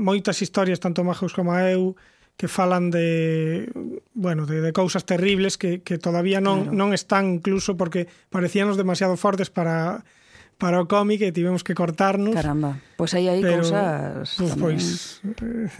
moitas 0.00 0.40
historias, 0.40 0.80
tanto 0.80 1.04
Majos 1.04 1.36
como 1.36 1.52
eu, 1.60 1.94
que 2.40 2.48
falan 2.48 2.88
de 2.88 3.68
bueno, 4.16 4.48
de, 4.48 4.64
de 4.64 4.72
cousas 4.72 5.04
terribles 5.04 5.60
que, 5.60 5.84
que 5.84 6.00
todavía 6.00 6.40
non, 6.40 6.72
claro. 6.72 6.72
non 6.72 6.96
están 6.96 7.36
incluso 7.36 7.76
porque 7.76 8.08
parecíanos 8.32 8.80
demasiado 8.80 9.20
fortes 9.20 9.52
para 9.52 10.08
para 10.56 10.80
o 10.80 10.88
cómic 10.88 11.24
e 11.24 11.32
tivemos 11.32 11.64
que 11.64 11.76
cortarnos. 11.76 12.36
Caramba, 12.36 12.80
pois 12.96 13.12
pues 13.12 13.20
aí 13.20 13.28
hai 13.28 13.44
cousas 13.44 14.36
pues, 14.40 14.56
pois, 14.56 14.84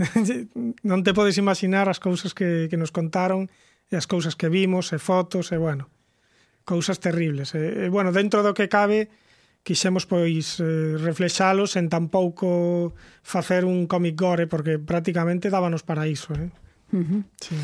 non 0.90 1.00
te 1.00 1.16
podes 1.16 1.40
imaginar 1.40 1.88
as 1.88 1.96
cousas 1.96 2.36
que, 2.36 2.68
que 2.68 2.76
nos 2.76 2.92
contaron 2.92 3.48
e 3.90 3.98
as 3.98 4.06
cousas 4.06 4.38
que 4.38 4.46
vimos, 4.46 4.94
e 4.94 4.98
fotos, 5.02 5.50
e 5.50 5.58
bueno, 5.58 5.90
cousas 6.62 7.02
terribles. 7.02 7.58
E, 7.58 7.84
e 7.84 7.86
bueno, 7.90 8.14
dentro 8.14 8.46
do 8.46 8.54
que 8.54 8.70
cabe, 8.70 9.10
quixemos 9.66 10.06
pois 10.06 10.62
eh, 10.62 10.96
reflexalos 10.96 11.74
en 11.74 11.90
tampouco 11.90 12.94
facer 13.26 13.66
un 13.66 13.90
comic 13.90 14.14
gore, 14.14 14.46
porque 14.46 14.78
prácticamente 14.78 15.50
dábanos 15.50 15.82
para 15.82 16.06
iso. 16.06 16.32
Eh? 16.38 16.50
Uh 16.94 17.02
-huh. 17.02 17.22
sí. 17.42 17.58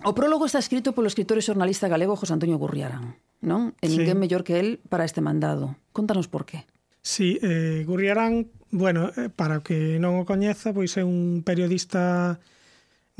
O 0.00 0.16
prólogo 0.16 0.48
está 0.48 0.56
escrito 0.56 0.96
polo 0.96 1.12
escritor 1.12 1.36
e 1.36 1.44
xornalista 1.44 1.84
galego 1.84 2.16
José 2.16 2.32
Antonio 2.32 2.56
Gurriarán, 2.56 3.20
non? 3.44 3.76
E 3.84 3.86
ninguén 3.92 4.16
sí. 4.16 4.22
mellor 4.24 4.42
que 4.48 4.56
el 4.56 4.80
para 4.88 5.04
este 5.04 5.20
mandado. 5.20 5.76
Contanos 5.92 6.24
por 6.24 6.48
qué. 6.48 6.64
Sí, 7.04 7.36
eh, 7.44 7.84
Gurriarán, 7.84 8.48
bueno, 8.72 9.12
para 9.36 9.60
que 9.60 10.00
non 10.00 10.16
o 10.16 10.24
coñeza, 10.24 10.72
pois 10.72 10.96
é 10.96 11.04
un 11.04 11.44
periodista 11.44 12.40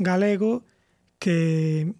galego 0.01 0.65
que 1.21 1.93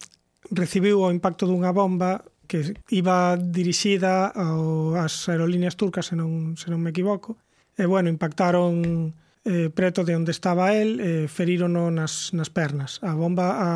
recibiu 0.50 1.06
o 1.06 1.14
impacto 1.14 1.46
dunha 1.46 1.70
bomba 1.70 2.26
que 2.50 2.76
iba 2.92 3.38
dirixida 3.40 4.28
ao, 4.28 5.00
ás 5.00 5.30
aerolíneas 5.32 5.80
turcas, 5.80 6.12
se 6.12 6.20
non, 6.20 6.58
se 6.60 6.68
non 6.68 6.84
me 6.84 6.92
equivoco. 6.92 7.40
E, 7.80 7.88
bueno, 7.88 8.12
impactaron 8.12 9.16
eh, 9.48 9.72
preto 9.72 10.04
de 10.04 10.20
onde 10.20 10.36
estaba 10.36 10.76
el, 10.76 11.00
eh, 11.00 11.28
ferírono 11.32 11.88
nas, 11.90 12.36
nas 12.36 12.52
pernas. 12.52 13.00
A 13.06 13.16
bomba 13.16 13.56
a, 13.56 13.72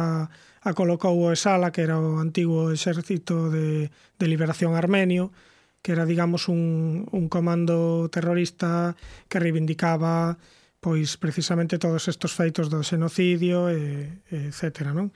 a 0.60 0.70
colocou 0.76 1.16
o 1.16 1.32
Esala, 1.32 1.72
que 1.72 1.88
era 1.88 1.96
o 1.96 2.20
antigo 2.20 2.74
exército 2.74 3.48
de, 3.48 3.88
de 4.20 4.26
liberación 4.28 4.76
armenio, 4.76 5.32
que 5.80 5.96
era, 5.96 6.04
digamos, 6.04 6.50
un, 6.52 7.08
un 7.16 7.30
comando 7.30 8.10
terrorista 8.12 8.98
que 9.30 9.40
reivindicaba 9.40 10.36
pois 10.86 11.18
precisamente 11.18 11.82
todos 11.82 12.06
estos 12.06 12.38
feitos 12.38 12.70
do 12.70 12.86
xenocidio, 12.86 13.74
e, 13.74 14.22
e 14.30 14.54
etcétera, 14.54 14.94
non? 14.94 15.10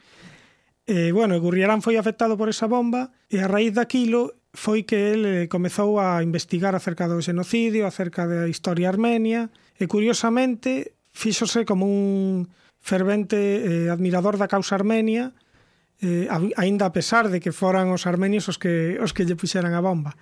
E, 0.90 1.14
bueno, 1.14 1.38
Gurriarán 1.38 1.86
foi 1.86 2.02
afectado 2.02 2.34
por 2.34 2.50
esa 2.50 2.66
bomba 2.66 3.14
e 3.30 3.38
a 3.38 3.46
raíz 3.46 3.78
daquilo 3.78 4.34
foi 4.58 4.90
que 4.90 5.14
el 5.14 5.22
eh, 5.22 5.46
comezou 5.46 6.02
a 6.02 6.26
investigar 6.26 6.74
acerca 6.74 7.06
do 7.06 7.22
xenocidio, 7.22 7.86
acerca 7.86 8.26
da 8.26 8.50
historia 8.50 8.90
armenia, 8.90 9.54
e 9.78 9.86
curiosamente 9.86 10.98
fíxose 11.14 11.62
como 11.62 11.86
un 11.86 12.50
fervente 12.82 13.38
eh, 13.38 13.94
admirador 13.94 14.42
da 14.42 14.50
causa 14.50 14.74
armenia, 14.74 15.38
eh, 16.02 16.26
aínda 16.58 16.90
a 16.90 16.96
pesar 16.96 17.30
de 17.30 17.38
que 17.38 17.54
foran 17.54 17.94
os 17.94 18.10
armenios 18.10 18.50
os 18.50 18.58
que, 18.58 18.98
os 18.98 19.14
que 19.14 19.30
lle 19.30 19.38
puxeran 19.38 19.78
a 19.78 19.86
bomba. 19.86 20.18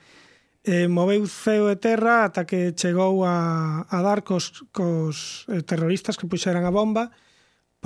Eh, 0.68 0.92
moveu 0.92 1.24
ceo 1.32 1.72
e 1.72 1.80
terra 1.80 2.28
ata 2.28 2.44
que 2.44 2.76
chegou 2.76 3.24
a, 3.24 3.88
a 3.88 3.98
dar 4.04 4.28
cos, 4.28 4.68
cos 4.76 5.48
eh, 5.48 5.64
terroristas 5.64 6.20
que 6.20 6.28
puxeran 6.28 6.68
a 6.68 6.76
bomba, 6.76 7.16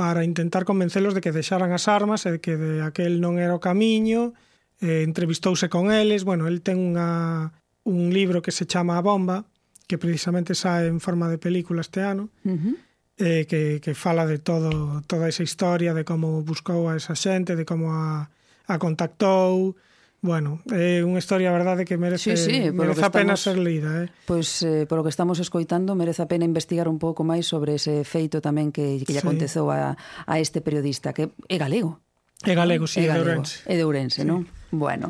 para 0.02 0.24
intentar 0.24 0.66
convencelos 0.66 1.14
de 1.14 1.22
que 1.22 1.30
deixaran 1.30 1.78
as 1.78 1.86
armas 1.86 2.26
e 2.26 2.34
de 2.34 2.40
que 2.42 2.58
de 2.58 2.82
aquel 2.82 3.22
non 3.22 3.38
era 3.38 3.54
o 3.54 3.62
camiño, 3.62 4.34
eh, 4.82 5.06
entrevistouse 5.06 5.70
con 5.70 5.94
eles, 5.94 6.26
bueno, 6.26 6.50
el 6.50 6.66
ten 6.66 6.82
unha, 6.82 7.54
un 7.86 8.10
libro 8.10 8.42
que 8.42 8.50
se 8.50 8.66
chama 8.66 8.98
A 8.98 9.06
Bomba, 9.06 9.46
que 9.86 10.02
precisamente 10.02 10.58
sae 10.58 10.90
en 10.90 10.98
forma 10.98 11.30
de 11.30 11.38
película 11.38 11.86
este 11.86 12.02
ano, 12.02 12.34
uh 12.42 12.50
-huh. 12.50 12.76
eh, 13.22 13.46
que, 13.46 13.78
que 13.78 13.94
fala 13.94 14.26
de 14.26 14.42
todo 14.42 15.06
toda 15.06 15.30
esa 15.30 15.46
historia, 15.46 15.94
de 15.94 16.02
como 16.02 16.42
buscou 16.42 16.90
a 16.90 16.98
esa 16.98 17.14
xente, 17.14 17.54
de 17.54 17.62
como 17.62 17.94
a, 17.94 18.34
a 18.66 18.76
contactou, 18.82 19.78
Bueno, 20.22 20.62
é 20.70 21.02
eh, 21.02 21.08
unha 21.08 21.18
historia, 21.18 21.50
a 21.50 21.58
verdade, 21.58 21.82
que 21.82 21.98
merece, 21.98 22.38
sí, 22.38 22.70
sí, 22.70 22.70
merece 22.70 23.02
a 23.02 23.10
pena 23.10 23.34
estamos, 23.34 23.42
ser 23.42 23.58
lida. 23.58 24.06
Eh? 24.06 24.08
Pois, 24.30 24.62
eh, 24.62 24.86
polo 24.86 25.02
que 25.02 25.10
estamos 25.10 25.42
escoitando, 25.42 25.98
merece 25.98 26.22
a 26.22 26.30
pena 26.30 26.46
investigar 26.46 26.86
un 26.86 27.02
pouco 27.02 27.26
máis 27.26 27.50
sobre 27.50 27.82
ese 27.82 28.06
feito 28.06 28.38
tamén 28.38 28.70
que, 28.70 29.02
que 29.02 29.18
lle 29.18 29.18
sí. 29.18 29.26
aconteceu 29.26 29.74
a, 29.74 29.98
a 29.98 30.34
este 30.38 30.62
periodista, 30.62 31.10
que 31.10 31.34
é 31.50 31.58
galego. 31.58 32.06
É 32.46 32.54
galego, 32.54 32.86
sí, 32.86 33.02
é, 33.02 33.10
galego, 33.10 33.26
de 33.26 33.34
Ourense. 33.34 33.56
É 33.66 33.74
de 33.74 33.84
Ourense, 33.86 34.22
sí. 34.22 34.30
non? 34.30 34.46
Bueno. 34.70 35.10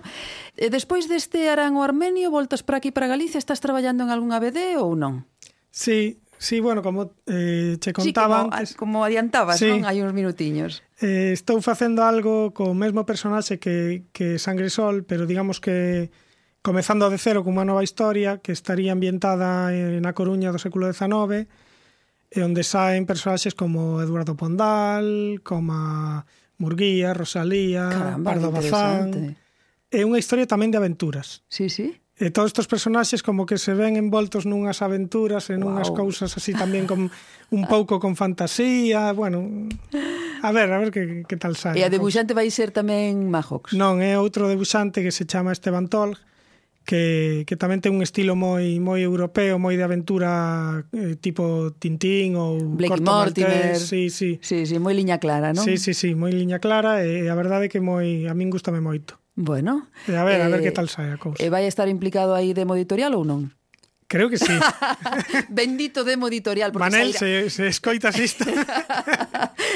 E 0.56 0.72
despois 0.72 1.12
deste 1.12 1.52
Arán 1.52 1.76
o 1.76 1.84
Armenio, 1.84 2.32
voltas 2.32 2.64
para 2.64 2.80
aquí 2.80 2.96
para 2.96 3.12
Galicia, 3.12 3.36
estás 3.36 3.60
traballando 3.60 4.08
en 4.08 4.16
algunha 4.16 4.40
BD 4.40 4.80
ou 4.80 4.96
non? 4.96 5.28
Sí, 5.76 6.24
Sí, 6.42 6.60
bueno, 6.60 6.82
como 6.82 7.14
eh, 7.28 7.78
che 7.80 7.94
contaba 7.94 8.38
sí, 8.38 8.42
como, 8.42 8.56
antes... 8.56 8.76
como 8.76 9.06
adiantabas, 9.06 9.62
sí. 9.62 9.70
non? 9.70 9.86
Hai 9.86 10.02
uns 10.02 10.10
minutiños. 10.10 10.82
Eh, 10.98 11.38
estou 11.38 11.62
facendo 11.62 12.02
algo 12.02 12.50
co 12.50 12.74
mesmo 12.74 13.06
personaxe 13.06 13.62
que, 13.62 14.10
que 14.10 14.42
Sangre 14.42 14.74
Sol, 14.74 15.06
pero 15.06 15.30
digamos 15.30 15.62
que 15.62 16.10
comezando 16.66 17.06
de 17.14 17.22
cero 17.22 17.46
con 17.46 17.62
unha 17.62 17.70
nova 17.70 17.86
historia 17.86 18.42
que 18.42 18.58
estaría 18.58 18.90
ambientada 18.90 19.70
na 19.70 20.12
Coruña 20.18 20.50
do 20.50 20.58
século 20.58 20.90
XIX 20.90 21.46
e 22.34 22.40
onde 22.42 22.66
saen 22.66 23.06
personaxes 23.06 23.54
como 23.54 24.02
Eduardo 24.02 24.34
Pondal, 24.34 25.46
como 25.46 26.26
Murguía, 26.58 27.14
Rosalía, 27.14 27.86
Caramba, 27.86 28.26
Pardo 28.34 28.50
Bazán. 28.50 29.38
É 29.94 30.02
unha 30.02 30.18
historia 30.18 30.50
tamén 30.50 30.74
de 30.74 30.82
aventuras. 30.82 31.46
Sí, 31.54 31.70
sí. 31.70 32.02
E 32.22 32.30
todos 32.30 32.54
estes 32.54 32.70
personaxes 32.70 33.26
como 33.26 33.50
que 33.50 33.58
se 33.58 33.74
ven 33.74 33.98
envoltos 33.98 34.46
nunhas 34.46 34.86
aventuras 34.86 35.50
e 35.50 35.58
nunhas 35.58 35.90
wow. 35.90 36.06
cousas 36.06 36.30
así 36.38 36.54
tamén 36.54 36.86
con 36.86 37.10
un 37.58 37.64
pouco 37.66 37.98
con 37.98 38.14
fantasía, 38.14 39.10
bueno, 39.10 39.42
a 40.46 40.50
ver, 40.54 40.70
a 40.70 40.78
ver 40.78 40.94
que, 40.94 41.26
que 41.26 41.38
tal 41.42 41.58
sai. 41.58 41.82
E 41.82 41.84
a 41.84 41.90
debuxante 41.90 42.38
vai 42.38 42.46
ser 42.54 42.70
tamén 42.70 43.26
Majox? 43.34 43.74
Non, 43.74 44.06
é 44.06 44.22
outro 44.22 44.46
debuxante 44.46 45.02
que 45.02 45.10
se 45.10 45.26
chama 45.26 45.50
Esteban 45.50 45.90
Tolg, 45.90 46.22
que, 46.86 47.44
que 47.46 47.56
tamén 47.58 47.82
ten 47.82 47.94
un 47.94 48.06
estilo 48.06 48.34
moi 48.34 48.82
moi 48.82 49.02
europeo, 49.02 49.62
moi 49.62 49.78
de 49.78 49.86
aventura 49.86 50.82
eh, 50.94 51.18
tipo 51.18 51.74
Tintín 51.78 52.38
ou 52.38 52.58
Blake 52.58 53.02
Corto 53.02 53.10
Mortimer. 53.10 53.78
Maltés, 53.78 53.90
sí, 53.90 54.10
sí. 54.10 54.42
Sí, 54.42 54.66
sí, 54.66 54.78
moi 54.82 54.94
liña 54.98 55.22
clara, 55.22 55.54
non? 55.54 55.62
Sí, 55.62 55.78
sí, 55.78 55.94
sí, 55.94 56.18
moi 56.18 56.34
liña 56.34 56.58
clara 56.58 57.06
e 57.06 57.30
a 57.30 57.36
verdade 57.38 57.70
é 57.70 57.72
que 57.72 57.82
moi 57.82 58.26
a 58.26 58.34
min 58.34 58.50
gustame 58.50 58.82
moito. 58.82 59.21
Bueno. 59.42 59.90
A 60.08 60.24
ver, 60.24 60.40
eh, 60.40 60.44
a 60.44 60.48
ver 60.50 60.62
que 60.62 60.70
eh, 60.70 60.78
tal 60.78 60.86
sai 60.86 61.10
eh, 61.10 61.16
a 61.16 61.18
cousa. 61.18 61.42
E 61.42 61.50
vai 61.50 61.66
estar 61.66 61.90
implicado 61.90 62.38
aí 62.38 62.54
Demo 62.54 62.78
Editorial 62.78 63.18
ou 63.18 63.26
non? 63.26 63.50
Creo 64.06 64.30
que 64.30 64.38
sí. 64.38 64.54
Bendito 65.50 66.06
Demo 66.06 66.30
Editorial. 66.30 66.70
Manel, 66.78 67.18
sairá... 67.18 67.50
se, 67.50 67.50
se 67.50 67.64
escoitas 67.68 68.14
isto. 68.28 68.46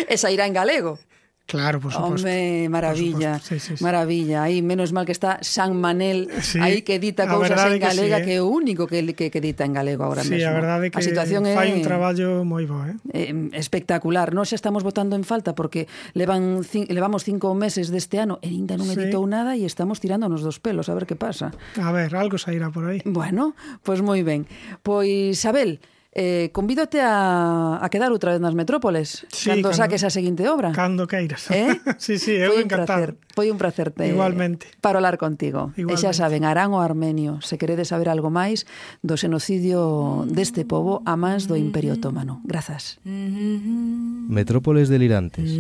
e 0.06 0.16
sairá 0.22 0.46
en 0.46 0.54
galego. 0.54 1.02
Claro, 1.46 1.80
por 1.80 1.94
supuesto. 1.94 2.28
Home, 2.28 2.70
maravilla, 2.70 3.34
por 3.34 3.42
supuesto. 3.42 3.56
Sí, 3.56 3.60
sí, 3.60 3.78
sí. 3.78 3.84
maravilla. 3.84 4.44
Aí, 4.44 4.62
menos 4.64 4.92
mal 4.94 5.06
que 5.06 5.12
está 5.12 5.38
San 5.42 5.80
Manel 5.80 6.30
sí, 6.42 6.60
aí 6.60 6.82
que 6.82 6.96
edita 6.96 7.28
cousas 7.28 7.52
en 7.70 7.80
galega, 7.80 7.90
que, 7.90 7.96
sí, 7.96 8.02
eh? 8.02 8.26
que 8.26 8.34
é 8.36 8.42
o 8.42 8.50
único 8.50 8.88
que, 8.88 9.06
que, 9.14 9.30
que 9.30 9.38
edita 9.38 9.64
en 9.64 9.74
galego 9.74 10.04
agora 10.04 10.24
sí, 10.24 10.34
mesmo. 10.34 10.42
Sí, 10.42 10.50
a 10.50 10.58
verdade 10.58 10.88
é 10.88 10.90
que 10.90 10.98
a 10.98 11.06
situación 11.06 11.46
fai 11.54 11.70
un 11.70 11.86
traballo 11.86 12.42
moi 12.42 12.66
bo, 12.66 12.82
eh? 12.90 12.98
eh 13.14 13.30
espectacular. 13.54 14.34
Nós 14.34 14.50
xa 14.50 14.58
estamos 14.58 14.82
votando 14.82 15.14
en 15.14 15.22
falta 15.22 15.54
porque 15.54 15.86
levan 16.18 16.66
cin, 16.66 16.90
levamos 16.90 17.22
cinco 17.22 17.54
meses 17.54 17.94
deste 17.94 18.18
ano 18.18 18.42
e 18.42 18.50
ainda 18.50 18.74
non 18.74 18.90
editou 18.90 19.22
sí. 19.22 19.30
nada 19.30 19.54
e 19.54 19.70
estamos 19.70 20.02
tirándonos 20.02 20.42
dos 20.42 20.58
pelos, 20.58 20.90
a 20.90 20.98
ver 20.98 21.06
que 21.06 21.14
pasa. 21.14 21.54
A 21.78 21.94
ver, 21.94 22.18
algo 22.18 22.42
sairá 22.42 22.74
por 22.74 22.90
aí. 22.90 23.06
Bueno, 23.06 23.54
pois 23.86 24.02
pues 24.02 24.02
moi 24.02 24.26
ben. 24.26 24.50
Pois, 24.82 25.46
Abel, 25.46 25.78
Eh, 26.18 26.48
convídote 26.56 27.04
a, 27.04 27.76
a 27.84 27.88
quedar 27.92 28.16
outra 28.16 28.32
vez 28.32 28.40
nas 28.40 28.56
metrópoles 28.56 29.28
sí, 29.28 29.52
cando, 29.52 29.68
cando 29.68 29.76
saques 29.76 30.00
a 30.08 30.10
seguinte 30.10 30.48
obra. 30.48 30.72
Cando 30.72 31.12
queiras. 31.12 31.52
Eh? 31.52 31.76
sí, 32.00 32.16
sí, 32.16 32.32
eu 32.40 32.56
encantado. 32.56 33.20
Placer, 33.20 33.36
foi 33.36 33.52
un 33.52 33.60
placer 33.60 33.92
te, 33.92 34.08
Igualmente. 34.16 34.72
parolar 34.80 35.20
contigo. 35.20 35.76
Igualmente. 35.76 36.00
E 36.00 36.08
xa 36.08 36.16
saben, 36.16 36.48
Arán 36.48 36.72
o 36.72 36.80
Armenio, 36.80 37.44
se 37.44 37.60
queredes 37.60 37.92
saber 37.92 38.08
algo 38.08 38.32
máis 38.32 38.64
do 39.04 39.20
xenocidio 39.20 40.24
deste 40.32 40.64
povo 40.64 41.04
a 41.04 41.20
mans 41.20 41.52
do 41.52 41.60
Imperio 41.60 42.00
Otomano. 42.00 42.40
Grazas. 42.48 42.96
Metrópoles 43.04 44.88
delirantes. 44.88 45.52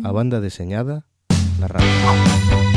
A 0.00 0.10
banda 0.16 0.40
deseñada 0.40 1.04
na 1.60 1.68
radio. 1.68 2.73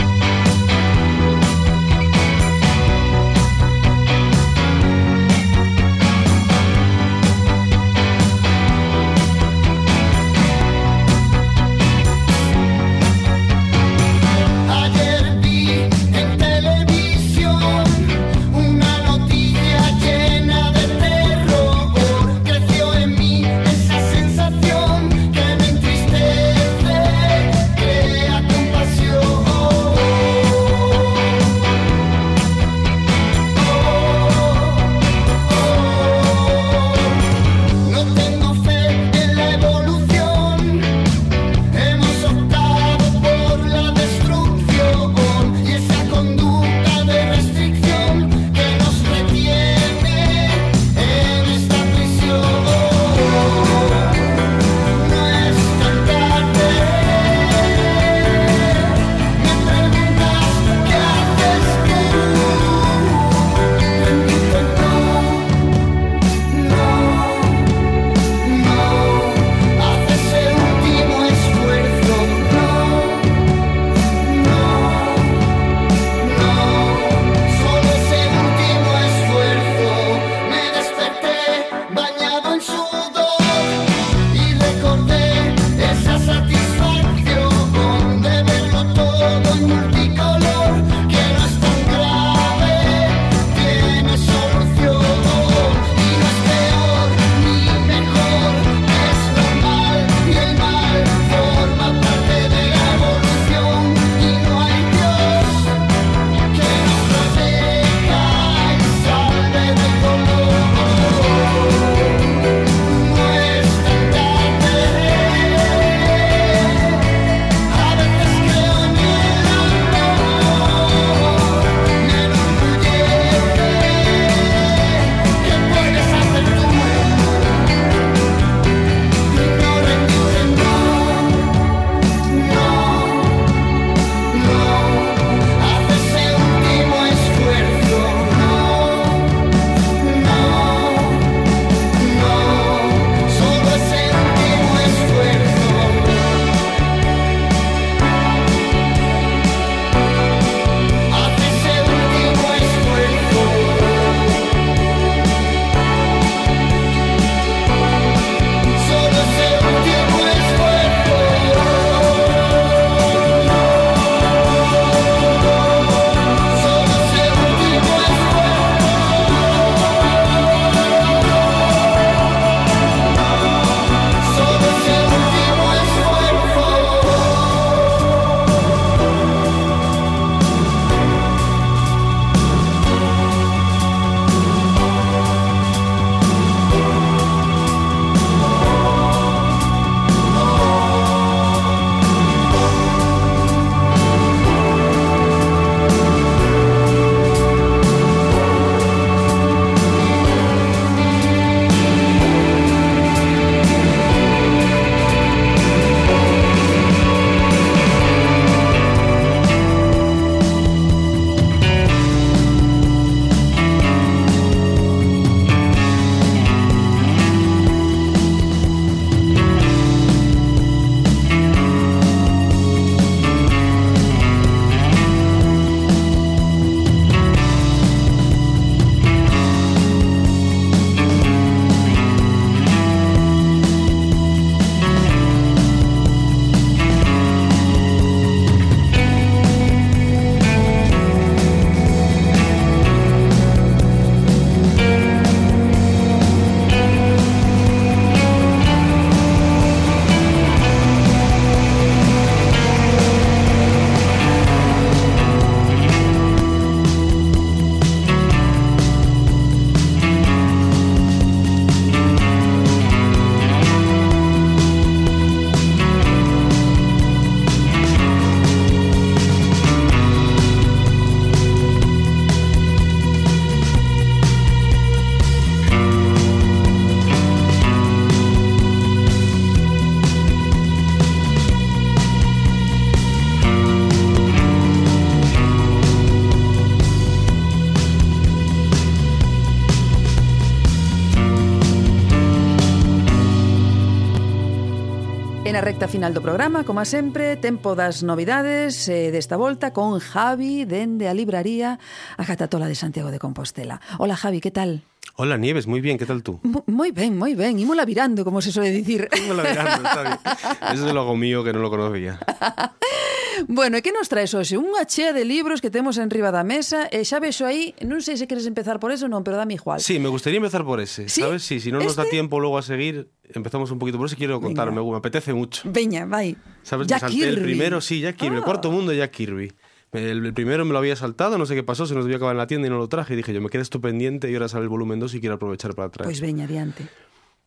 recta 295.68 295.89
final 295.89 296.13
do 296.15 296.24
programa, 296.24 296.63
como 296.63 296.80
a 296.80 296.88
sempre, 296.88 297.36
tempo 297.36 297.76
das 297.76 297.99
novidades 297.99 298.88
eh, 298.88 299.11
desta 299.11 299.36
volta 299.36 299.76
con 299.76 299.99
Javi 299.99 300.63
dende 300.63 301.11
a 301.11 301.13
libraría 301.13 301.76
a 302.15 302.24
Catatola 302.24 302.72
de 302.72 302.76
Santiago 302.80 303.11
de 303.11 303.20
Compostela. 303.20 303.84
Hola 303.99 304.15
Javi, 304.15 304.39
que 304.39 304.47
tal? 304.47 304.88
Hola 305.20 305.36
Nieves, 305.36 305.68
moi 305.68 305.84
bien, 305.84 305.99
¿qué 305.99 306.07
tal 306.07 306.24
tú? 306.24 306.39
Mo, 306.47 306.63
moi 306.72 306.95
ben, 306.95 307.20
moi 307.20 307.36
ben, 307.36 307.59
ímola 307.59 307.84
virando, 307.84 308.24
como 308.24 308.39
se 308.39 308.55
soe 308.55 308.72
dicir. 308.72 309.11
Ímola 309.11 309.43
virando, 309.43 309.84
está 309.84 310.01
bien. 310.07 310.20
Eso 310.72 310.88
é 310.88 310.95
logo 310.95 311.20
mío 311.20 311.43
que 311.43 311.51
non 311.51 311.59
lo 311.59 311.68
conocía. 311.68 312.15
Bueno, 313.47 313.77
e 313.77 313.81
que 313.85 313.93
nos 313.93 314.09
traes 314.09 314.33
hoxe? 314.33 314.57
Unha 314.57 314.83
chea 314.89 315.13
de 315.13 315.21
libros 315.23 315.61
que 315.61 315.69
temos 315.69 316.01
en 316.01 316.09
riba 316.09 316.33
da 316.33 316.41
mesa 316.41 316.89
e 316.89 317.05
xa 317.05 317.21
vexo 317.21 317.45
aí, 317.45 317.77
non 317.85 318.01
sei 318.01 318.17
se 318.17 318.25
queres 318.25 318.49
empezar 318.49 318.81
por 318.81 318.89
eso 318.89 319.05
ou 319.05 319.11
non, 319.13 319.21
pero 319.21 319.38
dame 319.38 319.53
igual. 319.55 319.77
Sí, 319.77 320.01
me 320.01 320.09
gustaría 320.09 320.41
empezar 320.41 320.65
por 320.65 320.81
ese, 320.81 321.05
¿Sí? 321.07 321.21
¿sabes? 321.21 321.45
Sí, 321.45 321.61
si 321.61 321.69
no 321.69 321.77
nos 321.77 321.93
da 321.95 322.03
¿Este? 322.09 322.17
tiempo 322.17 322.41
luego 322.41 322.57
a 322.57 322.63
seguir, 322.65 323.13
empezamos 323.29 323.69
un 323.69 323.77
poquito 323.77 323.97
por 324.01 324.07
ese 324.09 324.17
quiero 324.17 324.41
contar, 324.41 324.71
me, 324.73 324.79
Venga. 324.81 324.91
me 324.91 324.97
apetece 324.97 325.33
mucho. 325.38 325.61
Veña, 325.69 326.05
vai. 326.09 326.33
¿Sabes? 326.65 326.88
Jack 326.88 327.03
me 327.03 327.09
salté 327.11 327.29
el 327.29 327.35
Kirby. 327.35 327.45
primero, 327.53 327.81
sí, 327.81 328.01
Jack 328.01 328.17
Kirby, 328.17 328.38
el 328.38 328.41
Ah. 328.41 328.45
cuarto 328.45 328.71
mundo 328.71 328.91
Jack 328.93 329.11
Kirby. 329.11 329.53
El, 329.93 330.25
el 330.25 330.33
primero 330.33 330.65
me 330.65 330.73
lo 330.73 330.79
había 330.79 330.95
saltado, 330.95 331.38
no 331.38 331.45
sé 331.45 331.55
qué 331.55 331.63
pasó, 331.63 331.85
se 331.85 331.95
nos 331.95 332.03
debió 332.03 332.17
acabar 332.17 332.33
en 332.35 332.39
la 332.39 332.47
tienda 332.47 332.67
y 332.67 332.69
no 332.69 332.77
lo 332.77 332.89
traje. 332.89 333.13
Y 333.13 333.17
dije, 333.17 333.33
yo 333.33 333.39
me 333.41 333.49
quedé 333.49 333.61
esto 333.61 333.79
pendiente 333.79 334.29
y 334.29 334.33
ahora 334.35 334.49
sale 334.49 334.63
el 334.63 334.69
volumen 334.69 334.99
2 334.99 335.15
y 335.15 335.19
quiero 335.21 335.35
aprovechar 335.35 335.75
para 335.75 335.89
traer. 335.89 336.07
Pois 336.09 336.19
veña, 336.19 336.43
adiante. 336.45 336.88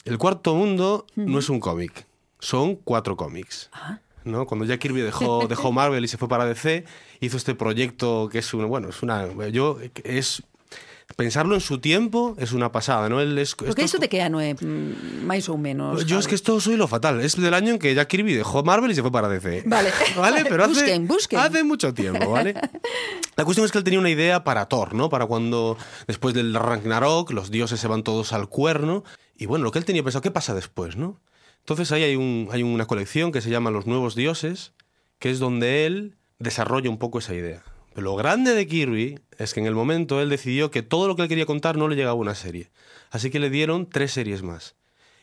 El 0.06 0.16
cuarto 0.16 0.54
mundo 0.54 1.04
no 1.16 1.38
es 1.38 1.50
un 1.50 1.60
cómic, 1.60 2.06
son 2.38 2.76
cuatro 2.76 3.16
cómics. 3.16 3.68
Ah. 3.72 3.98
¿No? 4.24 4.46
Cuando 4.46 4.64
Jack 4.64 4.80
Kirby 4.80 5.00
dejó, 5.00 5.46
dejó 5.48 5.72
Marvel 5.72 6.04
y 6.04 6.08
se 6.08 6.18
fue 6.18 6.28
para 6.28 6.44
DC, 6.44 6.84
hizo 7.20 7.36
este 7.36 7.54
proyecto 7.54 8.28
que 8.30 8.38
es 8.38 8.54
una, 8.54 8.66
bueno, 8.66 8.88
es 8.88 9.02
una, 9.02 9.28
yo, 9.48 9.78
es, 10.04 10.42
pensarlo 11.16 11.54
en 11.54 11.60
su 11.60 11.78
tiempo 11.78 12.34
es 12.38 12.52
una 12.52 12.72
pasada, 12.72 13.08
¿no? 13.08 13.20
Él 13.20 13.36
es, 13.38 13.54
Porque 13.54 13.70
esto 13.70 13.82
isto 13.82 13.98
de 13.98 14.08
que 14.08 14.22
ano 14.22 14.40
é 14.40 14.54
mm, 14.54 15.26
máis 15.26 15.48
ou 15.48 15.58
menos? 15.58 16.06
yo 16.06 16.18
es 16.18 16.26
que 16.26 16.34
esto 16.34 16.60
soy 16.60 16.76
lo 16.76 16.86
fatal. 16.86 17.20
Es 17.20 17.36
del 17.36 17.54
año 17.54 17.72
en 17.74 17.78
que 17.78 17.94
Jack 17.94 18.08
Kirby 18.08 18.34
dejó 18.34 18.62
Marvel 18.62 18.90
y 18.90 18.94
se 18.94 19.02
fue 19.02 19.10
para 19.10 19.28
DC. 19.28 19.64
Vale. 19.66 19.90
¿Vale? 20.16 20.44
Pero 20.46 20.64
hace, 20.70 20.72
Busquen, 20.72 21.06
busquen. 21.06 21.38
hace 21.40 21.64
mucho 21.64 21.92
tiempo, 21.94 22.30
¿vale? 22.30 22.54
La 23.36 23.44
cuestión 23.44 23.64
es 23.64 23.72
que 23.72 23.78
él 23.78 23.84
tenía 23.84 23.98
una 23.98 24.10
idea 24.10 24.44
para 24.44 24.66
Thor, 24.66 24.94
¿no? 24.94 25.08
Para 25.08 25.26
cuando, 25.26 25.76
después 26.06 26.34
del 26.34 26.54
Ragnarok, 26.54 27.30
los 27.32 27.50
dioses 27.50 27.80
se 27.80 27.88
van 27.88 28.02
todos 28.02 28.32
al 28.32 28.48
cuerno. 28.48 29.04
Y 29.36 29.46
bueno, 29.46 29.64
lo 29.64 29.72
que 29.72 29.78
él 29.78 29.84
tenía 29.84 30.02
pensado, 30.02 30.22
¿qué 30.22 30.30
pasa 30.30 30.54
después, 30.54 30.96
no? 30.96 31.18
Entonces 31.60 31.92
ahí 31.92 32.02
hay, 32.02 32.16
un, 32.16 32.48
hay 32.50 32.62
una 32.62 32.86
colección 32.86 33.32
que 33.32 33.40
se 33.40 33.50
llama 33.50 33.70
Los 33.70 33.86
Nuevos 33.86 34.14
Dioses, 34.14 34.72
que 35.18 35.30
es 35.30 35.38
donde 35.38 35.86
él 35.86 36.16
desarrolla 36.38 36.90
un 36.90 36.98
poco 36.98 37.18
esa 37.18 37.34
idea. 37.34 37.62
Pero 37.94 38.04
lo 38.04 38.16
grande 38.16 38.54
de 38.54 38.66
Kirby 38.66 39.20
es 39.38 39.54
que 39.54 39.60
en 39.60 39.66
el 39.66 39.74
momento 39.74 40.20
él 40.20 40.30
decidió 40.30 40.70
que 40.70 40.82
todo 40.82 41.08
lo 41.08 41.16
que 41.16 41.22
él 41.22 41.28
quería 41.28 41.46
contar 41.46 41.76
no 41.76 41.88
le 41.88 41.96
llegaba 41.96 42.12
a 42.12 42.22
una 42.22 42.34
serie. 42.34 42.70
Así 43.10 43.30
que 43.30 43.40
le 43.40 43.50
dieron 43.50 43.88
tres 43.88 44.12
series 44.12 44.42
más. 44.42 44.76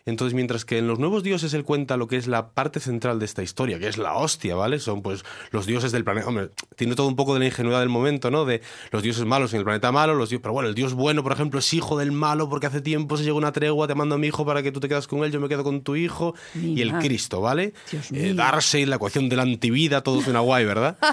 Entonces, 0.07 0.33
mientras 0.33 0.65
que 0.65 0.79
en 0.79 0.87
Los 0.87 0.99
Nuevos 0.99 1.21
Dioses 1.21 1.53
él 1.53 1.63
cuenta 1.63 1.97
lo 1.97 2.07
que 2.07 2.17
es 2.17 2.27
la 2.27 2.49
parte 2.51 2.79
central 2.79 3.19
de 3.19 3.25
esta 3.25 3.43
historia, 3.43 3.77
que 3.77 3.87
es 3.87 3.97
la 3.97 4.15
hostia, 4.15 4.55
¿vale? 4.55 4.79
Son 4.79 5.01
pues 5.01 5.23
los 5.51 5.65
dioses 5.65 5.91
del 5.91 6.03
planeta. 6.03 6.27
Hombre, 6.27 6.49
tiene 6.75 6.95
todo 6.95 7.07
un 7.07 7.15
poco 7.15 7.33
de 7.33 7.41
la 7.41 7.45
ingenuidad 7.45 7.81
del 7.81 7.89
momento, 7.89 8.31
¿no? 8.31 8.45
De 8.45 8.61
los 8.91 9.03
dioses 9.03 9.25
malos 9.25 9.53
en 9.53 9.59
el 9.59 9.65
planeta 9.65 9.91
malo, 9.91 10.15
los 10.15 10.29
dioses... 10.29 10.41
Pero 10.41 10.53
bueno, 10.53 10.69
el 10.69 10.75
dios 10.75 10.93
bueno, 10.93 11.23
por 11.23 11.33
ejemplo, 11.33 11.59
es 11.59 11.73
hijo 11.73 11.97
del 11.97 12.11
malo 12.11 12.49
porque 12.49 12.67
hace 12.67 12.81
tiempo 12.81 13.17
se 13.17 13.23
llegó 13.23 13.37
una 13.37 13.51
tregua, 13.51 13.87
te 13.87 13.95
mando 13.95 14.15
a 14.15 14.17
mi 14.17 14.27
hijo 14.27 14.45
para 14.45 14.63
que 14.63 14.71
tú 14.71 14.79
te 14.79 14.87
quedas 14.87 15.07
con 15.07 15.23
él, 15.23 15.31
yo 15.31 15.39
me 15.39 15.49
quedo 15.49 15.63
con 15.63 15.81
tu 15.81 15.95
hijo. 15.95 16.33
Y 16.55 16.81
el. 16.81 16.97
Cristo, 16.97 17.41
¿vale? 17.41 17.73
Dios 17.91 18.11
Eh. 18.11 18.33
Darkseid, 18.33 18.87
la 18.87 18.95
ecuación 18.95 19.29
de 19.29 19.35
la 19.35 19.43
antivida, 19.43 20.01
todo 20.01 20.21
suena 20.21 20.39
guay, 20.39 20.65
¿verdad? 20.65 20.97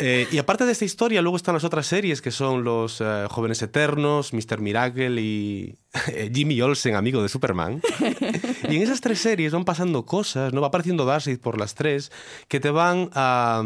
Eh, 0.00 0.28
y 0.30 0.38
aparte 0.38 0.64
de 0.64 0.70
esta 0.70 0.84
historia, 0.84 1.22
luego 1.22 1.36
están 1.36 1.54
las 1.54 1.64
otras 1.64 1.84
series 1.86 2.22
que 2.22 2.30
son 2.30 2.62
los 2.62 3.00
eh, 3.00 3.26
Jóvenes 3.28 3.60
Eternos, 3.62 4.32
Mr. 4.32 4.60
Miracle 4.60 5.20
y 5.20 5.74
Jimmy 6.34 6.60
Olsen, 6.60 6.94
amigo 6.94 7.22
de 7.22 7.28
Superman. 7.28 7.80
y 8.68 8.76
en 8.76 8.82
esas 8.82 9.00
tres 9.00 9.20
series 9.20 9.52
van 9.52 9.64
pasando 9.64 10.04
cosas, 10.04 10.52
¿no? 10.52 10.60
Va 10.60 10.68
apareciendo 10.68 11.04
Darkseid 11.04 11.40
por 11.40 11.58
las 11.58 11.74
tres, 11.74 12.12
que 12.48 12.60
te 12.60 12.70
van 12.70 13.10
a... 13.14 13.62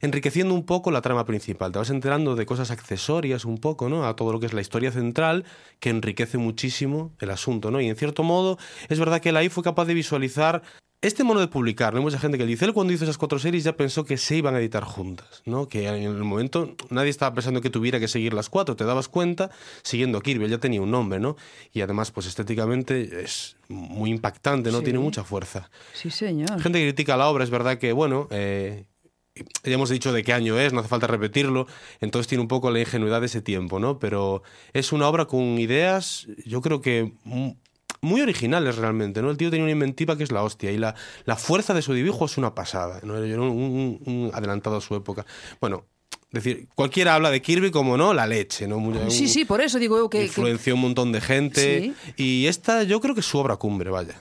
enriqueciendo 0.00 0.54
un 0.54 0.64
poco 0.64 0.90
la 0.90 1.02
trama 1.02 1.24
principal. 1.24 1.72
Te 1.72 1.78
vas 1.78 1.90
enterando 1.90 2.36
de 2.36 2.46
cosas 2.46 2.70
accesorias 2.70 3.44
un 3.44 3.58
poco, 3.58 3.88
¿no? 3.88 4.06
A 4.06 4.16
todo 4.16 4.32
lo 4.32 4.40
que 4.40 4.46
es 4.46 4.52
la 4.52 4.60
historia 4.60 4.90
central, 4.92 5.44
que 5.80 5.90
enriquece 5.90 6.38
muchísimo 6.38 7.12
el 7.20 7.30
asunto, 7.30 7.70
¿no? 7.70 7.80
Y 7.80 7.88
en 7.88 7.96
cierto 7.96 8.22
modo, 8.22 8.58
es 8.88 8.98
verdad 8.98 9.20
que 9.20 9.30
él 9.30 9.36
ahí 9.36 9.48
fue 9.48 9.62
capaz 9.62 9.84
de 9.84 9.94
visualizar 9.94 10.62
este 11.02 11.24
modo 11.24 11.40
de 11.40 11.48
publicar, 11.48 11.92
¿no? 11.92 11.98
Hay 11.98 12.04
mucha 12.04 12.18
gente 12.18 12.38
que 12.38 12.46
dice, 12.46 12.64
él 12.64 12.72
cuando 12.72 12.92
hizo 12.92 13.04
esas 13.04 13.18
cuatro 13.18 13.38
series 13.38 13.64
ya 13.64 13.76
pensó 13.76 14.04
que 14.04 14.16
se 14.16 14.36
iban 14.36 14.54
a 14.54 14.60
editar 14.60 14.84
juntas, 14.84 15.42
¿no? 15.44 15.68
Que 15.68 15.88
en 15.88 16.04
el 16.04 16.24
momento 16.24 16.74
nadie 16.90 17.10
estaba 17.10 17.34
pensando 17.34 17.60
que 17.60 17.70
tuviera 17.70 17.98
que 17.98 18.06
seguir 18.06 18.32
las 18.34 18.48
cuatro, 18.48 18.76
te 18.76 18.84
dabas 18.84 19.08
cuenta 19.08 19.50
siguiendo 19.82 20.18
a 20.18 20.22
Kirby, 20.22 20.44
él 20.44 20.50
ya 20.52 20.58
tenía 20.58 20.80
un 20.80 20.92
nombre, 20.92 21.18
¿no? 21.18 21.36
Y 21.72 21.80
además, 21.80 22.12
pues 22.12 22.26
estéticamente 22.26 23.22
es 23.22 23.56
muy 23.68 24.10
impactante, 24.10 24.70
¿no? 24.70 24.78
Sí. 24.78 24.84
Tiene 24.84 25.00
mucha 25.00 25.24
fuerza. 25.24 25.70
Sí, 25.92 26.10
señor. 26.10 26.60
Gente 26.60 26.78
que 26.78 26.86
critica 26.86 27.16
la 27.16 27.28
obra, 27.28 27.42
es 27.42 27.50
verdad 27.50 27.78
que, 27.78 27.92
bueno, 27.92 28.28
eh, 28.30 28.84
ya 29.34 29.72
hemos 29.72 29.90
dicho 29.90 30.12
de 30.12 30.22
qué 30.22 30.32
año 30.32 30.58
es, 30.58 30.72
no 30.72 30.80
hace 30.80 30.88
falta 30.88 31.06
repetirlo, 31.06 31.66
entonces 32.00 32.28
tiene 32.28 32.42
un 32.42 32.48
poco 32.48 32.70
la 32.70 32.80
ingenuidad 32.80 33.20
de 33.20 33.26
ese 33.26 33.40
tiempo, 33.40 33.78
¿no? 33.78 33.98
Pero 33.98 34.42
es 34.72 34.92
una 34.92 35.08
obra 35.08 35.24
con 35.24 35.58
ideas, 35.58 36.26
yo 36.44 36.60
creo 36.60 36.80
que 36.80 37.12
muy 38.02 38.20
originales 38.20 38.76
realmente, 38.76 39.22
¿no? 39.22 39.30
El 39.30 39.36
tío 39.36 39.48
tenía 39.50 39.64
una 39.64 39.72
inventiva 39.72 40.16
que 40.18 40.24
es 40.24 40.32
la 40.32 40.42
hostia 40.42 40.72
y 40.72 40.76
la, 40.78 40.94
la 41.24 41.36
fuerza 41.36 41.72
de 41.72 41.82
su 41.82 41.94
dibujo 41.94 42.24
es 42.26 42.36
una 42.36 42.54
pasada, 42.54 43.00
¿no? 43.04 43.16
Era 43.16 43.40
un, 43.40 43.48
un- 43.48 44.00
un 44.04 44.30
adelantado 44.34 44.76
a 44.76 44.80
su 44.80 44.96
época. 44.96 45.24
Bueno, 45.60 45.86
decir, 46.32 46.66
cualquiera 46.74 47.14
habla 47.14 47.30
de 47.30 47.40
Kirby 47.40 47.70
como, 47.70 47.96
¿no? 47.96 48.12
La 48.12 48.26
leche, 48.26 48.66
¿no? 48.66 48.78
Muy- 48.80 48.98
Sí, 49.10 49.28
sí, 49.28 49.44
por 49.44 49.60
eso 49.60 49.78
digo 49.78 50.10
que 50.10 50.24
influenció 50.24 50.74
un 50.74 50.80
montón 50.80 51.12
de 51.12 51.20
gente 51.20 51.94
y 52.16 52.46
esta 52.46 52.82
yo 52.82 53.00
creo 53.00 53.14
que 53.14 53.20
es 53.20 53.26
su 53.26 53.38
obra 53.38 53.56
cumbre, 53.56 53.90
vaya. 53.90 54.20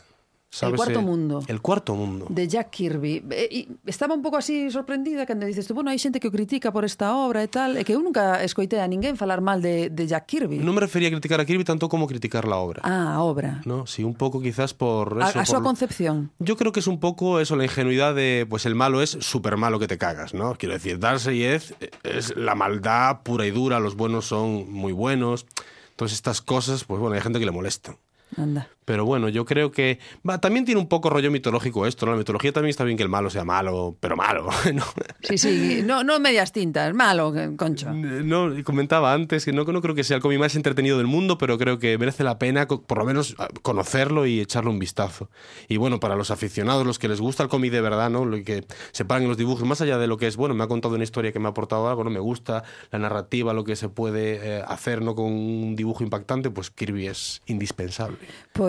¿Sabes? 0.52 0.76
cuarto 0.76 1.00
Eh, 1.00 1.02
mundo. 1.02 1.40
El 1.48 1.62
cuarto 1.62 1.96
mundo. 1.96 2.28
de 2.28 2.44
Jack 2.46 2.70
Kirby. 2.72 3.24
E, 3.32 3.48
e 3.50 3.60
estaba 3.88 4.14
un 4.14 4.22
pouco 4.22 4.36
así 4.36 4.68
sorprendida 4.70 5.24
cando 5.26 5.48
dices 5.48 5.64
tú, 5.66 5.72
bueno, 5.74 5.90
hai 5.90 5.98
xente 5.98 6.20
que 6.20 6.28
o 6.28 6.32
critica 6.36 6.76
por 6.76 6.84
esta 6.84 7.16
obra 7.16 7.40
e 7.40 7.48
tal, 7.48 7.80
e 7.80 7.88
que 7.88 7.96
eu 7.96 8.04
nunca 8.04 8.44
escoitei 8.44 8.84
a 8.84 8.88
ninguén 8.92 9.16
falar 9.16 9.40
mal 9.40 9.64
de, 9.64 9.88
de 9.88 10.04
Jack 10.12 10.28
Kirby. 10.28 10.60
No 10.60 10.76
me 10.76 10.84
refería 10.84 11.08
a 11.08 11.16
criticar 11.16 11.40
a 11.40 11.48
Kirby 11.48 11.64
tanto 11.64 11.88
como 11.88 12.04
criticar 12.04 12.44
la 12.44 12.60
obra. 12.60 12.84
Ah, 12.84 13.16
a 13.16 13.24
obra. 13.24 13.64
¿no? 13.64 13.88
Sí, 13.88 14.04
un 14.04 14.12
poco 14.14 14.44
quizás 14.44 14.76
por 14.76 15.24
A, 15.24 15.32
eso. 15.32 15.40
a 15.40 15.46
súa 15.48 15.64
por- 15.64 15.72
concepción. 15.72 16.36
Yo 16.44 16.60
creo 16.60 16.76
que 16.76 16.84
es 16.84 16.88
un 16.92 17.00
poco 17.00 17.40
eso, 17.40 17.56
la 17.56 17.64
ingenuidad 17.64 18.12
de, 18.14 18.44
pues 18.44 18.68
el 18.68 18.76
malo 18.76 19.00
es 19.02 19.16
súper 19.24 19.56
malo 19.56 19.80
que 19.80 19.88
te 19.88 19.96
cagas, 19.98 20.34
¿no? 20.36 20.56
Quiero 20.60 20.76
decir, 20.76 21.00
Darcy 21.00 21.48
es, 21.48 21.74
es 22.04 22.36
la 22.36 22.56
maldad 22.60 23.24
pura 23.24 23.48
y 23.48 23.52
dura, 23.56 23.80
los 23.80 23.96
buenos 23.96 24.28
son 24.28 24.68
muy 24.70 24.92
buenos. 24.92 25.48
Entonces 25.96 26.18
estas 26.20 26.42
cosas, 26.44 26.84
pues 26.84 27.00
bueno, 27.00 27.16
hay 27.16 27.22
gente 27.22 27.40
que 27.40 27.46
le 27.46 27.52
molestan. 27.56 27.96
Anda. 28.36 28.68
Pero 28.86 29.06
bueno, 29.06 29.30
yo 29.30 29.46
creo 29.46 29.72
que 29.72 30.00
va, 30.28 30.40
también 30.40 30.66
tiene 30.66 30.82
un 30.82 30.88
poco 30.88 31.10
rollo 31.10 31.30
mitológico 31.30 31.86
esto, 31.86 32.06
¿no? 32.06 32.14
La 32.14 32.18
mitología 32.18 32.52
también 32.52 32.72
está 32.72 32.84
bien 32.84 32.98
que 32.98 33.04
el 33.04 33.10
malo 33.10 33.30
sea 33.30 33.44
malo, 33.44 33.96
pero 34.00 34.16
malo, 34.16 34.50
¿no? 34.74 34.84
Sí, 35.22 35.38
sí, 35.38 35.82
no, 35.84 36.04
no 36.04 36.20
medias 36.20 36.52
tintas, 36.52 36.94
malo, 36.94 37.34
concho. 37.58 37.92
No, 37.92 38.58
y 38.58 38.64
comentaba 38.64 39.14
antes 39.14 39.46
que 39.46 39.54
no, 39.54 39.64
no 39.64 39.82
creo 39.82 39.94
que 39.94 40.04
sea 40.04 40.18
el 40.18 40.22
cómic 40.22 40.40
más 40.40 40.56
entretenido 40.56 40.98
del 40.98 41.08
mundo, 41.08 41.38
pero 41.38 41.58
creo 41.58 41.78
que 41.78 41.98
merece 41.98 42.24
la 42.24 42.40
pena 42.40 42.68
por 42.68 42.98
lo 42.98 43.06
menos 43.06 43.36
ah, 43.38 43.50
conocerlo 43.62 44.26
y 44.26 44.40
echarle 44.40 44.72
un 44.72 44.80
vistazo. 44.80 45.30
Y 45.68 45.78
bueno, 45.78 46.00
para 46.00 46.16
los 46.16 46.32
aficionados, 46.32 46.86
los 46.86 47.00
que 47.00 47.08
les 47.08 47.22
gusta 47.22 47.44
el 47.44 47.50
cómic 47.50 47.72
de 47.72 47.82
verdad, 47.82 48.10
¿no? 48.10 48.26
Lo 48.26 48.44
que 48.44 48.66
se 48.92 49.06
paran 49.06 49.24
en 49.24 49.30
los 49.30 49.38
dibujos, 49.38 49.64
más 49.64 49.82
allá 49.82 49.98
de 49.98 50.08
lo 50.08 50.18
que 50.18 50.28
es, 50.28 50.38
bueno, 50.38 50.56
me 50.56 50.64
ha 50.64 50.68
contado 50.68 50.96
una 50.96 51.04
historia 51.04 51.32
que 51.32 51.40
me 51.40 51.48
ha 51.48 51.52
aportado 51.52 51.88
algo, 51.88 52.04
¿no? 52.04 52.10
Me 52.10 52.20
gusta 52.20 52.64
la 52.92 53.00
narrativa, 53.00 53.54
lo 53.54 53.64
que 53.64 53.76
se 53.76 53.90
puede 53.90 54.40
eh, 54.42 54.64
hacer, 54.68 55.02
¿no? 55.02 55.16
Con 55.16 55.26
un 55.26 55.76
dibujo 55.76 56.04
impactante, 56.04 56.50
pues 56.50 56.72
Kirby 56.72 57.08
es 57.08 57.42
indispensable. 57.46 58.18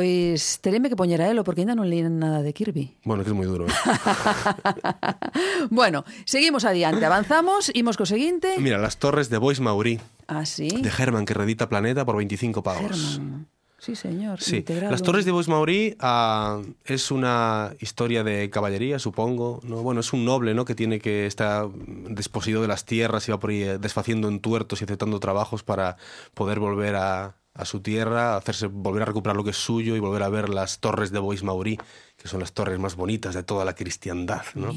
Pois 0.03 0.59
teréme 0.59 0.91
que 0.91 0.99
poñer 0.99 1.23
a 1.23 1.31
elo 1.31 1.47
porque 1.47 1.63
ainda 1.63 1.79
non 1.79 1.87
li 1.87 2.03
nada 2.03 2.43
de 2.43 2.51
Kirby. 2.51 2.99
Bueno, 3.07 3.23
que 3.23 3.31
es 3.31 3.39
muy 3.39 3.47
duro. 3.47 3.71
¿eh? 3.71 3.75
bueno, 5.71 6.03
seguimos 6.27 6.67
adiante, 6.67 7.07
avanzamos, 7.07 7.71
imos 7.71 7.95
co 7.95 8.03
seguinte. 8.03 8.59
Mira, 8.59 8.83
las 8.83 8.99
torres 8.99 9.31
de 9.31 9.39
Bois 9.39 9.63
Maurí, 9.63 10.03
Ah, 10.27 10.43
sí. 10.43 10.67
de 10.67 10.91
Herman, 10.91 11.23
que 11.23 11.39
redita 11.39 11.71
Planeta 11.71 12.03
por 12.03 12.19
25 12.19 12.67
pavos. 12.67 13.15
Herman. 13.15 13.47
Sí, 13.79 13.95
señor. 13.95 14.43
Sí, 14.43 14.59
integrado. 14.59 14.91
Las 14.91 15.03
Torres 15.03 15.25
de 15.25 15.31
Bois 15.31 15.47
Maurí 15.47 15.97
ah, 15.99 16.63
es 16.85 17.11
una 17.11 17.75
historia 17.79 18.23
de 18.23 18.51
caballería, 18.51 18.99
supongo. 18.99 19.61
¿no? 19.63 19.83
Bueno, 19.83 20.01
es 20.01 20.13
un 20.13 20.25
noble 20.25 20.55
¿no? 20.55 20.65
que 20.65 20.75
tiene 20.75 20.99
que 20.99 21.27
estar 21.27 21.69
desposido 22.09 22.63
de 22.63 22.69
las 22.69 22.85
tierras 22.87 23.27
y 23.29 23.33
va 23.33 23.39
por 23.39 23.51
ahí 23.51 23.63
eh, 23.63 23.79
desfaciendo 23.79 24.29
en 24.29 24.39
tuertos 24.39 24.81
y 24.81 24.85
aceptando 24.85 25.19
trabajos 25.19 25.63
para 25.63 25.97
poder 26.35 26.61
volver 26.61 26.95
a, 26.95 27.35
a 27.55 27.65
su 27.65 27.81
tierra, 27.81 28.37
hacerse 28.37 28.67
volver 28.67 29.03
a 29.03 29.07
recuperar 29.07 29.37
lo 29.37 29.45
que 29.45 29.51
es 29.51 29.57
suyo 29.57 29.97
y 29.97 30.01
volver 30.01 30.23
a 30.23 30.29
ver 30.29 30.49
las 30.49 30.81
Torres 30.81 31.11
de 31.13 31.19
Bois 31.19 31.43
Maurí, 31.43 31.79
que 32.23 32.29
son 32.29 32.41
las 32.41 32.53
torres 32.53 32.79
más 32.79 32.95
bonitas 32.95 33.35
de 33.35 33.43
toda 33.43 33.65
la 33.65 33.75
cristiandad. 33.75 34.43
¿no? 34.55 34.73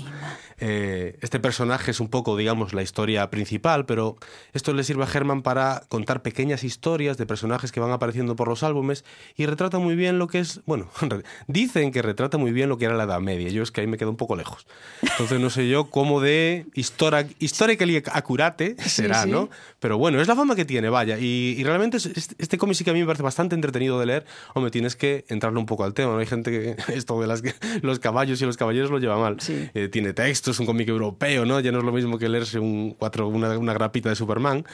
Eh, 0.60 1.18
este 1.22 1.40
personaje 1.40 1.92
es 1.92 2.00
un 2.00 2.08
poco, 2.10 2.36
digamos, 2.36 2.74
la 2.74 2.82
historia 2.82 3.30
principal, 3.30 3.86
pero 3.86 4.18
esto 4.54 4.74
le 4.74 4.84
sirve 4.84 5.04
a 5.04 5.08
Herman 5.14 5.44
para 5.44 5.84
contar 5.88 6.22
pequeñas 6.24 6.64
historias 6.64 7.18
de 7.18 7.26
personajes 7.26 7.72
que 7.72 7.80
van 7.80 7.92
apareciendo 7.92 8.36
por 8.36 8.48
los 8.48 8.64
álbumes 8.64 9.06
y 9.38 9.46
retrata 9.46 9.78
muy 9.80 9.96
bien 9.96 10.18
lo 10.18 10.28
que 10.28 10.40
es, 10.40 10.62
bueno, 10.66 10.90
dicen 11.48 11.92
que 11.92 12.02
retrata 12.02 12.38
muy 12.38 12.52
bien 12.52 12.68
lo 12.70 12.78
que 12.78 12.86
era 12.86 12.96
la 12.96 13.04
Edad 13.04 13.20
Media. 13.20 13.50
Yo 13.50 13.62
es 13.64 13.72
que 13.72 13.82
ahí 13.82 13.88
me 13.88 13.98
quedo 13.98 14.10
un 14.10 14.18
poco 14.18 14.36
lejos. 14.36 14.66
Entonces 15.02 15.40
no 15.40 15.50
sé 15.50 15.68
yo 15.70 15.90
cómo 15.92 16.22
de 16.22 16.66
historically 17.40 17.98
accurate 18.12 18.76
será, 18.88 19.24
sí. 19.24 19.30
¿no? 19.30 19.50
Pero 19.80 19.98
bueno, 19.98 20.20
es 20.22 20.28
la 20.28 20.36
fama 20.36 20.56
que 20.56 20.66
tiene, 20.66 20.90
vaya. 20.90 21.18
Y, 21.20 21.56
y 21.58 21.64
realmente 21.64 21.98
es- 21.98 22.06
este, 22.38 22.58
cómic 22.58 22.76
sí 22.76 22.84
que 22.84 22.90
a 22.92 22.94
mí 22.94 23.00
me 23.02 23.06
parece 23.06 23.24
bastante 23.24 23.56
entretenido 23.56 24.00
de 24.00 24.06
leer. 24.06 24.26
Hombre, 24.54 24.72
tienes 24.72 24.96
que 24.96 25.26
entrarle 25.28 25.60
un 25.60 25.66
poco 25.66 25.84
al 25.84 25.94
tema. 25.94 26.14
¿no? 26.14 26.20
Hay 26.20 26.26
gente 26.26 26.52
que 26.52 26.76
esto 26.94 27.20
de 27.20 27.28
las 27.28 27.35
las 27.44 27.56
los 27.84 28.00
caballos 28.00 28.42
y 28.42 28.46
los 28.46 28.58
caballeros 28.58 28.92
lo 28.92 29.00
lleva 29.00 29.18
mal. 29.18 29.40
Sí. 29.40 29.70
Eh, 29.74 29.88
tiene 29.88 30.14
texto, 30.14 30.52
es 30.52 30.60
un 30.60 30.66
cómic 30.66 30.88
europeo, 30.90 31.46
¿no? 31.46 31.60
Ya 31.60 31.72
no 31.72 31.80
es 31.80 31.84
lo 31.84 31.92
mismo 31.92 32.18
que 32.18 32.30
leerse 32.30 32.60
un 32.60 32.92
cuatro, 32.92 33.28
una, 33.28 33.58
una 33.58 33.74
grapita 33.74 34.10
de 34.10 34.16
Superman, 34.16 34.66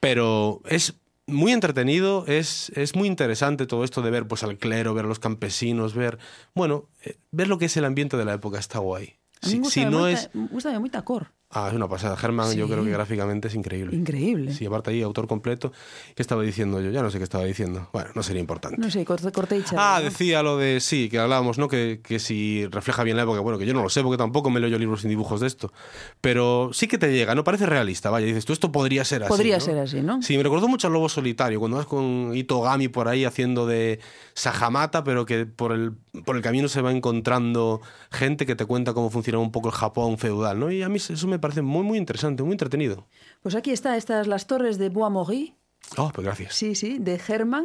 pero 0.00 0.60
es 0.66 0.94
muy 1.26 1.52
entretenido, 1.52 2.24
es, 2.26 2.70
es 2.74 2.94
muy 2.94 3.08
interesante 3.08 3.66
todo 3.66 3.84
esto 3.84 4.02
de 4.02 4.10
ver 4.10 4.26
pues 4.26 4.42
al 4.42 4.58
clero, 4.58 4.94
ver 4.94 5.04
a 5.04 5.08
los 5.08 5.18
campesinos, 5.18 5.94
ver, 5.94 6.18
bueno, 6.54 6.88
eh, 7.04 7.16
ver 7.30 7.48
lo 7.48 7.58
que 7.58 7.66
es 7.66 7.76
el 7.76 7.84
ambiente 7.84 8.16
de 8.16 8.24
la 8.24 8.34
época 8.34 8.58
está 8.58 8.78
guay. 8.78 9.14
Si, 9.40 9.50
si 9.50 9.58
gusta 9.58 9.90
no 9.90 10.06
es... 10.06 10.30
gustame 10.34 10.78
moita 10.78 11.02
cor. 11.02 11.32
Ah, 11.52 11.66
es 11.68 11.74
una 11.74 11.88
pasada. 11.88 12.16
Herman 12.20 12.54
yo 12.54 12.68
creo 12.68 12.84
que 12.84 12.90
gráficamente 12.90 13.48
es 13.48 13.56
increíble. 13.56 13.96
Increíble. 13.96 14.54
Sí, 14.54 14.66
aparte 14.66 14.90
ahí, 14.90 15.02
autor 15.02 15.26
completo. 15.26 15.72
¿Qué 16.14 16.22
estaba 16.22 16.42
diciendo 16.42 16.80
yo? 16.80 16.92
Ya 16.92 17.02
no 17.02 17.10
sé 17.10 17.18
qué 17.18 17.24
estaba 17.24 17.44
diciendo. 17.44 17.88
Bueno, 17.92 18.10
no 18.14 18.22
sería 18.22 18.38
importante. 18.38 18.78
Non 18.78 18.86
sei, 18.86 19.02
corte, 19.02 19.34
cortei 19.34 19.66
Ah, 19.74 19.98
¿no? 19.98 20.06
decía 20.06 20.46
lo 20.46 20.62
de 20.62 20.78
sí, 20.78 21.10
que 21.10 21.18
hablábamos, 21.18 21.58
¿no? 21.58 21.66
Que, 21.66 21.98
que 22.06 22.22
si 22.22 22.66
refleja 22.70 23.02
bien 23.02 23.16
la 23.18 23.24
época. 23.24 23.40
Bueno, 23.40 23.58
que 23.58 23.66
yo 23.66 23.74
no 23.74 23.82
lo 23.82 23.90
sé 23.90 24.06
porque 24.06 24.16
tampoco 24.16 24.46
me 24.46 24.62
leo 24.62 24.70
yo 24.70 24.78
libros 24.78 25.02
sin 25.02 25.10
dibujos 25.10 25.42
de 25.42 25.48
esto. 25.50 25.72
Pero 26.20 26.70
sí 26.72 26.86
que 26.86 26.98
te 26.98 27.10
llega, 27.10 27.34
¿no? 27.34 27.42
Parece 27.42 27.66
realista. 27.66 28.10
Vaya, 28.10 28.26
dices 28.26 28.44
tú, 28.44 28.52
esto 28.52 28.70
podría 28.70 29.04
ser 29.04 29.24
así. 29.24 29.30
Podría 29.34 29.58
¿no? 29.58 29.64
ser 29.64 29.78
así, 29.78 30.02
¿no? 30.02 30.22
Sí, 30.22 30.36
me 30.36 30.44
recordó 30.44 30.68
mucho 30.68 30.86
al 30.86 30.92
Lobo 30.92 31.08
Solitario, 31.08 31.58
cuando 31.58 31.78
vas 31.78 31.86
con 31.86 32.30
Itogami 32.32 32.86
por 32.86 33.08
ahí 33.08 33.24
haciendo 33.24 33.66
de 33.66 33.98
Sahamata, 34.34 35.02
pero 35.02 35.26
que 35.26 35.46
por 35.46 35.72
el, 35.72 35.98
por 36.24 36.36
el 36.36 36.42
camino 36.42 36.68
se 36.68 36.82
va 36.82 36.92
encontrando 36.92 37.80
gente 38.10 38.46
que 38.46 38.56
te 38.56 38.66
cuenta 38.66 38.94
cómo 38.94 39.10
funciona 39.10 39.38
un 39.38 39.52
poco 39.52 39.68
el 39.68 39.74
Japón 39.74 40.18
feudal, 40.18 40.58
¿no? 40.58 40.70
Y 40.70 40.82
a 40.82 40.88
mí 40.88 40.96
eso 40.96 41.28
me 41.28 41.38
parece 41.38 41.62
muy, 41.62 41.82
muy 41.82 41.98
interesante, 41.98 42.42
muy 42.42 42.52
entretenido. 42.52 43.06
Pues 43.42 43.54
aquí 43.54 43.70
está 43.70 43.96
estas 43.96 44.26
las 44.26 44.46
torres 44.46 44.78
de 44.78 44.88
Bois 44.88 45.12
Mori, 45.12 45.54
Oh, 45.96 46.10
pues 46.14 46.24
gracias. 46.24 46.54
sí, 46.54 46.74
sí, 46.74 46.98
de 47.00 47.18
Herman, 47.18 47.64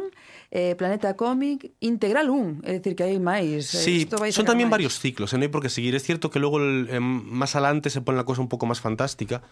eh, 0.50 0.74
Planeta 0.74 1.14
Cómic, 1.14 1.72
Integral 1.80 2.30
1, 2.30 2.62
é 2.66 2.78
dicir 2.82 2.94
que 2.98 3.04
hai 3.06 3.18
máis. 3.22 3.70
eh, 3.74 3.78
Sí, 3.82 3.94
vai 4.10 4.34
son 4.34 4.42
también 4.46 4.66
máis. 4.66 4.82
varios 4.82 4.98
ciclos, 4.98 5.30
¿eh? 5.32 5.38
no 5.38 5.46
hay 5.46 5.52
por 5.52 5.62
qué 5.62 5.70
seguir. 5.70 5.94
Es 5.94 6.02
cierto 6.02 6.30
que 6.30 6.38
luego 6.42 6.58
el- 6.58 6.88
em, 6.90 7.02
más 7.30 7.54
adelante 7.54 7.90
se 7.90 8.00
pone 8.02 8.18
la 8.18 8.24
cosa 8.26 8.42
un 8.42 8.48
poco 8.50 8.66
más 8.66 8.80
fantástica, 8.82 9.42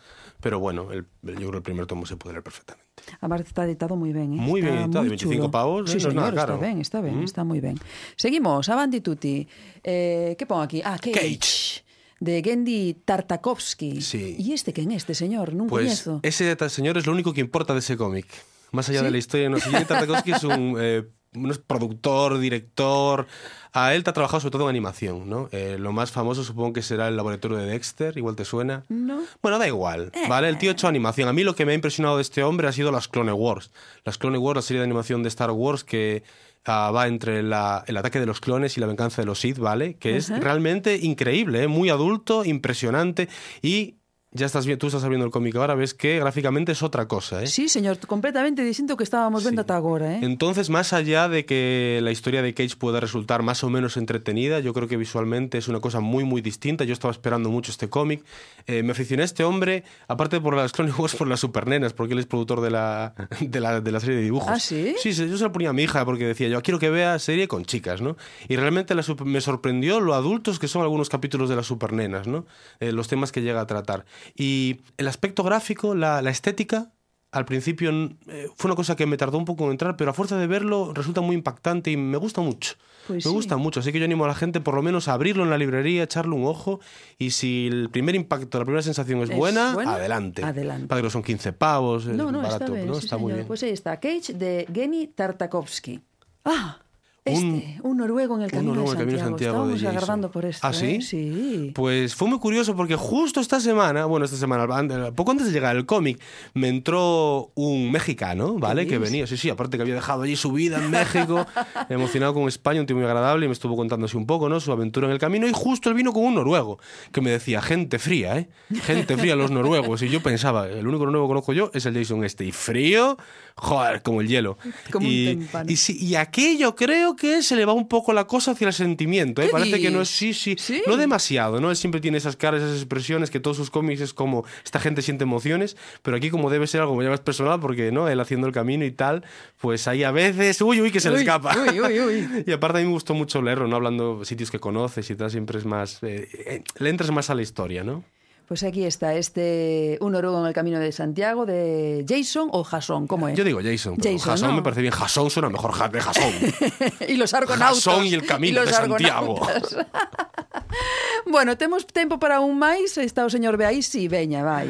pero 0.42 0.58
bueno, 0.58 0.90
el- 0.90 1.06
yo 1.22 1.46
creo 1.48 1.50
que 1.50 1.56
el 1.58 1.62
primer 1.62 1.86
tomo 1.86 2.06
se 2.06 2.16
puede 2.18 2.34
leer 2.34 2.42
perfectamente. 2.42 2.82
Además 3.22 3.42
está 3.46 3.62
editado 3.64 3.94
moi 3.94 4.10
ben, 4.10 4.34
eh? 4.34 4.42
Moi 4.42 4.58
está 4.58 4.70
ben 4.70 4.78
editado, 4.90 5.02
moi 5.06 5.10
25 5.14 5.34
chulo. 5.46 5.50
pavos, 5.54 5.82
sí, 5.90 5.98
eh, 5.98 6.02
non 6.02 6.10
é 6.10 6.14
nada 6.18 6.30
señor, 6.30 6.34
caro. 6.34 6.54
está 6.54 6.66
ben, 6.66 6.76
está 6.82 6.98
ben, 6.98 7.14
Mm. 7.20 7.24
está 7.30 7.40
moi 7.46 7.60
ben. 7.62 7.76
Seguimos, 8.18 8.66
avanti 8.72 8.98
tutti. 8.98 9.46
Eh, 9.86 10.34
que 10.34 10.46
pon 10.50 10.62
aquí? 10.66 10.82
Ah, 10.82 10.98
Cage. 10.98 11.14
Cage. 11.14 11.86
De 12.24 12.40
Gendy 12.42 12.94
Tartakovsky. 13.04 14.00
Sí. 14.00 14.36
¿Y 14.38 14.54
este 14.54 14.72
quen 14.72 14.90
é 14.90 14.96
este 14.96 15.14
señor? 15.14 15.52
Non 15.52 15.66
Pues 15.68 16.08
ese 16.22 16.56
señor 16.70 16.96
es 16.96 17.04
lo 17.06 17.12
único 17.12 17.34
que 17.34 17.42
importa 17.42 17.74
de 17.74 17.80
ese 17.84 17.98
cómic. 18.00 18.26
Más 18.74 18.88
allá 18.88 19.00
¿Sí? 19.00 19.04
de 19.06 19.10
la 19.10 19.18
historia, 19.18 19.48
no. 19.48 19.58
Jenny 19.58 19.84
Tartakovsky 19.84 20.32
es 20.32 20.44
un, 20.44 20.76
eh, 20.80 21.04
un 21.34 21.50
es 21.50 21.58
productor, 21.58 22.38
director. 22.38 23.26
A 23.72 23.92
él 23.94 24.04
te 24.04 24.10
ha 24.10 24.12
trabajado 24.12 24.40
sobre 24.40 24.52
todo 24.52 24.62
en 24.64 24.68
animación, 24.68 25.28
¿no? 25.28 25.48
Eh, 25.50 25.76
lo 25.80 25.92
más 25.92 26.12
famoso 26.12 26.44
supongo 26.44 26.72
que 26.74 26.82
será 26.82 27.08
el 27.08 27.16
laboratorio 27.16 27.56
de 27.56 27.66
Dexter, 27.66 28.16
igual 28.16 28.36
te 28.36 28.44
suena. 28.44 28.84
No. 28.88 29.20
Bueno, 29.42 29.58
da 29.58 29.66
igual, 29.66 30.12
¿vale? 30.28 30.48
El 30.48 30.58
tío 30.58 30.70
ha 30.70 30.72
hecho 30.74 30.86
animación. 30.86 31.28
A 31.28 31.32
mí 31.32 31.42
lo 31.42 31.56
que 31.56 31.66
me 31.66 31.72
ha 31.72 31.74
impresionado 31.74 32.16
de 32.16 32.22
este 32.22 32.44
hombre 32.44 32.68
ha 32.68 32.72
sido 32.72 32.92
las 32.92 33.08
Clone 33.08 33.32
Wars. 33.32 33.72
Las 34.04 34.16
Clone 34.16 34.38
Wars, 34.38 34.56
la 34.56 34.62
serie 34.62 34.78
de 34.80 34.84
animación 34.84 35.22
de 35.24 35.28
Star 35.28 35.50
Wars 35.50 35.82
que 35.82 36.22
ah, 36.66 36.92
va 36.94 37.08
entre 37.08 37.42
la- 37.42 37.82
el 37.88 37.96
ataque 37.96 38.20
de 38.20 38.26
los 38.26 38.40
clones 38.40 38.76
y 38.76 38.80
la 38.80 38.86
venganza 38.86 39.20
de 39.22 39.26
los 39.26 39.40
Sith, 39.40 39.58
¿vale? 39.58 39.94
Que 39.96 40.16
es 40.16 40.30
Ajá. 40.30 40.38
realmente 40.40 40.96
increíble, 41.02 41.64
¿eh? 41.64 41.68
muy 41.68 41.90
adulto, 41.90 42.44
impresionante 42.44 43.28
y... 43.60 43.96
Ya 44.36 44.46
estás 44.46 44.66
tú 44.80 44.88
estás 44.88 45.08
viendo 45.08 45.24
el 45.24 45.30
cómic 45.30 45.54
ahora, 45.54 45.76
ves 45.76 45.94
que 45.94 46.18
gráficamente 46.18 46.72
es 46.72 46.82
otra 46.82 47.06
cosa, 47.06 47.44
¿eh? 47.44 47.46
Sí, 47.46 47.68
señor, 47.68 47.98
completamente 48.04 48.64
distinto 48.64 48.96
que 48.96 49.04
estábamos 49.04 49.44
Sí. 49.44 49.56
ata 49.56 49.76
agora, 49.76 50.16
eh? 50.16 50.18
Entonces, 50.22 50.70
más 50.70 50.92
allá 50.92 51.28
de 51.28 51.44
que 51.46 52.00
la 52.02 52.10
historia 52.10 52.42
de 52.42 52.52
Cage 52.52 52.74
pueda 52.76 52.98
resultar 52.98 53.42
más 53.44 53.62
o 53.62 53.70
menos 53.70 53.96
entretenida, 53.96 54.58
yo 54.58 54.74
creo 54.74 54.88
que 54.88 54.96
visualmente 54.96 55.56
es 55.58 55.68
una 55.68 55.78
cosa 55.78 56.00
muy, 56.00 56.24
muy 56.24 56.42
distinta. 56.42 56.82
Yo 56.82 56.92
estaba 56.92 57.12
esperando 57.12 57.48
mucho 57.48 57.70
este 57.70 57.88
cómic. 57.88 58.24
Eh, 58.66 58.82
me 58.82 58.90
aficioné 58.90 59.22
a 59.22 59.26
este 59.26 59.44
hombre, 59.44 59.84
aparte 60.08 60.40
por 60.40 60.56
las 60.56 60.72
Clone 60.74 60.90
Wars, 60.90 61.14
por 61.14 61.28
las 61.28 61.38
supernenas, 61.38 61.92
porque 61.92 62.14
él 62.14 62.18
es 62.18 62.26
productor 62.26 62.60
de 62.60 62.72
la, 62.72 63.14
de 63.40 63.60
la, 63.60 63.80
de 63.80 63.92
la 63.92 64.00
serie 64.00 64.16
de 64.16 64.22
dibujos. 64.22 64.48
¿Ah, 64.50 64.58
sí? 64.58 64.96
Sí, 64.98 65.12
yo 65.12 65.36
se 65.36 65.44
lo 65.44 65.52
ponía 65.52 65.70
a 65.70 65.72
mi 65.72 65.84
hija 65.84 66.04
porque 66.04 66.26
decía 66.26 66.48
yo, 66.48 66.60
quiero 66.60 66.80
que 66.80 66.90
vea 66.90 67.20
serie 67.20 67.46
con 67.46 67.64
chicas, 67.64 68.00
¿no? 68.00 68.16
Y 68.48 68.56
realmente 68.56 68.96
la 68.96 69.04
me 69.24 69.40
sorprendió 69.40 70.00
lo 70.00 70.12
adultos 70.14 70.58
que 70.58 70.66
son 70.66 70.82
algunos 70.82 71.08
capítulos 71.08 71.48
de 71.48 71.54
las 71.54 71.66
supernenas, 71.66 72.26
¿no? 72.26 72.46
Eh, 72.80 72.90
los 72.90 73.06
temas 73.06 73.30
que 73.30 73.40
llega 73.40 73.60
a 73.60 73.66
tratar. 73.68 74.04
Y 74.36 74.80
el 74.96 75.08
aspecto 75.08 75.42
gráfico, 75.42 75.94
la, 75.94 76.22
la 76.22 76.30
estética, 76.30 76.92
al 77.32 77.44
principio 77.46 77.90
eh, 78.28 78.48
fue 78.54 78.68
una 78.68 78.76
cosa 78.76 78.94
que 78.94 79.06
me 79.06 79.16
tardó 79.16 79.38
un 79.38 79.44
poco 79.44 79.64
en 79.64 79.72
entrar, 79.72 79.96
pero 79.96 80.12
a 80.12 80.14
fuerza 80.14 80.36
de 80.38 80.46
verlo 80.46 80.92
resulta 80.94 81.20
muy 81.20 81.34
impactante 81.34 81.90
y 81.90 81.96
me 81.96 82.16
gusta 82.16 82.40
mucho. 82.40 82.74
Pues 83.08 83.16
me 83.26 83.30
sí. 83.30 83.34
gusta 83.34 83.56
mucho, 83.56 83.80
así 83.80 83.92
que 83.92 83.98
yo 83.98 84.04
animo 84.06 84.24
a 84.24 84.28
la 84.28 84.34
gente 84.34 84.60
por 84.60 84.74
lo 84.74 84.82
menos 84.82 85.08
a 85.08 85.12
abrirlo 85.14 85.42
en 85.42 85.50
la 85.50 85.58
librería, 85.58 86.04
echarle 86.04 86.34
un 86.34 86.46
ojo 86.46 86.80
y 87.18 87.32
si 87.32 87.66
el 87.66 87.90
primer 87.90 88.14
impacto, 88.14 88.58
la 88.60 88.64
primera 88.64 88.82
sensación 88.82 89.20
es, 89.20 89.30
Es 89.30 89.36
buena, 89.36 89.74
buena, 89.74 89.94
adelante. 89.96 90.42
adelante. 90.44 90.86
Padre, 90.86 91.10
son 91.10 91.22
15 91.22 91.52
pavos, 91.52 92.06
No, 92.06 92.30
no, 92.32 92.38
barato, 92.38 92.64
está 92.66 92.70
ben, 92.72 92.86
¿no? 92.86 92.94
sí, 92.94 93.00
está 93.04 93.18
muy 93.18 93.32
bien. 93.34 93.46
Pues 93.46 93.62
ahí 93.64 93.70
está, 93.70 93.98
Cage 94.00 94.32
de 94.34 94.66
Geni 94.72 95.08
Tartakovsky. 95.08 96.00
Ah, 96.46 96.78
este, 97.26 97.78
un, 97.82 97.96
noruego 97.96 98.34
en 98.36 98.42
el 98.42 98.46
Un 98.46 98.50
camino, 98.50 98.74
noruego 98.74 98.90
de, 98.94 98.96
en 98.96 99.00
el 99.00 99.06
Camino 99.06 99.18
de 99.18 99.24
Santiago. 99.30 99.54
Santiago 99.54 99.66
de 99.68 99.74
Estábamos 99.76 99.80
Jason. 99.80 99.96
agardando 99.96 100.30
por 100.30 100.44
esto. 100.44 100.66
¿Ah, 100.66 100.72
sí? 100.74 100.86
eh? 100.86 101.00
Sí. 101.00 101.72
Pues 101.74 102.14
fue 102.14 102.28
muy 102.28 102.38
curioso 102.38 102.76
porque 102.76 102.96
justo 102.96 103.40
esta 103.40 103.60
semana, 103.60 104.04
bueno, 104.04 104.26
esta 104.26 104.36
semana, 104.36 104.64
an- 104.76 105.14
poco 105.14 105.30
antes 105.30 105.46
de 105.46 105.52
llegar 105.52 105.74
el 105.76 105.86
cómic, 105.86 106.20
me 106.52 106.68
entró 106.68 107.50
un 107.54 107.90
mexicano, 107.90 108.54
¿vale? 108.58 108.86
Que 108.86 108.98
venía, 108.98 109.26
sí, 109.26 109.36
sí, 109.38 109.48
aparte 109.48 109.76
que 109.78 109.82
había 109.82 109.94
dejado 109.94 110.22
allí 110.22 110.36
su 110.36 110.52
vida 110.52 110.78
en 110.84 110.90
México, 110.90 111.46
emocionado 111.88 112.34
con 112.34 112.46
España, 112.48 112.80
un 112.80 112.86
tío 112.86 112.96
muy 112.96 113.04
agradable, 113.06 113.46
y 113.46 113.48
me 113.48 113.54
estuvo 113.54 113.74
contando 113.76 114.06
así 114.06 114.16
un 114.16 114.26
poco, 114.26 114.48
¿no? 114.48 114.60
Su 114.60 114.72
aventura 114.72 115.06
en 115.06 115.12
el 115.12 115.18
camino, 115.18 115.46
y 115.48 115.52
justo 115.54 115.88
él 115.88 115.94
vino 115.94 116.12
con 116.12 116.24
un 116.24 116.34
noruego, 116.34 116.78
que 117.10 117.20
me 117.22 117.30
decía, 117.30 117.62
gente 117.62 117.98
fría, 117.98 118.36
¿eh? 118.38 118.48
Gente 118.82 119.16
fría 119.16 119.34
los 119.34 119.50
noruegos. 119.50 120.02
Y 120.02 120.08
yo 120.10 120.22
pensaba, 120.22 120.68
el 120.68 120.86
único 120.86 121.06
noruego 121.06 121.26
que 121.26 121.30
conozco 121.30 121.52
yo 121.54 121.70
es 121.72 121.86
el 121.86 121.94
Jason 121.94 122.22
este, 122.24 122.44
y 122.44 122.52
frío, 122.52 123.16
joder, 123.56 124.02
como 124.02 124.20
el 124.20 124.28
hielo. 124.28 124.58
Como 124.90 125.06
un 125.06 125.12
y, 125.12 125.24
témpano. 125.26 125.70
y, 125.70 125.76
sí, 125.76 125.96
y 125.98 126.14
aquello 126.16 126.74
creo 126.74 127.16
que 127.16 127.42
se 127.42 127.56
le 127.56 127.64
va 127.64 127.72
un 127.72 127.88
poco 127.88 128.12
la 128.12 128.26
cosa 128.26 128.52
hacia 128.52 128.66
el 128.68 128.72
sentimiento, 128.72 129.42
¿eh? 129.42 129.46
¿Qué 129.46 129.50
Parece 129.52 129.80
que 129.80 129.90
no 129.90 130.02
es, 130.02 130.08
sí, 130.08 130.34
sí, 130.34 130.56
Sí. 130.58 130.82
no 130.86 130.96
demasiado, 130.96 131.60
¿no? 131.60 131.70
Él 131.70 131.76
siempre 131.76 132.00
tiene 132.00 132.18
esas 132.18 132.36
caras, 132.36 132.62
esas 132.62 132.76
expresiones, 132.76 133.30
que 133.30 133.40
todos 133.40 133.56
sus 133.56 133.70
cómics 133.70 134.00
es 134.00 134.12
como, 134.12 134.44
esta 134.64 134.80
gente 134.80 135.02
siente 135.02 135.24
emociones, 135.24 135.76
pero 136.02 136.16
aquí 136.16 136.30
como 136.30 136.50
debe 136.50 136.66
ser 136.66 136.80
algo 136.80 137.00
ya 137.02 137.10
más 137.10 137.20
personal, 137.20 137.60
porque, 137.60 137.92
¿no? 137.92 138.08
Él 138.08 138.20
haciendo 138.20 138.46
el 138.46 138.52
camino 138.52 138.84
y 138.84 138.90
tal, 138.90 139.24
pues 139.60 139.86
ahí 139.88 140.02
a 140.04 140.10
veces, 140.10 140.60
uy, 140.60 140.80
uy, 140.80 140.90
que 140.90 141.00
se 141.00 141.10
le 141.10 141.18
escapa. 141.18 141.56
uy, 141.58 141.80
uy, 141.80 142.00
uy. 142.00 142.44
y 142.46 142.52
aparte 142.52 142.78
a 142.78 142.80
mí 142.80 142.86
me 142.86 142.92
gustó 142.92 143.14
mucho 143.14 143.40
leerlo, 143.42 143.68
¿no? 143.68 143.76
Hablando 143.76 144.24
sitios 144.24 144.50
que 144.50 144.58
conoces 144.58 145.08
y 145.10 145.14
tal, 145.16 145.30
siempre 145.30 145.58
es 145.58 145.64
más, 145.64 146.02
eh, 146.02 146.28
eh, 146.46 146.62
le 146.78 146.90
entras 146.90 147.10
más 147.10 147.30
a 147.30 147.34
la 147.34 147.42
historia, 147.42 147.84
¿no? 147.84 148.04
Pues 148.46 148.62
aquí 148.62 148.84
está 148.84 149.14
este 149.14 149.96
Un 150.02 150.12
noruego 150.12 150.38
en 150.40 150.46
el 150.46 150.52
camino 150.52 150.78
de 150.78 150.92
Santiago 150.92 151.46
de 151.46 152.04
Jason 152.06 152.48
o 152.52 152.62
Jason, 152.62 153.06
¿cómo 153.06 153.28
es? 153.28 153.36
Yo 153.38 153.42
digo 153.44 153.60
Jason, 153.62 153.96
pero 153.96 154.12
Jason, 154.18 154.32
Jason 154.32 154.50
¿no? 154.50 154.56
me 154.56 154.62
parece 154.62 154.82
bien. 154.82 154.92
Jason 154.92 155.30
suena 155.30 155.48
mejor 155.48 155.72
de 155.90 156.00
Jason. 156.00 156.32
y 157.08 157.16
los 157.16 157.32
argonautas. 157.32 157.82
Jasón 157.82 158.04
y 158.06 158.12
el 158.14 158.26
camino 158.26 158.60
los 158.60 158.68
de 158.68 158.74
Santiago. 158.76 159.40
bueno, 161.26 161.56
temos 161.56 161.86
tempo 161.86 162.18
para 162.18 162.40
un 162.40 162.58
máis 162.58 162.98
Está 162.98 163.24
o 163.24 163.30
señor 163.30 163.56
Beaí, 163.56 163.80
si, 163.82 164.08
veña, 164.08 164.44
vai 164.44 164.68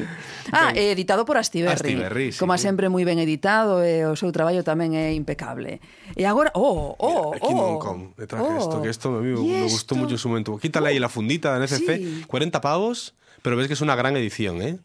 Ah, 0.52 0.70
Ben. 0.70 0.76
é 0.78 0.92
editado 0.92 1.24
por 1.24 1.36
Astiberri 1.40 1.74
Astiberri, 1.74 2.30
sí. 2.32 2.38
Como 2.38 2.54
sempre 2.60 2.86
moi 2.92 3.02
ben 3.02 3.18
editado 3.18 3.82
E 3.82 4.04
o 4.06 4.14
seu 4.14 4.30
traballo 4.30 4.62
tamén 4.62 4.94
é 4.94 5.10
impecable 5.16 5.80
E 6.14 6.22
agora, 6.28 6.52
oh, 6.54 6.94
oh, 7.00 7.34
Mira, 7.34 7.42
aquí 7.42 7.50
oh 7.50 7.58
no 7.58 7.82
com- 7.82 8.12
te 8.14 8.26
traje 8.28 8.44
oh. 8.46 8.60
esto, 8.60 8.76
que 8.84 8.90
esto 8.92 9.06
me, 9.10 9.34
¿Y 9.34 9.34
me 9.34 9.66
gustó 9.66 9.76
esto? 9.76 9.94
mucho 9.96 10.14
en 10.14 10.22
su 10.22 10.28
momento. 10.30 10.54
Quítale 10.62 10.94
ahí 10.94 10.98
la 11.02 11.08
fundita 11.10 11.58
de 11.58 11.64
NCC, 11.66 11.88
Sí. 11.98 12.24
40 12.28 12.60
pavos, 12.60 13.14
pero 13.44 13.56
ves 13.60 13.68
que 13.68 13.74
es 13.76 13.82
una 13.84 13.94
gran 13.94 14.16
edición, 14.16 14.62
¿eh? 14.62 14.78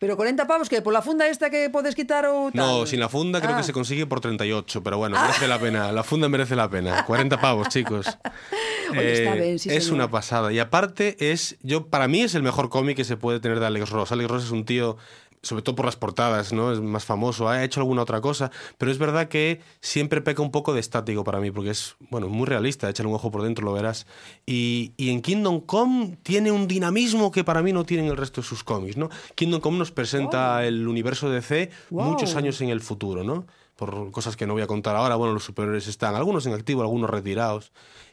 Pero 0.00 0.16
40 0.16 0.46
pavos 0.48 0.70
que 0.72 0.80
pola 0.80 1.02
funda 1.04 1.28
esta 1.28 1.50
que 1.52 1.68
podes 1.68 1.92
quitar 1.92 2.24
ou 2.24 2.48
tal 2.48 2.56
No, 2.56 2.88
sin 2.88 3.04
la 3.04 3.12
funda 3.12 3.36
creo 3.44 3.52
Ah. 3.52 3.60
que 3.60 3.68
se 3.68 3.76
consigue 3.76 4.08
por 4.08 4.24
38, 4.24 4.80
pero 4.80 4.96
bueno, 4.96 5.20
merece 5.20 5.44
la 5.46 5.60
pena. 5.60 5.92
La 5.92 6.00
funda 6.02 6.24
merece 6.32 6.56
la 6.56 6.70
pena. 6.72 7.04
40 7.04 7.36
pavos, 7.36 7.68
chicos. 7.74 8.08
Eh, 8.08 8.96
Oye, 8.96 9.12
está 9.12 9.34
bien, 9.36 9.58
sí, 9.60 9.68
es 9.68 9.84
señor. 9.84 9.94
una 10.00 10.08
pasada. 10.10 10.52
Y 10.52 10.58
aparte, 10.58 11.20
es 11.30 11.58
yo 11.60 11.88
para 11.92 12.08
mí 12.08 12.22
es 12.24 12.34
el 12.34 12.42
mejor 12.42 12.70
cómic 12.70 12.96
que 12.96 13.04
se 13.04 13.18
puede 13.20 13.40
tener 13.40 13.60
de 13.60 13.66
Alex 13.68 13.90
Ross. 13.92 14.10
Alex 14.10 14.30
Ross 14.30 14.44
es 14.44 14.50
un 14.56 14.64
tío, 14.64 14.96
sobre 15.42 15.62
todo 15.62 15.74
por 15.74 15.86
las 15.86 15.96
portadas, 15.96 16.52
¿no? 16.52 16.72
Es 16.72 16.80
más 16.80 17.04
famoso, 17.04 17.48
ha 17.48 17.64
hecho 17.64 17.80
alguna 17.80 18.02
otra 18.02 18.20
cosa, 18.20 18.50
pero 18.78 18.90
es 18.92 18.98
verdad 18.98 19.28
que 19.28 19.60
siempre 19.80 20.20
peca 20.20 20.42
un 20.42 20.50
poco 20.50 20.74
de 20.74 20.80
estático 20.80 21.24
para 21.24 21.40
mí, 21.40 21.50
porque 21.50 21.70
es, 21.70 21.96
bueno, 22.10 22.28
muy 22.28 22.46
realista. 22.46 22.88
Échale 22.90 23.08
un 23.08 23.14
ojo 23.14 23.30
por 23.30 23.42
dentro, 23.42 23.64
lo 23.64 23.72
verás. 23.72 24.06
Y, 24.44 24.92
y 24.96 25.10
en 25.10 25.22
Kingdom 25.22 25.60
Come 25.60 26.18
tiene 26.22 26.52
un 26.52 26.68
dinamismo 26.68 27.30
que 27.30 27.42
para 27.44 27.62
mí 27.62 27.72
no 27.72 27.84
tienen 27.84 28.06
el 28.06 28.16
resto 28.16 28.40
de 28.42 28.46
sus 28.46 28.62
cómics, 28.64 28.96
¿no? 28.96 29.08
Kingdom 29.34 29.60
Come 29.60 29.78
nos 29.78 29.90
presenta 29.92 30.66
el 30.66 30.86
universo 30.86 31.30
DC 31.30 31.70
Wow. 31.90 32.04
muchos 32.10 32.36
años 32.36 32.60
en 32.60 32.68
el 32.68 32.80
futuro, 32.80 33.24
¿no? 33.24 33.46
Por 33.76 34.10
cosas 34.10 34.36
que 34.36 34.46
no 34.46 34.52
voy 34.52 34.62
a 34.62 34.66
contar 34.66 34.94
ahora. 34.94 35.16
Bueno, 35.16 35.32
los 35.32 35.44
superhéroes 35.44 35.86
están, 35.88 36.14
algunos 36.14 36.44
en 36.46 36.52
activo, 36.52 36.82
algunos 36.82 37.08
retirados. 37.08 37.72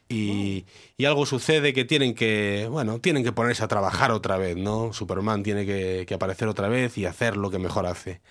Y, 0.10 0.66
y 0.98 1.06
algo 1.06 1.26
sucede 1.26 1.74
que 1.74 1.84
tienen 1.84 2.16
que, 2.16 2.68
bueno, 2.72 3.00
tienen 3.00 3.24
que 3.24 3.34
ponerse 3.34 3.64
a 3.64 3.68
trabajar 3.68 4.12
otra 4.12 4.38
vez, 4.38 4.56
¿no? 4.56 4.94
Superman 4.94 5.44
tiene 5.44 5.66
que, 5.66 6.06
que 6.08 6.14
aparecer 6.14 6.48
otra 6.48 6.70
vez 6.70 6.98
y 6.98 7.06
hacer 7.06 7.36
lo 7.36 7.52
que 7.52 7.60
mejor 7.60 7.86
hace. 7.86 8.22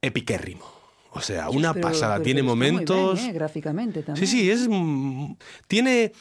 Epiquérrimo. 0.00 0.64
O 1.12 1.20
sea, 1.20 1.48
una 1.50 1.72
Pero- 1.74 1.88
pasada. 1.88 2.14
pero- 2.16 2.24
tiene 2.24 2.40
pero 2.40 2.50
momentos... 2.50 3.20
eh, 3.24 3.32
gráficamente 3.32 4.02
tamén 4.02 4.16
Sí, 4.20 4.26
sí, 4.26 4.50
es. 4.50 4.68
mm, 4.68 5.32
Tiene. 5.68 6.12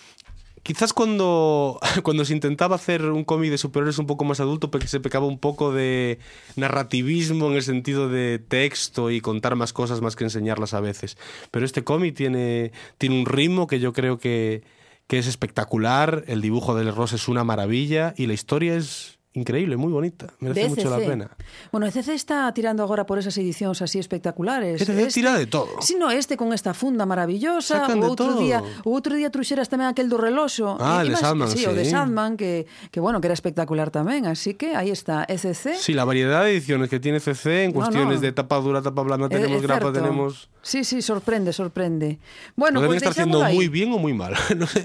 Quizás 0.63 0.93
cuando, 0.93 1.79
cuando 2.03 2.25
se 2.25 2.33
intentaba 2.33 2.75
hacer 2.75 3.05
un 3.05 3.23
cómic 3.23 3.51
de 3.51 3.59
superhéroes 3.59 3.99
un 3.99 4.07
poco 4.07 4.25
más 4.25 4.39
adulto, 4.39 4.71
porque 4.71 4.87
se 4.87 4.99
pecaba 4.99 5.27
un 5.27 5.37
poco 5.37 5.71
de 5.71 6.17
narrativismo 6.55 7.47
en 7.47 7.53
el 7.53 7.61
sentido 7.63 8.09
de 8.09 8.39
texto 8.39 9.11
y 9.11 9.21
contar 9.21 9.55
más 9.55 9.73
cosas 9.73 10.01
más 10.01 10.15
que 10.15 10.23
enseñarlas 10.23 10.73
a 10.73 10.79
veces. 10.81 11.17
Pero 11.51 11.65
este 11.65 11.83
cómic 11.83 12.15
tiene, 12.15 12.71
tiene 12.97 13.19
un 13.19 13.25
ritmo 13.27 13.67
que 13.67 13.79
yo 13.79 13.93
creo 13.93 14.17
que, 14.17 14.63
que 15.07 15.19
es 15.19 15.27
espectacular, 15.27 16.23
el 16.27 16.41
dibujo 16.41 16.75
del 16.75 16.93
Ross 16.95 17.13
es 17.13 17.27
una 17.27 17.43
maravilla 17.43 18.13
y 18.17 18.27
la 18.27 18.33
historia 18.33 18.75
es 18.75 19.19
increíble, 19.33 19.75
muy 19.75 19.91
bonita. 19.91 20.27
Merece 20.39 20.69
mucho 20.69 20.89
la 20.89 20.95
ECC. 20.95 21.07
pena. 21.09 21.29
Bueno, 21.69 21.87
ECC 21.87 22.07
está 22.15 22.47
tirando 22.53 22.81
agora 22.83 23.05
por 23.05 23.19
esas 23.19 23.37
edicións 23.37 23.81
así 23.81 23.99
espectaculares. 23.99 24.79
ECC 24.81 25.11
tira 25.13 25.35
de 25.37 25.45
todo. 25.45 25.67
Si 25.81 25.95
no, 25.95 26.09
este 26.09 26.37
con 26.37 26.53
esta 26.53 26.73
funda 26.73 27.05
maravillosa, 27.05 27.83
Sacan 27.83 27.99
o 28.01 28.07
outro 28.15 28.39
día, 28.39 28.63
o 28.87 28.95
outro 28.95 29.11
día 29.19 29.27
truxeras 29.29 29.67
tamén 29.67 29.91
aquel 29.91 30.07
do 30.07 30.15
reloxo. 30.15 30.79
Ah, 30.79 31.03
E 31.03 31.11
el 31.11 31.11
de 31.11 31.19
Sandman, 31.19 31.51
sí, 31.51 31.67
o 31.67 31.75
de 31.75 31.83
sí. 31.83 31.91
Sandman 31.91 32.39
que 32.39 32.63
que 32.95 33.03
bueno, 33.03 33.19
que 33.19 33.27
era 33.27 33.35
espectacular 33.35 33.91
tamén, 33.91 34.23
así 34.23 34.55
que 34.55 34.71
aí 34.71 34.87
está 34.87 35.27
ECC. 35.27 35.75
Sí, 35.75 35.91
la 35.91 36.07
variedad 36.07 36.47
de 36.47 36.55
ediciones 36.55 36.87
que 36.87 37.03
tiene 37.03 37.19
CC 37.19 37.67
en 37.67 37.75
No, 37.75 37.83
cuestiones 37.83 38.23
no. 38.23 38.23
de 38.23 38.31
tapa 38.31 38.55
dura, 38.63 38.79
tapa 38.81 39.03
blanda, 39.03 39.27
É- 39.27 39.35
tenemos 39.35 39.59
grapa, 39.61 39.91
tenemos... 39.91 40.47
Sí, 40.65 40.83
sí, 40.83 41.03
sorprende, 41.03 41.53
sorprende. 41.53 42.17
Bueno, 42.55 42.81
Lo 42.81 42.87
deben 42.87 42.99
pues 42.99 43.03
estar 43.03 43.11
haciendo 43.11 43.43
muy 43.53 43.67
bien 43.67 43.93
o 43.93 43.99
muy 43.99 44.15
mal. 44.15 44.33
No 44.57 44.65
sé. 44.65 44.83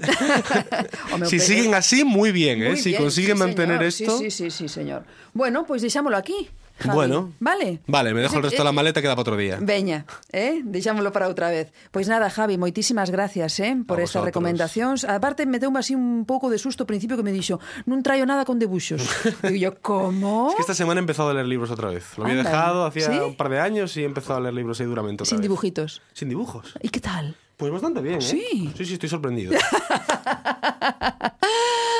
Home, 1.11 1.25
si 1.25 1.39
siguen 1.39 1.73
así, 1.73 2.03
muy 2.03 2.31
bien, 2.31 2.61
¿eh? 2.61 2.69
Muy 2.69 2.77
si 2.77 2.89
bien, 2.89 3.01
consiguen 3.01 3.35
sí, 3.35 3.39
mantener 3.39 3.91
señor. 3.91 4.11
esto... 4.11 4.17
Sí, 4.19 4.29
sí, 4.29 4.51
sí, 4.51 4.57
sí, 4.57 4.69
señor. 4.69 5.05
Bueno, 5.33 5.65
pues 5.65 5.81
deixámolo 5.81 6.17
aquí. 6.17 6.49
Javi. 6.81 6.95
Bueno. 6.95 7.31
Vale. 7.39 7.79
Vale, 7.87 8.13
me 8.13 8.21
dejo 8.21 8.35
el 8.35 8.41
Pues, 8.41 8.51
resto 8.51 8.63
de 8.63 8.69
la 8.69 8.71
maleta, 8.73 9.01
queda 9.01 9.13
para 9.13 9.21
otro 9.21 9.37
día. 9.37 9.57
Veña, 9.61 10.05
eh? 10.31 10.61
deixámolo 10.65 11.11
para 11.11 11.27
outra 11.27 11.49
vez. 11.49 11.71
Pois 11.91 12.07
nada, 12.09 12.29
Javi, 12.29 12.57
moitísimas 12.57 13.09
gracias 13.11 13.59
eh, 13.59 13.77
por 13.85 13.99
A 13.99 14.03
estas 14.03 14.23
recomendacións. 14.25 15.05
Aparte, 15.05 15.45
me 15.45 15.59
deu 15.61 15.71
así 15.77 15.93
un 15.95 16.25
pouco 16.25 16.49
de 16.49 16.57
susto 16.57 16.83
ao 16.83 16.89
principio 16.89 17.15
que 17.15 17.23
me 17.23 17.31
dixo 17.31 17.61
non 17.85 18.01
traio 18.01 18.25
nada 18.25 18.43
con 18.43 18.57
debuxos. 18.59 19.01
Digo 19.45 19.57
yo, 19.57 19.71
como? 19.79 20.49
Es 20.49 20.55
que 20.57 20.65
esta 20.65 20.75
semana 20.75 20.99
he 20.99 21.03
empezado 21.05 21.29
a 21.29 21.33
leer 21.37 21.47
libros 21.47 21.69
otra 21.71 21.89
vez. 21.93 22.17
Lo 22.17 22.25
había 22.25 22.39
Anda. 22.41 22.49
dejado 22.49 22.85
hacía 22.85 23.07
¿Sí? 23.07 23.17
un 23.21 23.35
par 23.37 23.49
de 23.53 23.59
años 23.61 23.95
y 23.97 24.03
he 24.03 24.09
empezado 24.09 24.39
a 24.39 24.41
leer 24.41 24.55
libros 24.55 24.79
ahí 24.81 24.87
duramente 24.87 25.23
otra 25.23 25.29
Sin 25.29 25.37
vez. 25.39 25.43
dibujitos. 25.45 26.01
Sin 26.13 26.29
dibujos. 26.29 26.73
¿Y 26.81 26.89
qué 26.89 26.99
tal? 26.99 27.35
Pues 27.61 27.71
bastante 27.71 28.01
bien, 28.01 28.15
¿eh? 28.15 28.21
Sí. 28.21 28.71
Sí, 28.75 28.85
sí, 28.85 28.93
estoy 28.93 29.07
sorprendido. 29.07 29.53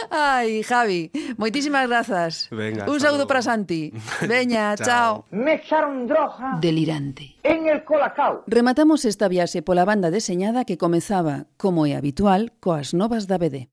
Ai, 0.09 0.63
Javi, 0.63 1.11
moitísimas 1.37 1.85
grazas. 1.87 2.49
Venga, 2.49 2.89
Un 2.89 2.99
saludo 2.99 3.27
para 3.27 3.43
Santi. 3.45 3.93
Veña, 4.27 4.75
chao. 4.75 5.25
Me 5.29 5.61
echaron 5.61 6.07
droga 6.07 6.57
Delirante. 6.59 7.35
en 7.43 7.67
el 7.69 7.83
colacao. 7.85 8.43
Rematamos 8.47 9.05
esta 9.05 9.27
viaxe 9.29 9.61
pola 9.61 9.85
banda 9.85 10.09
deseñada 10.09 10.65
que 10.65 10.81
comezaba, 10.81 11.45
como 11.61 11.85
é 11.85 11.93
habitual, 11.93 12.53
coas 12.59 12.97
novas 12.97 13.29
da 13.29 13.37
BD. 13.37 13.69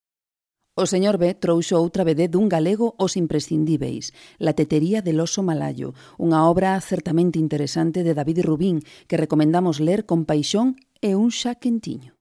O 0.79 0.87
señor 0.87 1.19
B 1.19 1.35
trouxo 1.35 1.75
outra 1.83 2.07
BD 2.07 2.31
dun 2.31 2.47
galego 2.47 2.95
os 3.03 3.17
imprescindíveis, 3.19 4.15
La 4.39 4.55
tetería 4.55 5.03
del 5.03 5.19
oso 5.19 5.43
malayo, 5.43 5.91
unha 6.23 6.47
obra 6.47 6.79
certamente 6.79 7.43
interesante 7.43 8.07
de 8.07 8.15
David 8.15 8.47
Rubín 8.47 8.87
que 9.11 9.19
recomendamos 9.19 9.83
ler 9.83 10.07
con 10.07 10.23
paixón 10.23 10.79
e 11.01 11.15
un 11.15 11.31
xa 11.31 11.55
quentiño. 11.55 12.19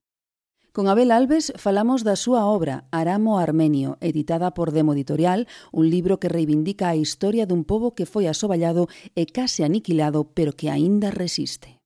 Con 0.77 0.85
Abel 0.85 1.09
Alves 1.09 1.49
falamos 1.57 2.05
da 2.05 2.13
súa 2.13 2.45
obra 2.45 2.85
Aramo 2.93 3.41
Armenio, 3.41 3.97
editada 3.97 4.53
por 4.53 4.69
Demo 4.69 4.93
Editorial, 4.93 5.49
un 5.73 5.89
libro 5.89 6.21
que 6.21 6.29
reivindica 6.29 6.93
a 6.93 6.95
historia 6.95 7.49
dun 7.49 7.65
pobo 7.65 7.97
que 7.97 8.05
foi 8.05 8.29
asoballado 8.29 8.85
e 9.17 9.25
case 9.25 9.65
aniquilado, 9.65 10.29
pero 10.37 10.53
que 10.53 10.69
aínda 10.69 11.09
resiste. 11.09 11.81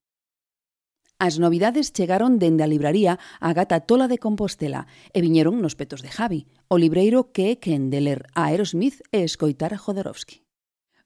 As 1.23 1.39
novidades 1.39 1.95
chegaron 1.95 2.35
dende 2.35 2.67
a 2.67 2.71
libraría 2.73 3.15
a 3.39 3.49
Gata 3.55 3.79
Tola 3.87 4.11
de 4.11 4.19
Compostela 4.19 4.91
e 5.15 5.23
viñeron 5.23 5.63
nos 5.63 5.79
petos 5.79 6.03
de 6.03 6.11
Javi, 6.11 6.51
o 6.67 6.75
libreiro 6.75 7.31
que 7.31 7.55
é 7.55 7.55
quen 7.63 7.87
de 7.93 8.03
ler 8.03 8.27
a 8.35 8.51
Aerosmith 8.51 8.99
e 9.15 9.23
escoitar 9.23 9.71
a 9.71 9.79
Jodorowsky. 9.79 10.43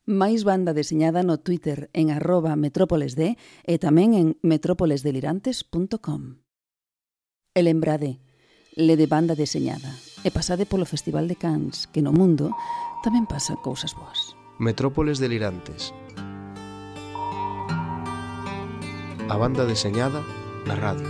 Máis 0.05 0.45
banda 0.45 0.77
deseñada 0.77 1.25
no 1.25 1.41
Twitter 1.41 1.89
en 1.97 2.13
arroba 2.13 2.53
metrópolesd 2.53 3.33
e 3.65 3.75
tamén 3.81 4.13
en 4.13 4.37
metrópolesdelirantes.com. 4.45 6.21
E 7.57 7.59
lembrade, 7.65 8.21
lede 8.77 9.09
banda 9.09 9.33
deseñada 9.33 9.89
e 10.21 10.29
pasade 10.29 10.69
polo 10.69 10.85
Festival 10.85 11.25
de 11.25 11.41
Cans, 11.41 11.89
que 11.89 12.05
no 12.05 12.13
mundo 12.13 12.53
tamén 13.01 13.25
pasan 13.25 13.57
cousas 13.65 13.97
boas. 13.97 14.37
Metrópoles 14.61 15.17
Delirantes. 15.17 15.89
A 19.25 19.35
banda 19.41 19.65
deseñada 19.65 20.21
na 20.69 20.77
radio. 20.77 21.09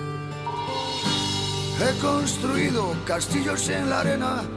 He 1.83 1.91
construido 1.99 2.95
castillos 3.03 3.67
en 3.67 3.91
la 3.91 4.07
arena 4.07 4.47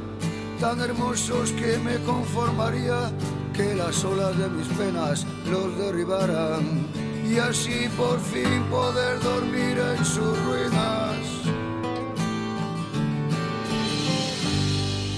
tan 0.62 0.78
hermosos 0.78 1.51
que 1.59 1.74
me 1.82 1.99
conformaría 2.07 3.11
que 3.59 3.74
las 3.74 4.04
olas 4.04 4.38
de 4.38 4.48
mis 4.50 4.68
penas 4.68 5.26
los 5.50 5.76
derribaran 5.76 6.86
y 7.28 7.38
así 7.38 7.88
por 7.96 8.20
fin 8.20 8.62
poder 8.70 9.18
dormir 9.20 9.76
en 9.76 10.04
sus 10.04 10.38
ruinas. 10.44 11.16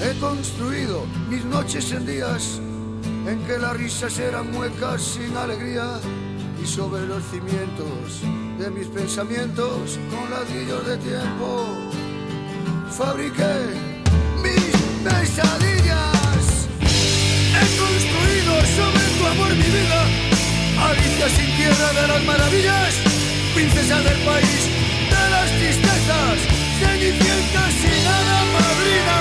He 0.03 0.18
construido 0.18 1.05
mis 1.28 1.45
noches 1.45 1.93
en 1.93 2.07
días 2.07 2.61
en 3.26 3.38
que 3.47 3.59
las 3.59 3.76
risas 3.76 4.18
eran 4.18 4.51
muecas 4.51 5.03
sin 5.03 5.36
alegría 5.36 6.01
y 6.62 6.66
sobre 6.66 7.07
los 7.07 7.22
cimientos 7.24 8.22
de 8.59 8.70
mis 8.70 8.86
pensamientos 8.86 9.99
con 10.11 10.30
ladrillos 10.30 10.86
de 10.86 10.97
tiempo 10.97 11.66
fabriqué 12.91 13.55
mis 14.43 14.72
pesadillas. 15.05 16.20
He 17.61 17.66
construido 17.76 18.52
sobre 18.78 19.04
tu 19.18 19.26
amor 19.26 19.54
mi 19.54 19.64
vida, 19.64 20.00
Alicia 20.88 21.28
sin 21.28 21.56
tierra 21.56 21.92
de 21.92 22.08
las 22.08 22.24
maravillas, 22.24 22.94
princesa 23.54 24.00
del 24.00 24.18
país 24.20 24.61
de 25.12 25.30
las 25.30 25.50
tristezas, 25.58 26.36
cenicienta 26.80 27.62
sin 27.80 28.00
hada 28.12 28.38
madrina. 28.56 29.18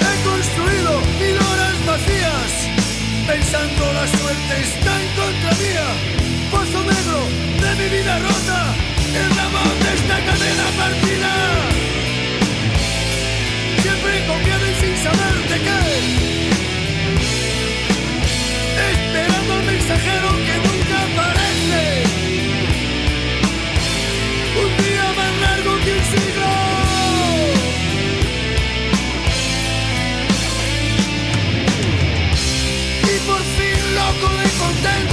He 0.00 0.14
construido 0.30 0.92
mil 1.20 1.36
horas 1.36 1.76
vacías, 1.86 2.50
pensando 3.26 3.92
la 3.92 4.06
suerte 4.16 4.52
está 4.62 4.92
en 5.02 5.08
contra 5.20 5.50
mía. 5.62 5.88
Pozo 6.50 6.80
negro 6.84 7.20
de 7.62 7.70
mi 7.80 7.88
vida 7.96 8.18
rota, 8.18 8.74
el 9.22 9.36
ramón 9.36 9.74
de 9.84 9.90
esta 9.98 10.16
cadena 10.24 10.66
partida. 10.80 12.01
Y 14.14 14.14
sin 14.14 14.96
saber 14.98 15.34
de 15.48 15.58
qué. 15.66 15.80
Esperando 18.92 19.54
al 19.54 19.62
mensajero 19.64 20.28
que 20.46 20.54
nunca 20.66 20.96
aparece. 21.08 21.82
Un 24.62 24.70
día 24.84 25.06
más 25.16 25.32
largo 25.40 25.72
que 25.84 25.92
un 25.92 26.04
siglo. 26.12 26.50
y 33.02 33.18
por 33.26 33.42
fin 33.56 33.80
loco 33.94 34.28
de 34.36 34.48
contento. 34.62 35.11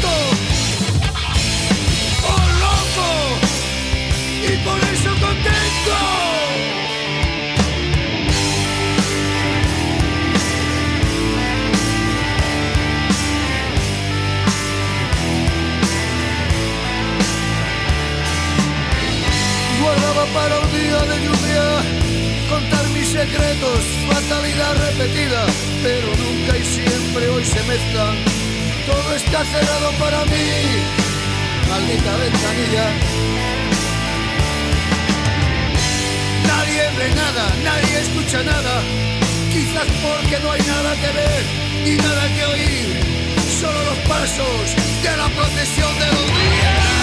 Secretos, 23.30 23.86
fatalidad 24.07 24.75
repetida, 24.75 25.45
pero 25.84 26.07
nunca 26.07 26.57
y 26.57 26.63
siempre 26.63 27.30
hoy 27.30 27.45
se 27.45 27.61
mezclan. 27.63 28.15
Todo 28.86 29.15
está 29.15 29.43
cerrado 29.45 29.91
para 29.99 30.25
mí, 30.25 30.49
maldita 31.69 32.15
ventanilla. 32.17 32.86
Nadie 36.47 36.84
ve 36.97 37.15
nada, 37.15 37.45
nadie 37.63 37.99
escucha 37.99 38.43
nada, 38.43 38.82
quizás 39.51 39.88
porque 40.01 40.39
no 40.43 40.51
hay 40.51 40.61
nada 40.61 40.95
que 40.95 41.11
ver 41.21 41.43
y 41.86 41.97
nada 41.97 42.23
que 42.36 42.45
oír, 42.45 42.88
solo 43.59 43.84
los 43.84 43.97
pasos 44.07 44.75
de 45.03 45.17
la 45.17 45.27
procesión 45.30 45.99
de 45.99 46.05
los 46.05 46.25
días. 46.25 46.99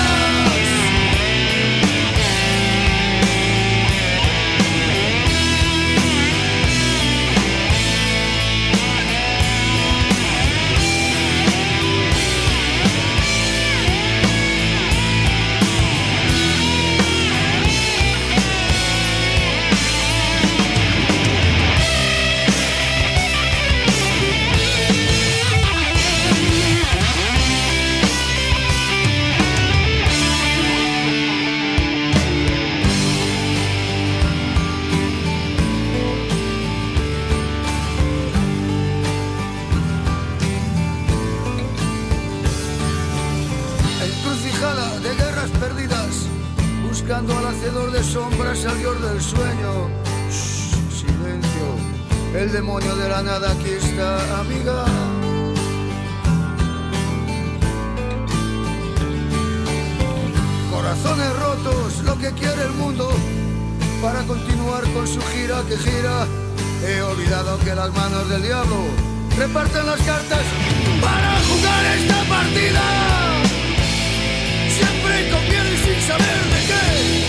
Nada 53.27 53.51
aquí 53.51 53.71
está, 53.71 54.39
amiga. 54.39 54.85
Corazones 60.71 61.33
rotos, 61.45 62.05
lo 62.05 62.17
que 62.19 62.31
quiere 62.41 62.63
el 62.63 62.75
mundo 62.83 63.11
para 64.01 64.23
continuar 64.23 64.85
con 64.95 65.07
su 65.09 65.21
gira 65.33 65.57
que 65.69 65.77
gira. 65.77 66.27
He 66.87 67.03
olvidado 67.03 67.59
que 67.65 67.75
las 67.75 67.93
manos 67.93 68.29
del 68.29 68.43
diablo 68.43 68.79
reparten 69.37 69.87
las 69.87 70.01
cartas 70.03 70.45
para 71.01 71.33
jugar 71.49 71.83
esta 71.99 72.19
partida. 72.35 72.85
Siempre 74.79 75.31
con 75.33 75.43
miedo 75.49 75.69
y 75.75 75.79
sin 75.85 76.01
saber 76.07 76.41
de 76.55 76.61
qué. 76.69 77.26